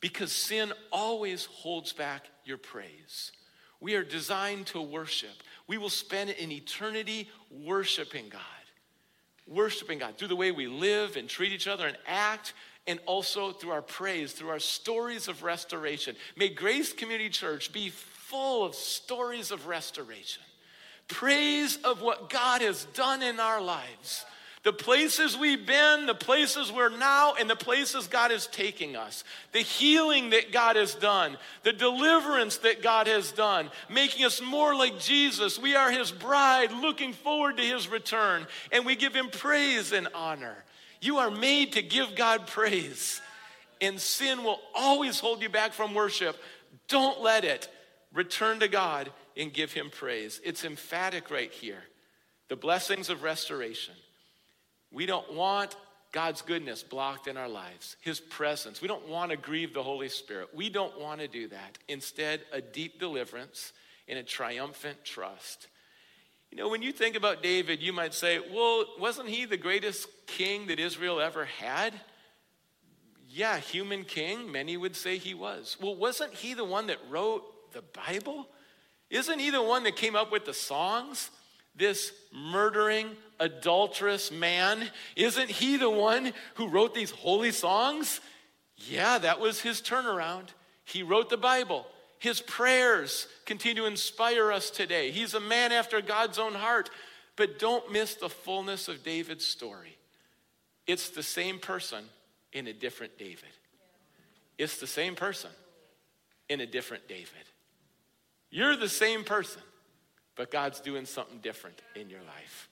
Because 0.00 0.32
sin 0.32 0.72
always 0.90 1.46
holds 1.46 1.92
back 1.92 2.26
your 2.44 2.58
praise. 2.58 3.32
We 3.80 3.94
are 3.94 4.04
designed 4.04 4.66
to 4.68 4.80
worship. 4.80 5.42
We 5.66 5.78
will 5.78 5.90
spend 5.90 6.30
an 6.30 6.52
eternity 6.52 7.28
worshiping 7.50 8.28
God. 8.28 8.40
Worshiping 9.46 9.98
God 9.98 10.18
through 10.18 10.28
the 10.28 10.36
way 10.36 10.52
we 10.52 10.66
live 10.66 11.16
and 11.16 11.28
treat 11.28 11.52
each 11.52 11.66
other 11.66 11.86
and 11.86 11.96
act, 12.06 12.52
and 12.86 13.00
also 13.06 13.52
through 13.52 13.70
our 13.70 13.82
praise, 13.82 14.32
through 14.32 14.50
our 14.50 14.58
stories 14.58 15.28
of 15.28 15.42
restoration. 15.42 16.16
May 16.36 16.48
Grace 16.48 16.92
Community 16.92 17.28
Church 17.28 17.72
be 17.72 17.90
full 17.90 18.64
of 18.64 18.74
stories 18.74 19.50
of 19.50 19.66
restoration, 19.66 20.42
praise 21.08 21.76
of 21.84 22.02
what 22.02 22.30
God 22.30 22.60
has 22.60 22.84
done 22.86 23.22
in 23.22 23.40
our 23.40 23.60
lives 23.60 24.24
the 24.64 24.72
places 24.72 25.36
we've 25.36 25.66
been, 25.66 26.06
the 26.06 26.14
places 26.14 26.70
we're 26.70 26.96
now, 26.96 27.34
and 27.34 27.50
the 27.50 27.56
places 27.56 28.06
God 28.06 28.30
is 28.30 28.46
taking 28.46 28.94
us. 28.94 29.24
The 29.50 29.58
healing 29.58 30.30
that 30.30 30.52
God 30.52 30.76
has 30.76 30.94
done, 30.94 31.36
the 31.64 31.72
deliverance 31.72 32.58
that 32.58 32.80
God 32.80 33.08
has 33.08 33.32
done, 33.32 33.70
making 33.90 34.24
us 34.24 34.40
more 34.40 34.74
like 34.74 35.00
Jesus. 35.00 35.58
We 35.58 35.74
are 35.74 35.90
His 35.90 36.12
bride, 36.12 36.70
looking 36.70 37.12
forward 37.12 37.56
to 37.56 37.62
His 37.64 37.88
return, 37.88 38.46
and 38.70 38.86
we 38.86 38.94
give 38.94 39.14
Him 39.14 39.30
praise 39.30 39.92
and 39.92 40.06
honor. 40.14 40.56
You 41.00 41.18
are 41.18 41.30
made 41.30 41.72
to 41.72 41.82
give 41.82 42.14
God 42.14 42.46
praise, 42.46 43.20
and 43.80 44.00
sin 44.00 44.44
will 44.44 44.60
always 44.76 45.18
hold 45.18 45.42
you 45.42 45.48
back 45.48 45.72
from 45.72 45.92
worship. 45.92 46.40
Don't 46.86 47.20
let 47.20 47.44
it. 47.44 47.68
Return 48.12 48.60
to 48.60 48.68
God 48.68 49.10
and 49.36 49.52
give 49.52 49.72
Him 49.72 49.90
praise. 49.90 50.40
It's 50.44 50.64
emphatic 50.64 51.32
right 51.32 51.50
here. 51.50 51.82
The 52.48 52.54
blessings 52.54 53.10
of 53.10 53.24
restoration. 53.24 53.94
We 54.92 55.06
don't 55.06 55.32
want 55.32 55.76
God's 56.12 56.42
goodness 56.42 56.82
blocked 56.82 57.26
in 57.26 57.36
our 57.36 57.48
lives, 57.48 57.96
His 58.00 58.20
presence. 58.20 58.82
We 58.82 58.88
don't 58.88 59.08
want 59.08 59.30
to 59.30 59.36
grieve 59.36 59.72
the 59.72 59.82
Holy 59.82 60.10
Spirit. 60.10 60.48
We 60.54 60.68
don't 60.68 61.00
want 61.00 61.20
to 61.20 61.28
do 61.28 61.48
that. 61.48 61.78
Instead, 61.88 62.42
a 62.52 62.60
deep 62.60 63.00
deliverance 63.00 63.72
and 64.08 64.18
a 64.18 64.22
triumphant 64.22 65.04
trust. 65.04 65.68
You 66.50 66.58
know, 66.58 66.68
when 66.68 66.82
you 66.82 66.92
think 66.92 67.16
about 67.16 67.42
David, 67.42 67.80
you 67.80 67.94
might 67.94 68.12
say, 68.12 68.38
well, 68.38 68.84
wasn't 69.00 69.30
he 69.30 69.46
the 69.46 69.56
greatest 69.56 70.06
king 70.26 70.66
that 70.66 70.78
Israel 70.78 71.18
ever 71.18 71.46
had? 71.46 71.94
Yeah, 73.26 73.56
human 73.56 74.04
king, 74.04 74.52
many 74.52 74.76
would 74.76 74.94
say 74.94 75.16
he 75.16 75.32
was. 75.32 75.78
Well, 75.80 75.96
wasn't 75.96 76.34
he 76.34 76.52
the 76.52 76.66
one 76.66 76.88
that 76.88 76.98
wrote 77.08 77.72
the 77.72 77.80
Bible? 78.06 78.48
Isn't 79.08 79.38
he 79.38 79.48
the 79.48 79.62
one 79.62 79.84
that 79.84 79.96
came 79.96 80.14
up 80.14 80.30
with 80.30 80.44
the 80.44 80.52
songs? 80.52 81.30
This 81.74 82.12
murdering, 82.34 83.16
adulterous 83.42 84.30
man, 84.30 84.88
isn't 85.16 85.50
he 85.50 85.76
the 85.76 85.90
one 85.90 86.32
who 86.54 86.68
wrote 86.68 86.94
these 86.94 87.10
holy 87.10 87.50
songs? 87.50 88.20
Yeah, 88.76 89.18
that 89.18 89.40
was 89.40 89.60
his 89.60 89.80
turnaround. 89.80 90.48
He 90.84 91.02
wrote 91.02 91.28
the 91.28 91.36
Bible. 91.36 91.86
His 92.18 92.40
prayers 92.40 93.26
continue 93.44 93.82
to 93.82 93.88
inspire 93.88 94.52
us 94.52 94.70
today. 94.70 95.10
He's 95.10 95.34
a 95.34 95.40
man 95.40 95.72
after 95.72 96.00
God's 96.00 96.38
own 96.38 96.54
heart. 96.54 96.88
But 97.34 97.58
don't 97.58 97.90
miss 97.90 98.14
the 98.14 98.28
fullness 98.28 98.88
of 98.88 99.02
David's 99.02 99.46
story. 99.46 99.96
It's 100.86 101.10
the 101.10 101.22
same 101.22 101.58
person 101.58 102.04
in 102.52 102.66
a 102.66 102.72
different 102.72 103.18
David. 103.18 103.48
It's 104.58 104.78
the 104.78 104.86
same 104.86 105.14
person 105.14 105.50
in 106.48 106.60
a 106.60 106.66
different 106.66 107.08
David. 107.08 107.26
You're 108.50 108.76
the 108.76 108.88
same 108.88 109.24
person, 109.24 109.62
but 110.36 110.50
God's 110.50 110.80
doing 110.80 111.06
something 111.06 111.38
different 111.38 111.80
in 111.96 112.10
your 112.10 112.20
life. 112.20 112.68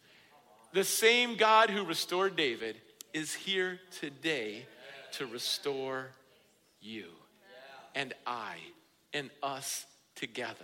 The 0.73 0.85
same 0.85 1.37
God 1.37 1.71
who 1.71 1.85
restored 1.85 2.37
David 2.37 2.77
is 3.13 3.35
here 3.35 3.81
today 4.01 4.67
to 5.13 5.27
restore 5.27 6.11
you 6.81 7.07
and 7.95 8.15
I 8.27 8.57
and 9.13 9.31
us 9.43 9.85
together. 10.15 10.55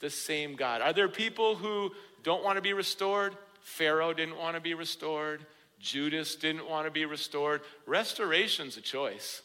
The 0.00 0.10
same 0.10 0.56
God. 0.56 0.82
Are 0.82 0.92
there 0.92 1.08
people 1.08 1.54
who 1.54 1.92
don't 2.22 2.44
want 2.44 2.56
to 2.56 2.62
be 2.62 2.74
restored? 2.74 3.34
Pharaoh 3.62 4.12
didn't 4.12 4.36
want 4.36 4.56
to 4.56 4.60
be 4.60 4.74
restored. 4.74 5.46
Judas 5.80 6.36
didn't 6.36 6.68
want 6.68 6.86
to 6.86 6.90
be 6.90 7.06
restored. 7.06 7.62
Restoration's 7.86 8.76
a 8.76 8.82
choice. 8.82 9.40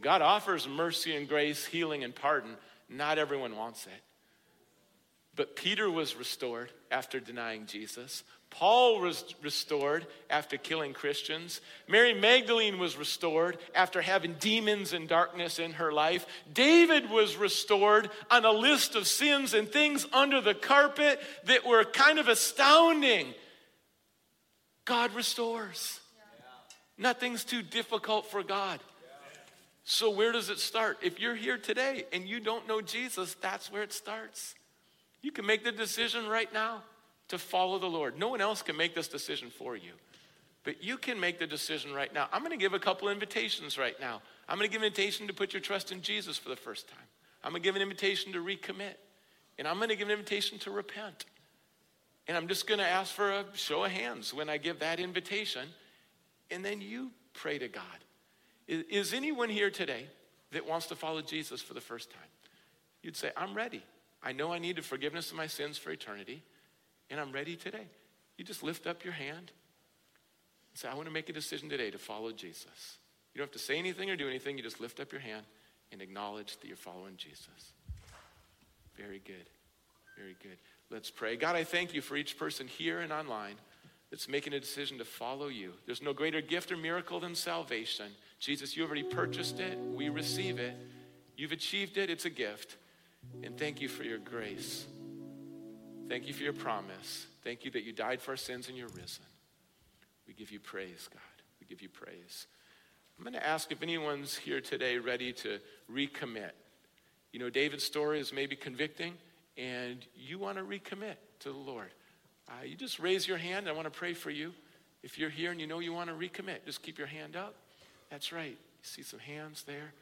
God 0.00 0.22
offers 0.22 0.68
mercy 0.68 1.16
and 1.16 1.28
grace, 1.28 1.64
healing 1.64 2.04
and 2.04 2.14
pardon. 2.14 2.56
Not 2.88 3.18
everyone 3.18 3.56
wants 3.56 3.86
it. 3.86 4.02
But 5.38 5.54
Peter 5.54 5.88
was 5.88 6.16
restored 6.16 6.72
after 6.90 7.20
denying 7.20 7.66
Jesus. 7.66 8.24
Paul 8.50 9.00
was 9.00 9.36
restored 9.40 10.04
after 10.28 10.56
killing 10.56 10.94
Christians. 10.94 11.60
Mary 11.86 12.12
Magdalene 12.12 12.80
was 12.80 12.96
restored 12.96 13.56
after 13.72 14.02
having 14.02 14.34
demons 14.40 14.92
and 14.92 15.08
darkness 15.08 15.60
in 15.60 15.74
her 15.74 15.92
life. 15.92 16.26
David 16.52 17.08
was 17.08 17.36
restored 17.36 18.10
on 18.32 18.44
a 18.44 18.50
list 18.50 18.96
of 18.96 19.06
sins 19.06 19.54
and 19.54 19.70
things 19.70 20.08
under 20.12 20.40
the 20.40 20.54
carpet 20.54 21.20
that 21.44 21.64
were 21.64 21.84
kind 21.84 22.18
of 22.18 22.26
astounding. 22.26 23.32
God 24.86 25.14
restores. 25.14 26.00
Nothing's 26.96 27.44
too 27.44 27.62
difficult 27.62 28.28
for 28.28 28.42
God. 28.42 28.80
So, 29.84 30.10
where 30.10 30.32
does 30.32 30.50
it 30.50 30.58
start? 30.58 30.98
If 31.00 31.20
you're 31.20 31.36
here 31.36 31.58
today 31.58 32.06
and 32.12 32.28
you 32.28 32.40
don't 32.40 32.66
know 32.66 32.80
Jesus, 32.80 33.36
that's 33.40 33.70
where 33.70 33.84
it 33.84 33.92
starts. 33.92 34.56
You 35.22 35.32
can 35.32 35.46
make 35.46 35.64
the 35.64 35.72
decision 35.72 36.26
right 36.28 36.52
now 36.52 36.82
to 37.28 37.38
follow 37.38 37.78
the 37.78 37.86
Lord. 37.86 38.18
No 38.18 38.28
one 38.28 38.40
else 38.40 38.62
can 38.62 38.76
make 38.76 38.94
this 38.94 39.08
decision 39.08 39.50
for 39.50 39.76
you. 39.76 39.92
But 40.64 40.82
you 40.82 40.98
can 40.98 41.18
make 41.18 41.38
the 41.38 41.46
decision 41.46 41.92
right 41.92 42.12
now. 42.12 42.28
I'm 42.32 42.40
going 42.40 42.52
to 42.52 42.62
give 42.62 42.74
a 42.74 42.78
couple 42.78 43.08
invitations 43.08 43.78
right 43.78 43.98
now. 44.00 44.20
I'm 44.48 44.58
going 44.58 44.68
to 44.68 44.72
give 44.72 44.82
an 44.82 44.86
invitation 44.86 45.26
to 45.26 45.32
put 45.32 45.52
your 45.52 45.60
trust 45.60 45.92
in 45.92 46.02
Jesus 46.02 46.36
for 46.36 46.48
the 46.48 46.56
first 46.56 46.88
time. 46.88 46.98
I'm 47.42 47.52
going 47.52 47.62
to 47.62 47.66
give 47.66 47.76
an 47.76 47.82
invitation 47.82 48.32
to 48.32 48.38
recommit. 48.38 48.94
And 49.58 49.66
I'm 49.66 49.76
going 49.76 49.88
to 49.88 49.96
give 49.96 50.08
an 50.08 50.12
invitation 50.12 50.58
to 50.60 50.70
repent. 50.70 51.24
And 52.26 52.36
I'm 52.36 52.48
just 52.48 52.66
going 52.66 52.78
to 52.78 52.86
ask 52.86 53.12
for 53.12 53.30
a 53.30 53.44
show 53.54 53.84
of 53.84 53.90
hands 53.90 54.32
when 54.34 54.48
I 54.48 54.58
give 54.58 54.80
that 54.80 55.00
invitation. 55.00 55.68
And 56.50 56.64
then 56.64 56.80
you 56.80 57.10
pray 57.32 57.58
to 57.58 57.68
God. 57.68 57.84
Is, 58.66 59.14
anyone 59.14 59.48
here 59.48 59.70
today 59.70 60.06
that 60.52 60.66
wants 60.66 60.86
to 60.88 60.94
follow 60.94 61.22
Jesus 61.22 61.62
for 61.62 61.72
the 61.72 61.80
first 61.80 62.10
time? 62.10 62.20
You'd 63.02 63.16
say, 63.16 63.30
I'm 63.36 63.54
ready. 63.54 63.82
I 64.22 64.32
know 64.32 64.52
I 64.52 64.58
need 64.58 64.76
the 64.76 64.82
forgiveness 64.82 65.30
of 65.30 65.36
my 65.36 65.46
sins 65.46 65.78
for 65.78 65.90
eternity, 65.90 66.42
and 67.10 67.20
I'm 67.20 67.32
ready 67.32 67.56
today. 67.56 67.86
You 68.36 68.44
just 68.44 68.62
lift 68.62 68.86
up 68.86 69.04
your 69.04 69.12
hand 69.12 69.52
and 70.70 70.78
say, 70.78 70.88
I 70.88 70.94
want 70.94 71.06
to 71.06 71.12
make 71.12 71.28
a 71.28 71.32
decision 71.32 71.68
today 71.68 71.90
to 71.90 71.98
follow 71.98 72.32
Jesus. 72.32 72.98
You 73.34 73.38
don't 73.38 73.46
have 73.46 73.52
to 73.52 73.58
say 73.58 73.78
anything 73.78 74.10
or 74.10 74.16
do 74.16 74.28
anything. 74.28 74.56
You 74.56 74.62
just 74.62 74.80
lift 74.80 75.00
up 75.00 75.12
your 75.12 75.20
hand 75.20 75.44
and 75.92 76.02
acknowledge 76.02 76.56
that 76.58 76.66
you're 76.66 76.76
following 76.76 77.16
Jesus. 77.16 77.72
Very 78.96 79.20
good. 79.24 79.48
Very 80.16 80.36
good. 80.42 80.58
Let's 80.90 81.10
pray. 81.10 81.36
God, 81.36 81.54
I 81.54 81.64
thank 81.64 81.94
you 81.94 82.00
for 82.00 82.16
each 82.16 82.38
person 82.38 82.66
here 82.66 83.00
and 83.00 83.12
online 83.12 83.54
that's 84.10 84.28
making 84.28 84.54
a 84.54 84.60
decision 84.60 84.98
to 84.98 85.04
follow 85.04 85.48
you. 85.48 85.72
There's 85.86 86.02
no 86.02 86.12
greater 86.12 86.40
gift 86.40 86.72
or 86.72 86.76
miracle 86.76 87.20
than 87.20 87.34
salvation. 87.34 88.06
Jesus, 88.40 88.76
you 88.76 88.84
already 88.84 89.02
purchased 89.02 89.60
it. 89.60 89.78
We 89.78 90.08
receive 90.08 90.58
it. 90.58 90.74
You've 91.36 91.52
achieved 91.52 91.98
it. 91.98 92.10
It's 92.10 92.24
a 92.24 92.30
gift. 92.30 92.76
And 93.42 93.56
thank 93.58 93.80
you 93.80 93.88
for 93.88 94.04
your 94.04 94.18
grace. 94.18 94.86
Thank 96.08 96.26
you 96.26 96.34
for 96.34 96.42
your 96.42 96.52
promise. 96.52 97.26
Thank 97.44 97.64
you 97.64 97.70
that 97.72 97.84
you 97.84 97.92
died 97.92 98.20
for 98.20 98.32
our 98.32 98.36
sins 98.36 98.68
and 98.68 98.76
you're 98.76 98.88
risen. 98.88 99.24
We 100.26 100.34
give 100.34 100.50
you 100.50 100.60
praise, 100.60 101.08
God. 101.12 101.20
We 101.60 101.66
give 101.66 101.82
you 101.82 101.88
praise. 101.88 102.46
I'm 103.18 103.24
going 103.24 103.34
to 103.34 103.46
ask 103.46 103.72
if 103.72 103.82
anyone's 103.82 104.36
here 104.36 104.60
today 104.60 104.98
ready 104.98 105.32
to 105.34 105.58
recommit. 105.92 106.52
You 107.32 107.40
know, 107.40 107.50
David's 107.50 107.84
story 107.84 108.20
is 108.20 108.32
maybe 108.32 108.56
convicting, 108.56 109.14
and 109.56 110.06
you 110.14 110.38
want 110.38 110.56
to 110.56 110.64
recommit 110.64 111.16
to 111.40 111.50
the 111.50 111.58
Lord. 111.58 111.90
Uh, 112.48 112.64
you 112.64 112.76
just 112.76 112.98
raise 112.98 113.28
your 113.28 113.36
hand. 113.36 113.68
I 113.68 113.72
want 113.72 113.84
to 113.84 113.98
pray 113.98 114.14
for 114.14 114.30
you. 114.30 114.52
If 115.02 115.18
you're 115.18 115.30
here 115.30 115.50
and 115.50 115.60
you 115.60 115.66
know 115.66 115.80
you 115.80 115.92
want 115.92 116.08
to 116.10 116.14
recommit, 116.14 116.64
just 116.64 116.82
keep 116.82 116.96
your 116.96 117.06
hand 117.06 117.36
up. 117.36 117.54
That's 118.10 118.32
right. 118.32 118.50
You 118.50 118.82
see 118.82 119.02
some 119.02 119.20
hands 119.20 119.64
there. 119.64 119.92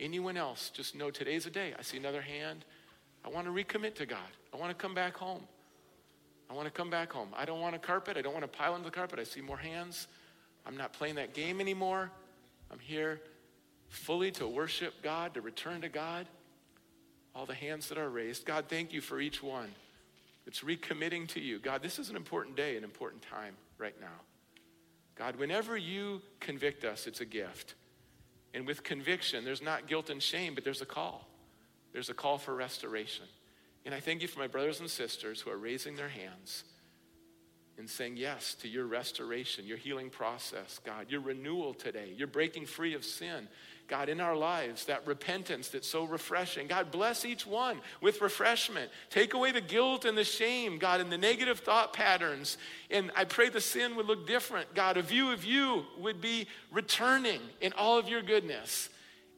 Anyone 0.00 0.38
else, 0.38 0.70
just 0.70 0.94
know 0.94 1.10
today's 1.10 1.44
a 1.44 1.50
day. 1.50 1.74
I 1.78 1.82
see 1.82 1.98
another 1.98 2.22
hand. 2.22 2.64
I 3.22 3.28
want 3.28 3.46
to 3.46 3.52
recommit 3.52 3.94
to 3.96 4.06
God. 4.06 4.18
I 4.52 4.56
want 4.56 4.70
to 4.70 4.74
come 4.74 4.94
back 4.94 5.14
home. 5.14 5.42
I 6.50 6.54
want 6.54 6.66
to 6.66 6.72
come 6.72 6.88
back 6.88 7.12
home. 7.12 7.28
I 7.36 7.44
don't 7.44 7.60
want 7.60 7.76
a 7.76 7.78
carpet. 7.78 8.16
I 8.16 8.22
don't 8.22 8.32
want 8.32 8.50
to 8.50 8.58
pile 8.58 8.74
into 8.74 8.86
the 8.86 8.90
carpet. 8.90 9.18
I 9.18 9.24
see 9.24 9.42
more 9.42 9.58
hands. 9.58 10.08
I'm 10.66 10.76
not 10.76 10.94
playing 10.94 11.16
that 11.16 11.34
game 11.34 11.60
anymore. 11.60 12.10
I'm 12.72 12.78
here 12.78 13.20
fully 13.88 14.30
to 14.32 14.48
worship 14.48 14.94
God, 15.02 15.34
to 15.34 15.42
return 15.42 15.82
to 15.82 15.90
God. 15.90 16.26
All 17.34 17.44
the 17.44 17.54
hands 17.54 17.88
that 17.90 17.98
are 17.98 18.08
raised. 18.08 18.46
God, 18.46 18.64
thank 18.68 18.92
you 18.92 19.00
for 19.00 19.20
each 19.20 19.42
one. 19.42 19.68
It's 20.46 20.60
recommitting 20.60 21.28
to 21.28 21.40
you. 21.40 21.58
God, 21.58 21.82
this 21.82 21.98
is 21.98 22.08
an 22.08 22.16
important 22.16 22.56
day, 22.56 22.76
an 22.76 22.84
important 22.84 23.22
time 23.22 23.54
right 23.78 23.94
now. 24.00 24.06
God, 25.14 25.36
whenever 25.36 25.76
you 25.76 26.22
convict 26.40 26.84
us, 26.84 27.06
it's 27.06 27.20
a 27.20 27.26
gift. 27.26 27.74
And 28.52 28.66
with 28.66 28.82
conviction, 28.82 29.44
there's 29.44 29.62
not 29.62 29.86
guilt 29.86 30.10
and 30.10 30.22
shame, 30.22 30.54
but 30.54 30.64
there's 30.64 30.82
a 30.82 30.86
call. 30.86 31.26
There's 31.92 32.10
a 32.10 32.14
call 32.14 32.38
for 32.38 32.54
restoration. 32.54 33.26
And 33.84 33.94
I 33.94 34.00
thank 34.00 34.22
you 34.22 34.28
for 34.28 34.40
my 34.40 34.46
brothers 34.46 34.80
and 34.80 34.90
sisters 34.90 35.40
who 35.40 35.50
are 35.50 35.56
raising 35.56 35.96
their 35.96 36.08
hands 36.08 36.64
and 37.78 37.88
saying 37.88 38.16
yes 38.16 38.54
to 38.56 38.68
your 38.68 38.86
restoration, 38.86 39.66
your 39.66 39.78
healing 39.78 40.10
process, 40.10 40.80
God, 40.84 41.06
your 41.08 41.20
renewal 41.20 41.72
today, 41.72 42.12
your 42.16 42.26
breaking 42.26 42.66
free 42.66 42.94
of 42.94 43.04
sin, 43.04 43.48
God, 43.90 44.08
in 44.08 44.20
our 44.20 44.36
lives, 44.36 44.84
that 44.84 45.04
repentance 45.04 45.68
that's 45.68 45.88
so 45.88 46.04
refreshing. 46.04 46.68
God, 46.68 46.92
bless 46.92 47.24
each 47.24 47.44
one 47.44 47.80
with 48.00 48.20
refreshment. 48.20 48.88
Take 49.10 49.34
away 49.34 49.50
the 49.50 49.60
guilt 49.60 50.04
and 50.04 50.16
the 50.16 50.22
shame, 50.22 50.78
God, 50.78 51.00
and 51.00 51.10
the 51.10 51.18
negative 51.18 51.58
thought 51.58 51.92
patterns. 51.92 52.56
And 52.88 53.10
I 53.16 53.24
pray 53.24 53.48
the 53.48 53.60
sin 53.60 53.96
would 53.96 54.06
look 54.06 54.28
different. 54.28 54.72
God, 54.76 54.96
a 54.96 55.02
view 55.02 55.32
of 55.32 55.44
you 55.44 55.84
would 55.98 56.20
be 56.20 56.46
returning 56.70 57.40
in 57.60 57.72
all 57.72 57.98
of 57.98 58.08
your 58.08 58.22
goodness. 58.22 58.90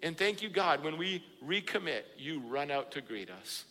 And 0.03 0.19
thank 0.19 0.43
you, 0.43 0.51
God, 0.51 0.85
when 0.85 0.99
we 0.99 1.25
recommit, 1.43 2.03
you 2.19 2.41
run 2.41 2.71
out 2.71 2.93
to 2.93 3.01
greet 3.01 3.31
us. 3.31 3.65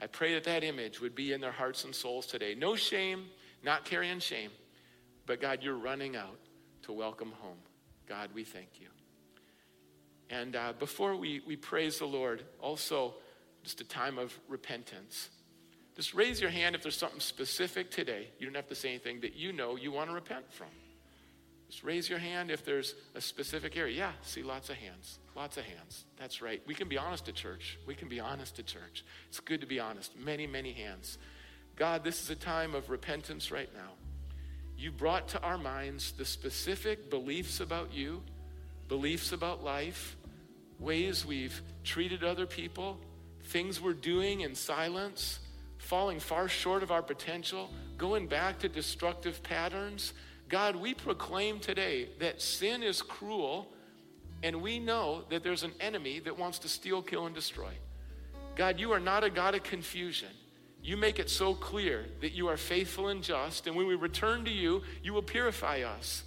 I 0.00 0.08
pray 0.08 0.34
that 0.34 0.44
that 0.44 0.64
image 0.64 1.00
would 1.00 1.14
be 1.14 1.32
in 1.32 1.40
their 1.40 1.52
hearts 1.52 1.84
and 1.84 1.94
souls 1.94 2.26
today. 2.26 2.56
No 2.56 2.74
shame, 2.74 3.26
not 3.62 3.84
carrying 3.84 4.18
shame, 4.18 4.50
but 5.26 5.40
God, 5.40 5.60
you're 5.62 5.78
running 5.78 6.16
out 6.16 6.38
to 6.82 6.92
welcome 6.92 7.32
home. 7.38 7.58
God, 8.08 8.30
we 8.34 8.42
thank 8.42 8.80
you. 8.80 8.88
And 10.30 10.56
uh, 10.56 10.72
before 10.78 11.16
we, 11.16 11.42
we 11.46 11.56
praise 11.56 11.98
the 11.98 12.06
Lord, 12.06 12.42
also 12.60 13.14
just 13.62 13.80
a 13.80 13.84
time 13.84 14.18
of 14.18 14.38
repentance. 14.48 15.30
Just 15.96 16.14
raise 16.14 16.40
your 16.40 16.50
hand 16.50 16.74
if 16.74 16.82
there's 16.82 16.96
something 16.96 17.20
specific 17.20 17.90
today. 17.90 18.28
You 18.38 18.46
don't 18.46 18.56
have 18.56 18.68
to 18.68 18.74
say 18.74 18.90
anything 18.90 19.20
that 19.20 19.34
you 19.34 19.52
know 19.52 19.76
you 19.76 19.92
want 19.92 20.10
to 20.10 20.14
repent 20.14 20.52
from. 20.52 20.68
Just 21.70 21.82
raise 21.82 22.08
your 22.08 22.18
hand 22.18 22.50
if 22.50 22.64
there's 22.64 22.94
a 23.14 23.20
specific 23.20 23.76
area. 23.76 23.96
Yeah, 23.96 24.12
see 24.22 24.42
lots 24.42 24.70
of 24.70 24.76
hands. 24.76 25.18
Lots 25.34 25.56
of 25.56 25.64
hands. 25.64 26.04
That's 26.18 26.42
right. 26.42 26.62
We 26.66 26.74
can 26.74 26.88
be 26.88 26.98
honest 26.98 27.28
at 27.28 27.34
church. 27.34 27.78
We 27.86 27.94
can 27.94 28.08
be 28.08 28.20
honest 28.20 28.58
at 28.58 28.66
church. 28.66 29.04
It's 29.28 29.40
good 29.40 29.60
to 29.60 29.66
be 29.66 29.80
honest. 29.80 30.16
Many, 30.16 30.46
many 30.46 30.72
hands. 30.72 31.18
God, 31.76 32.04
this 32.04 32.22
is 32.22 32.30
a 32.30 32.36
time 32.36 32.74
of 32.74 32.90
repentance 32.90 33.50
right 33.50 33.70
now. 33.74 33.92
You 34.76 34.92
brought 34.92 35.28
to 35.28 35.42
our 35.42 35.58
minds 35.58 36.12
the 36.12 36.24
specific 36.24 37.08
beliefs 37.08 37.60
about 37.60 37.92
you 37.92 38.22
beliefs 38.88 39.32
about 39.32 39.64
life, 39.64 40.16
ways 40.78 41.24
we've 41.24 41.62
treated 41.82 42.24
other 42.24 42.46
people, 42.46 42.98
things 43.44 43.80
we're 43.80 43.92
doing 43.92 44.40
in 44.40 44.54
silence, 44.54 45.40
falling 45.78 46.18
far 46.18 46.48
short 46.48 46.82
of 46.82 46.90
our 46.90 47.02
potential, 47.02 47.70
going 47.98 48.26
back 48.26 48.58
to 48.58 48.68
destructive 48.68 49.42
patterns. 49.42 50.12
God, 50.48 50.76
we 50.76 50.94
proclaim 50.94 51.60
today 51.60 52.08
that 52.20 52.40
sin 52.40 52.82
is 52.82 53.02
cruel, 53.02 53.68
and 54.42 54.62
we 54.62 54.78
know 54.78 55.24
that 55.30 55.42
there's 55.42 55.62
an 55.62 55.72
enemy 55.80 56.20
that 56.20 56.38
wants 56.38 56.58
to 56.60 56.68
steal, 56.68 57.02
kill, 57.02 57.26
and 57.26 57.34
destroy. 57.34 57.72
God, 58.56 58.78
you 58.78 58.92
are 58.92 59.00
not 59.00 59.24
a 59.24 59.30
God 59.30 59.54
of 59.54 59.62
confusion. 59.62 60.28
You 60.82 60.96
make 60.96 61.18
it 61.18 61.30
so 61.30 61.54
clear 61.54 62.04
that 62.20 62.32
you 62.32 62.48
are 62.48 62.58
faithful 62.58 63.08
and 63.08 63.22
just, 63.22 63.66
and 63.66 63.74
when 63.74 63.86
we 63.86 63.94
return 63.94 64.44
to 64.44 64.50
you, 64.50 64.82
you 65.02 65.14
will 65.14 65.22
purify 65.22 65.80
us. 65.80 66.24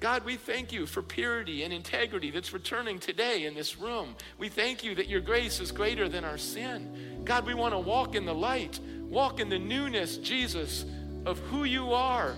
God, 0.00 0.24
we 0.24 0.36
thank 0.36 0.72
you 0.72 0.86
for 0.86 1.02
purity 1.02 1.62
and 1.62 1.72
integrity 1.72 2.30
that's 2.30 2.52
returning 2.52 2.98
today 2.98 3.46
in 3.46 3.54
this 3.54 3.78
room. 3.78 4.14
We 4.38 4.48
thank 4.48 4.82
you 4.82 4.94
that 4.96 5.08
your 5.08 5.20
grace 5.20 5.60
is 5.60 5.72
greater 5.72 6.08
than 6.08 6.24
our 6.24 6.38
sin. 6.38 7.22
God, 7.24 7.46
we 7.46 7.54
want 7.54 7.74
to 7.74 7.78
walk 7.78 8.14
in 8.14 8.24
the 8.24 8.34
light, 8.34 8.80
walk 9.08 9.40
in 9.40 9.48
the 9.48 9.58
newness, 9.58 10.16
Jesus, 10.18 10.84
of 11.24 11.38
who 11.38 11.64
you 11.64 11.92
are 11.92 12.34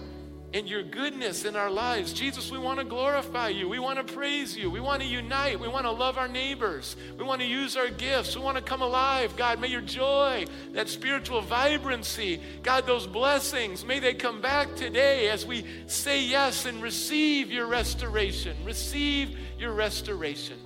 and 0.54 0.70
your 0.70 0.84
goodness 0.84 1.44
in 1.44 1.56
our 1.56 1.68
lives. 1.68 2.12
Jesus, 2.12 2.48
we 2.48 2.58
want 2.58 2.78
to 2.78 2.84
glorify 2.84 3.48
you. 3.48 3.68
We 3.68 3.80
want 3.80 3.98
to 4.06 4.14
praise 4.14 4.56
you. 4.56 4.70
We 4.70 4.78
want 4.78 5.02
to 5.02 5.08
unite. 5.08 5.58
We 5.58 5.66
want 5.66 5.84
to 5.84 5.90
love 5.90 6.16
our 6.16 6.28
neighbors. 6.28 6.94
We 7.18 7.24
want 7.24 7.40
to 7.40 7.46
use 7.46 7.76
our 7.76 7.88
gifts. 7.88 8.36
We 8.36 8.42
want 8.42 8.56
to 8.56 8.62
come 8.62 8.80
alive. 8.80 9.36
God, 9.36 9.60
may 9.60 9.66
your 9.66 9.80
joy, 9.80 10.46
that 10.70 10.88
spiritual 10.88 11.40
vibrancy, 11.40 12.40
God, 12.62 12.86
those 12.86 13.04
blessings, 13.04 13.84
may 13.84 13.98
they 13.98 14.14
come 14.14 14.40
back 14.40 14.76
today 14.76 15.28
as 15.28 15.44
we 15.44 15.66
say 15.88 16.22
yes 16.22 16.66
and 16.66 16.80
receive 16.80 17.50
your 17.50 17.66
restoration. 17.66 18.56
Receive 18.64 19.36
your 19.58 19.72
restoration. 19.72 20.56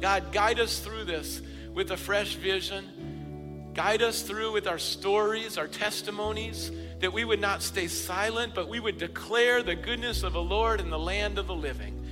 God, 0.00 0.32
guide 0.32 0.58
us 0.58 0.78
through 0.78 1.04
this 1.04 1.42
with 1.74 1.90
a 1.90 1.96
fresh 1.98 2.36
vision. 2.36 3.70
Guide 3.74 4.00
us 4.00 4.22
through 4.22 4.52
with 4.52 4.66
our 4.66 4.78
stories, 4.78 5.58
our 5.58 5.68
testimonies 5.68 6.72
that 7.00 7.12
we 7.12 7.24
would 7.24 7.40
not 7.40 7.62
stay 7.62 7.88
silent, 7.88 8.54
but 8.54 8.68
we 8.68 8.78
would 8.78 8.98
declare 8.98 9.62
the 9.62 9.74
goodness 9.74 10.22
of 10.22 10.34
the 10.34 10.42
Lord 10.42 10.80
in 10.80 10.90
the 10.90 10.98
land 10.98 11.38
of 11.38 11.46
the 11.46 11.54
living. 11.54 12.04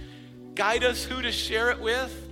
Guide 0.55 0.83
us 0.83 1.05
who 1.05 1.23
to 1.23 1.31
share 1.31 1.71
it 1.71 1.81
with. 1.81 2.29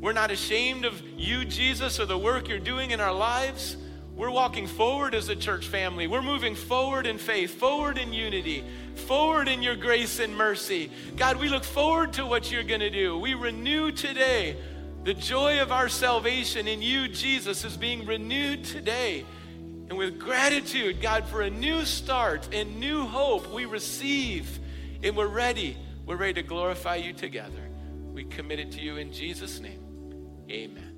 We're 0.00 0.12
not 0.12 0.30
ashamed 0.30 0.84
of 0.84 1.02
you, 1.16 1.44
Jesus, 1.44 1.98
or 1.98 2.06
the 2.06 2.18
work 2.18 2.48
you're 2.48 2.58
doing 2.58 2.90
in 2.90 3.00
our 3.00 3.12
lives. 3.12 3.76
We're 4.14 4.30
walking 4.30 4.66
forward 4.66 5.14
as 5.14 5.28
a 5.28 5.34
church 5.34 5.66
family. 5.66 6.06
We're 6.06 6.22
moving 6.22 6.54
forward 6.54 7.06
in 7.06 7.18
faith, 7.18 7.54
forward 7.54 7.98
in 7.98 8.12
unity, 8.12 8.62
forward 9.06 9.48
in 9.48 9.60
your 9.60 9.74
grace 9.74 10.20
and 10.20 10.36
mercy. 10.36 10.92
God, 11.16 11.36
we 11.36 11.48
look 11.48 11.64
forward 11.64 12.12
to 12.12 12.26
what 12.26 12.52
you're 12.52 12.62
going 12.62 12.80
to 12.80 12.90
do. 12.90 13.18
We 13.18 13.34
renew 13.34 13.90
today. 13.90 14.56
The 15.02 15.14
joy 15.14 15.60
of 15.60 15.72
our 15.72 15.88
salvation 15.88 16.68
in 16.68 16.80
you, 16.80 17.08
Jesus, 17.08 17.64
is 17.64 17.76
being 17.76 18.06
renewed 18.06 18.64
today. 18.64 19.26
And 19.94 19.98
with 20.00 20.18
gratitude, 20.18 21.00
God, 21.00 21.24
for 21.28 21.42
a 21.42 21.50
new 21.50 21.84
start 21.84 22.48
and 22.52 22.80
new 22.80 23.06
hope, 23.06 23.52
we 23.52 23.64
receive 23.64 24.58
and 25.04 25.16
we're 25.16 25.28
ready. 25.28 25.76
We're 26.04 26.16
ready 26.16 26.34
to 26.34 26.42
glorify 26.42 26.96
you 26.96 27.12
together. 27.12 27.70
We 28.12 28.24
commit 28.24 28.58
it 28.58 28.72
to 28.72 28.80
you 28.80 28.96
in 28.96 29.12
Jesus' 29.12 29.60
name. 29.60 29.78
Amen. 30.50 30.93